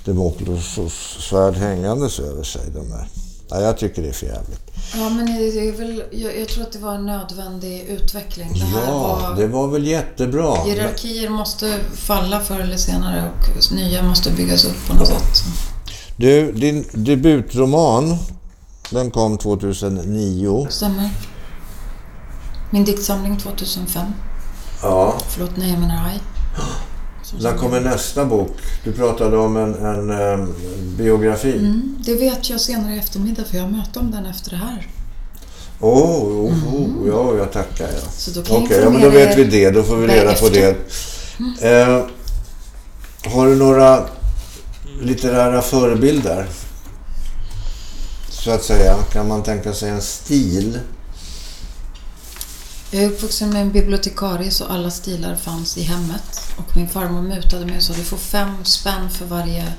Damoklessvärd 0.05 1.53
hängandes 1.53 2.20
över 2.20 2.43
sig. 2.43 2.62
De 2.74 2.89
där. 2.89 3.08
Ja, 3.50 3.62
jag 3.62 3.78
tycker 3.78 4.02
det 4.02 4.08
är 4.10 4.14
för 4.14 4.26
jävligt. 4.26 4.62
Ja, 4.95 5.10
men 5.10 5.26
det 5.26 5.68
är 5.68 5.72
väl, 5.78 6.04
jag, 6.12 6.39
jag 6.39 6.48
tror 6.50 6.64
att 6.64 6.72
det 6.72 6.80
var 6.80 6.95
en 6.95 7.06
nödvändig 7.06 7.82
utveckling. 7.82 8.54
Det 8.54 8.80
Ja, 8.86 8.91
var, 9.22 9.36
det 9.36 9.48
var 9.48 9.68
väl 9.68 9.88
jättebra. 9.88 10.56
Hierarkier 10.64 11.30
måste 11.30 11.80
falla 11.95 12.39
förr 12.39 12.60
eller 12.60 12.78
senare 12.78 13.32
och 13.32 13.72
nya 13.76 14.04
måste 14.04 14.32
byggas 14.32 14.66
upp 14.66 14.88
på 14.88 14.93
något 14.95 15.08
sätt. 15.08 15.43
Du, 16.18 16.52
din 16.52 16.86
debutroman 16.93 18.18
Den 18.89 19.12
kom 19.12 19.38
2009. 19.38 20.68
Stämmer. 20.70 21.10
Min 22.72 22.86
diktsamling 22.86 23.38
2005. 23.38 24.06
Ja. 24.82 25.18
Förlåt, 25.30 25.58
nej 25.58 25.70
jag 25.72 25.80
menar 25.80 25.95
Haj. 25.95 26.20
När 27.39 27.57
kommer 27.57 27.82
nästa 27.82 28.25
bok? 28.25 28.51
Du 28.84 28.91
pratade 28.91 29.38
om 29.38 29.57
en, 29.57 29.75
en, 29.75 30.09
en 30.09 30.53
biografi. 30.97 31.57
Mm, 31.57 31.97
det 32.05 32.15
vet 32.15 32.49
jag 32.49 32.61
senare 32.61 32.95
i 32.95 32.97
eftermiddag 32.99 33.43
för 33.43 33.57
jag 33.57 33.63
har 33.63 33.71
möte 33.71 33.99
om 33.99 34.11
den 34.11 34.25
efter 34.25 34.49
det 34.49 34.57
här. 34.57 34.88
Åh, 35.80 35.99
oh, 35.99 36.45
oh, 36.45 36.75
oh, 36.75 37.07
ja, 37.07 37.38
jag 37.38 37.51
tackar. 37.51 37.88
Ja. 37.88 38.09
Så 38.11 38.32
då 38.32 38.41
kan 38.41 38.55
Okej, 38.55 38.80
ja, 38.84 38.89
men 38.89 39.01
då 39.01 39.09
vet 39.09 39.38
vi 39.38 39.43
det. 39.43 39.71
Då 39.71 39.84
får 39.84 39.95
vi 39.95 40.07
reda 40.07 40.34
på 40.34 40.49
det. 40.49 40.78
Eh, 41.61 42.05
har 43.32 43.47
du 43.47 43.55
några 43.55 44.05
litterära 45.01 45.61
förebilder? 45.61 46.47
Så 48.30 48.51
att 48.51 48.63
säga. 48.63 48.95
Kan 49.11 49.28
man 49.28 49.43
tänka 49.43 49.73
sig 49.73 49.89
en 49.89 50.01
stil? 50.01 50.80
Jag 52.91 53.03
är 53.03 53.07
uppvuxen 53.07 53.49
med 53.49 53.61
en 53.61 53.71
bibliotekarie 53.71 54.51
så 54.51 54.65
alla 54.65 54.91
stilar 54.91 55.35
fanns 55.35 55.77
i 55.77 55.81
hemmet. 55.81 56.53
Och 56.57 56.77
min 56.77 56.89
farmor 56.89 57.21
mutade 57.21 57.65
mig 57.65 57.77
och 57.77 57.83
sa 57.83 57.93
du 57.93 58.03
får 58.03 58.17
fem 58.17 58.65
spänn 58.65 59.09
för 59.09 59.25
varje... 59.25 59.73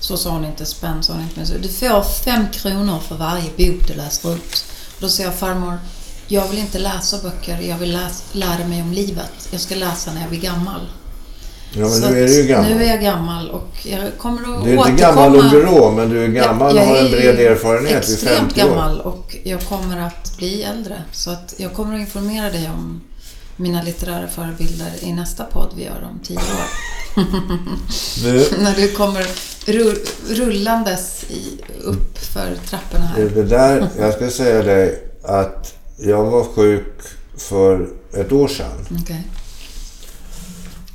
Så 0.00 0.16
sa 0.16 0.30
hon 0.30 0.44
inte, 0.44 0.66
spänn 0.66 1.02
sa 1.02 1.12
hon 1.12 1.22
inte, 1.22 1.36
men 1.36 1.46
så, 1.46 1.54
du 1.58 1.68
får 1.68 2.02
fem 2.02 2.46
kronor 2.52 2.98
för 2.98 3.16
varje 3.16 3.50
bok 3.50 3.88
du 3.88 3.94
läser 3.94 4.34
ut. 4.34 4.64
Då 4.98 5.08
sa 5.08 5.22
jag 5.22 5.34
farmor, 5.34 5.78
jag 6.28 6.48
vill 6.48 6.58
inte 6.58 6.78
läsa 6.78 7.22
böcker, 7.22 7.60
jag 7.60 7.78
vill 7.78 7.92
läsa, 7.92 8.24
lära 8.32 8.66
mig 8.66 8.82
om 8.82 8.92
livet. 8.92 9.48
Jag 9.50 9.60
ska 9.60 9.74
läsa 9.74 10.12
när 10.12 10.20
jag 10.20 10.30
blir 10.30 10.40
gammal. 10.40 10.88
Ja, 11.74 11.80
men 11.80 11.90
Så 11.90 12.08
nu 12.10 12.22
är 12.22 12.26
du 12.26 12.34
ju 12.34 12.46
gammal. 12.48 12.70
Nu 12.70 12.84
är 12.84 12.88
jag 12.88 13.00
gammal 13.02 13.50
och 13.50 13.68
jag 13.82 14.00
kommer 14.18 14.38
att 14.40 14.64
Du 14.64 14.70
är 14.72 14.78
återkomma. 14.78 14.88
inte 14.88 15.02
gammal 15.02 15.36
och 15.36 15.50
grå, 15.50 15.90
men 15.90 16.08
du 16.10 16.24
är 16.24 16.28
gammal 16.28 16.78
och 16.78 16.84
har 16.84 16.96
en 16.96 17.10
bred 17.10 17.40
erfarenhet 17.40 17.96
extremt 17.96 18.38
50 18.38 18.62
år. 18.62 18.66
gammal 18.68 19.00
och 19.00 19.36
jag 19.44 19.60
kommer 19.60 20.00
att 20.00 20.36
bli 20.36 20.62
äldre. 20.62 21.02
Så 21.12 21.30
att 21.30 21.54
jag 21.56 21.72
kommer 21.74 21.94
att 21.94 22.00
informera 22.00 22.50
dig 22.50 22.70
om 22.74 23.00
mina 23.56 23.82
litterära 23.82 24.28
förebilder 24.28 24.90
i 25.00 25.12
nästa 25.12 25.44
podd 25.44 25.68
vi 25.76 25.84
gör 25.84 26.08
om 26.12 26.20
tio 26.24 26.36
år. 26.36 26.68
När 28.62 28.74
du 28.76 28.88
kommer 28.88 29.22
ru- 29.66 29.98
rullandes 30.28 31.24
upp 31.84 32.18
för 32.18 32.54
trapporna 32.70 33.04
här. 33.06 33.22
det 33.34 33.42
där, 33.42 33.88
jag 33.98 34.14
ska 34.14 34.30
säga 34.30 34.62
dig 34.62 35.02
att 35.24 35.74
jag 35.98 36.24
var 36.24 36.44
sjuk 36.44 36.94
för 37.38 37.88
ett 38.16 38.32
år 38.32 38.48
sedan. 38.48 38.86
Okej, 39.02 39.22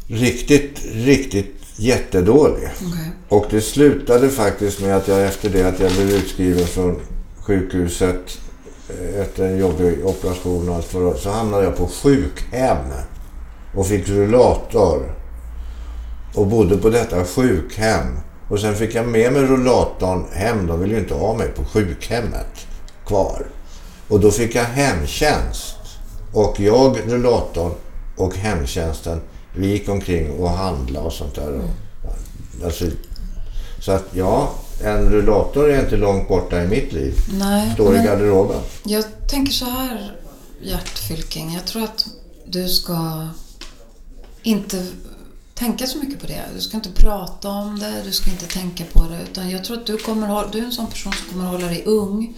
Riktigt, 0.08 0.82
riktigt 0.94 1.56
jättedålig. 1.76 2.70
okej. 2.76 3.12
Och 3.30 3.46
det 3.50 3.62
slutade 3.62 4.30
faktiskt 4.30 4.82
med 4.82 4.96
att 4.96 5.08
jag 5.08 5.26
efter 5.26 5.50
det 5.50 5.64
att 5.64 5.80
jag 5.80 5.92
blev 5.92 6.10
utskriven 6.10 6.68
från 6.68 7.00
sjukhuset 7.38 8.40
eh, 8.90 9.22
efter 9.22 9.46
en 9.46 9.58
jobbig 9.58 10.06
operation 10.06 10.70
och 10.70 10.76
allt 10.76 10.86
för 10.86 11.14
så 11.14 11.30
hamnade 11.30 11.64
jag 11.64 11.78
på 11.78 11.88
sjukhem 11.88 12.78
och 13.76 13.88
fick 13.88 14.10
rullator 14.10 15.16
och 16.36 16.48
bodde 16.48 16.78
på 16.78 16.90
detta 16.90 17.26
sjukhem. 17.26 18.06
Och 18.50 18.60
sen 18.60 18.76
fick 18.76 18.96
jag 18.96 19.08
med 19.08 19.34
mig 19.34 19.42
rullatorn 19.42 20.26
hem. 20.34 20.68
De 20.68 20.80
ville 20.80 20.94
ju 20.94 21.00
inte 21.00 21.14
ha 21.14 21.34
mig 21.34 21.48
på 21.48 21.66
sjukhemmet 21.66 22.68
kvar. 23.06 23.46
Och 24.08 24.20
då 24.20 24.32
fick 24.32 24.56
jag 24.56 24.64
hemtjänst. 24.64 25.76
Och 26.34 26.60
jag, 26.60 26.98
rullatorn 27.08 27.72
och 28.18 28.36
hemtjänsten, 28.36 29.22
vi 29.58 29.68
gick 29.68 29.90
omkring 29.90 30.32
och 30.32 30.50
handlade 30.50 31.06
och 31.06 31.14
sånt 31.14 31.36
där. 31.36 31.62
Alltså, 32.64 32.86
så 33.80 33.92
att 33.92 34.06
ja, 34.14 34.54
en 34.84 35.10
rullator 35.10 35.70
är 35.72 35.80
inte 35.80 35.98
långt 35.98 36.28
borta 36.28 36.64
i 36.64 36.68
mitt 36.68 36.94
liv. 36.94 37.14
Nej, 37.34 37.74
Står 37.74 37.96
i 37.96 37.98
garderoben. 37.98 38.62
jag 38.86 39.06
tänker 39.30 39.54
så 39.54 39.66
här, 39.66 40.12
Gert 40.62 40.98
Fylking. 41.00 41.54
Jag 41.54 41.66
tror 41.66 41.84
att 41.84 42.08
du 42.46 42.68
ska 42.70 43.28
inte 44.44 44.86
tänka 45.54 45.88
så 45.88 45.98
mycket 45.98 46.22
på 46.22 46.28
det. 46.28 46.42
Du 46.56 46.62
ska 46.62 46.78
inte 46.78 46.92
prata 46.92 47.50
om 47.50 47.80
det, 47.80 48.02
du 48.06 48.12
ska 48.12 48.32
inte 48.32 48.46
tänka 48.48 48.84
på 48.94 49.04
det. 49.10 49.20
Utan 49.32 49.50
jag 49.50 49.64
tror 49.64 49.78
att 49.78 49.86
du, 49.86 49.98
kommer, 49.98 50.48
du 50.52 50.60
är 50.60 50.64
en 50.64 50.72
sån 50.72 50.88
person 50.88 51.14
som 51.14 51.30
kommer 51.30 51.46
hålla 51.52 51.68
dig 51.68 51.84
ung 51.86 52.34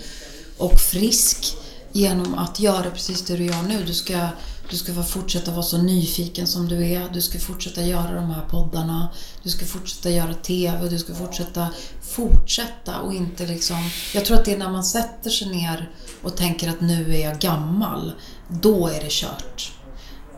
och 0.57 0.79
frisk 0.79 1.57
genom 1.91 2.33
att 2.33 2.59
göra 2.59 2.91
precis 2.91 3.21
det 3.21 3.35
du 3.37 3.45
gör 3.45 3.61
nu. 3.67 3.83
Du 3.87 3.93
ska, 3.93 4.27
du 4.69 4.77
ska 4.77 4.93
få 4.93 5.03
fortsätta 5.03 5.51
vara 5.51 5.63
så 5.63 5.77
nyfiken 5.77 6.47
som 6.47 6.67
du 6.67 6.85
är. 6.85 7.09
Du 7.13 7.21
ska 7.21 7.39
fortsätta 7.39 7.81
göra 7.81 8.15
de 8.15 8.29
här 8.31 8.45
poddarna. 8.49 9.09
Du 9.43 9.49
ska 9.49 9.65
fortsätta 9.65 10.09
göra 10.09 10.33
TV. 10.33 10.89
Du 10.89 10.99
ska 10.99 11.15
fortsätta 11.15 11.67
fortsätta 12.01 12.99
och 12.99 13.13
inte 13.13 13.47
liksom... 13.47 13.89
Jag 14.13 14.25
tror 14.25 14.37
att 14.37 14.45
det 14.45 14.53
är 14.53 14.57
när 14.57 14.71
man 14.71 14.83
sätter 14.83 15.29
sig 15.29 15.49
ner 15.49 15.89
och 16.21 16.37
tänker 16.37 16.69
att 16.69 16.81
nu 16.81 17.15
är 17.15 17.23
jag 17.29 17.39
gammal. 17.39 18.11
Då 18.47 18.87
är 18.87 19.01
det 19.01 19.11
kört. 19.11 19.71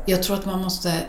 Jag 0.06 0.24
tror 0.24 0.36
att 0.36 0.46
man 0.46 0.62
måste 0.62 1.04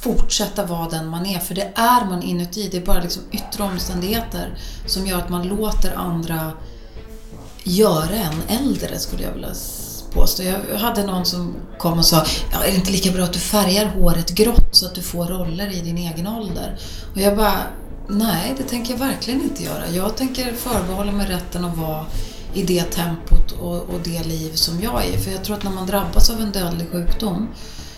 fortsätta 0.00 0.66
vara 0.66 0.88
den 0.88 1.08
man 1.08 1.26
är. 1.26 1.38
För 1.38 1.54
det 1.54 1.72
är 1.74 2.04
man 2.04 2.22
inuti. 2.22 2.68
Det 2.70 2.76
är 2.76 2.86
bara 2.86 3.02
liksom 3.02 3.22
yttre 3.32 3.62
omständigheter 3.62 4.58
som 4.86 5.06
gör 5.06 5.18
att 5.18 5.28
man 5.28 5.48
låter 5.48 5.94
andra 5.94 6.52
göra 7.64 8.14
en 8.14 8.42
äldre, 8.48 8.98
skulle 8.98 9.22
jag 9.22 9.32
vilja 9.32 9.54
säga 9.54 9.77
påstå. 10.10 10.42
Jag 10.42 10.78
hade 10.78 11.06
någon 11.06 11.26
som 11.26 11.54
kom 11.78 11.98
och 11.98 12.04
sa 12.04 12.24
ja, 12.52 12.64
är 12.64 12.70
det 12.70 12.76
inte 12.76 12.90
lika 12.90 13.10
bra 13.10 13.24
att 13.24 13.32
du 13.32 13.38
färgar 13.38 13.86
håret 13.86 14.30
grått 14.30 14.68
så 14.70 14.86
att 14.86 14.94
du 14.94 15.02
får 15.02 15.24
roller 15.24 15.72
i 15.72 15.80
din 15.80 15.98
egen 15.98 16.26
ålder? 16.26 16.78
Och 17.14 17.20
jag 17.20 17.36
bara, 17.36 17.58
nej, 18.08 18.54
det 18.58 18.62
tänker 18.62 18.92
jag 18.92 18.98
verkligen 18.98 19.42
inte 19.42 19.62
göra. 19.62 19.88
Jag 19.88 20.16
tänker 20.16 20.52
förbehålla 20.52 21.12
mig 21.12 21.26
rätten 21.26 21.64
att 21.64 21.76
vara 21.76 22.06
i 22.54 22.62
det 22.62 22.82
tempot 22.82 23.52
och, 23.52 23.76
och 23.76 24.00
det 24.04 24.26
liv 24.26 24.52
som 24.52 24.80
jag 24.82 25.06
är. 25.06 25.18
För 25.18 25.30
jag 25.30 25.44
tror 25.44 25.56
att 25.56 25.64
när 25.64 25.70
man 25.70 25.86
drabbas 25.86 26.30
av 26.30 26.40
en 26.40 26.52
dödlig 26.52 26.90
sjukdom 26.92 27.48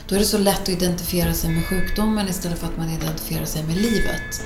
då 0.08 0.16
är 0.16 0.18
det 0.18 0.24
så 0.24 0.38
lätt 0.38 0.62
att 0.62 0.68
identifiera 0.68 1.34
sig 1.34 1.50
med 1.50 1.66
sjukdomen 1.66 2.28
istället 2.28 2.58
för 2.58 2.66
att 2.66 2.76
man 2.76 2.90
identifierar 2.90 3.44
sig 3.44 3.62
med 3.62 3.76
livet. 3.76 4.42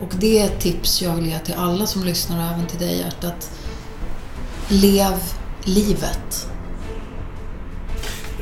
Och 0.00 0.14
det 0.20 0.38
är 0.38 0.44
ett 0.44 0.60
tips 0.60 1.02
jag 1.02 1.14
vill 1.14 1.26
ge 1.26 1.38
till 1.38 1.54
alla 1.54 1.86
som 1.86 2.04
lyssnar 2.04 2.38
och 2.38 2.54
även 2.54 2.66
till 2.66 2.78
dig 2.78 2.98
Gert, 2.98 3.24
att 3.24 3.50
lev 4.68 5.22
livet. 5.64 6.51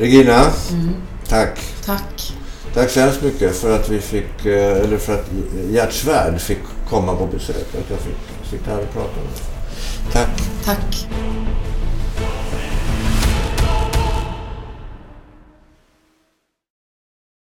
Regina, 0.00 0.52
Mm. 0.70 0.94
tack. 1.28 1.58
Tack. 1.84 2.32
Tack 2.74 2.90
så 2.90 3.00
hemskt 3.00 3.22
mycket 3.22 3.56
för 3.56 3.76
att 3.76 3.88
vi 3.88 4.00
fick, 4.00 4.46
eh, 4.46 4.76
eller 4.76 4.98
för 4.98 5.14
att 5.14 5.26
Gert 5.70 5.92
Svärd 5.92 6.40
fick 6.40 6.58
komma 6.90 7.16
på 7.16 7.26
besök. 7.26 7.56
Att 7.74 7.90
jag 7.90 7.98
fick 7.98 8.50
sitta 8.50 8.70
här 8.70 8.78
och 8.78 8.92
prata 8.92 9.16
med 9.16 9.24
dig. 9.24 9.42
Tack. 10.12 10.28
Tack. 10.64 11.06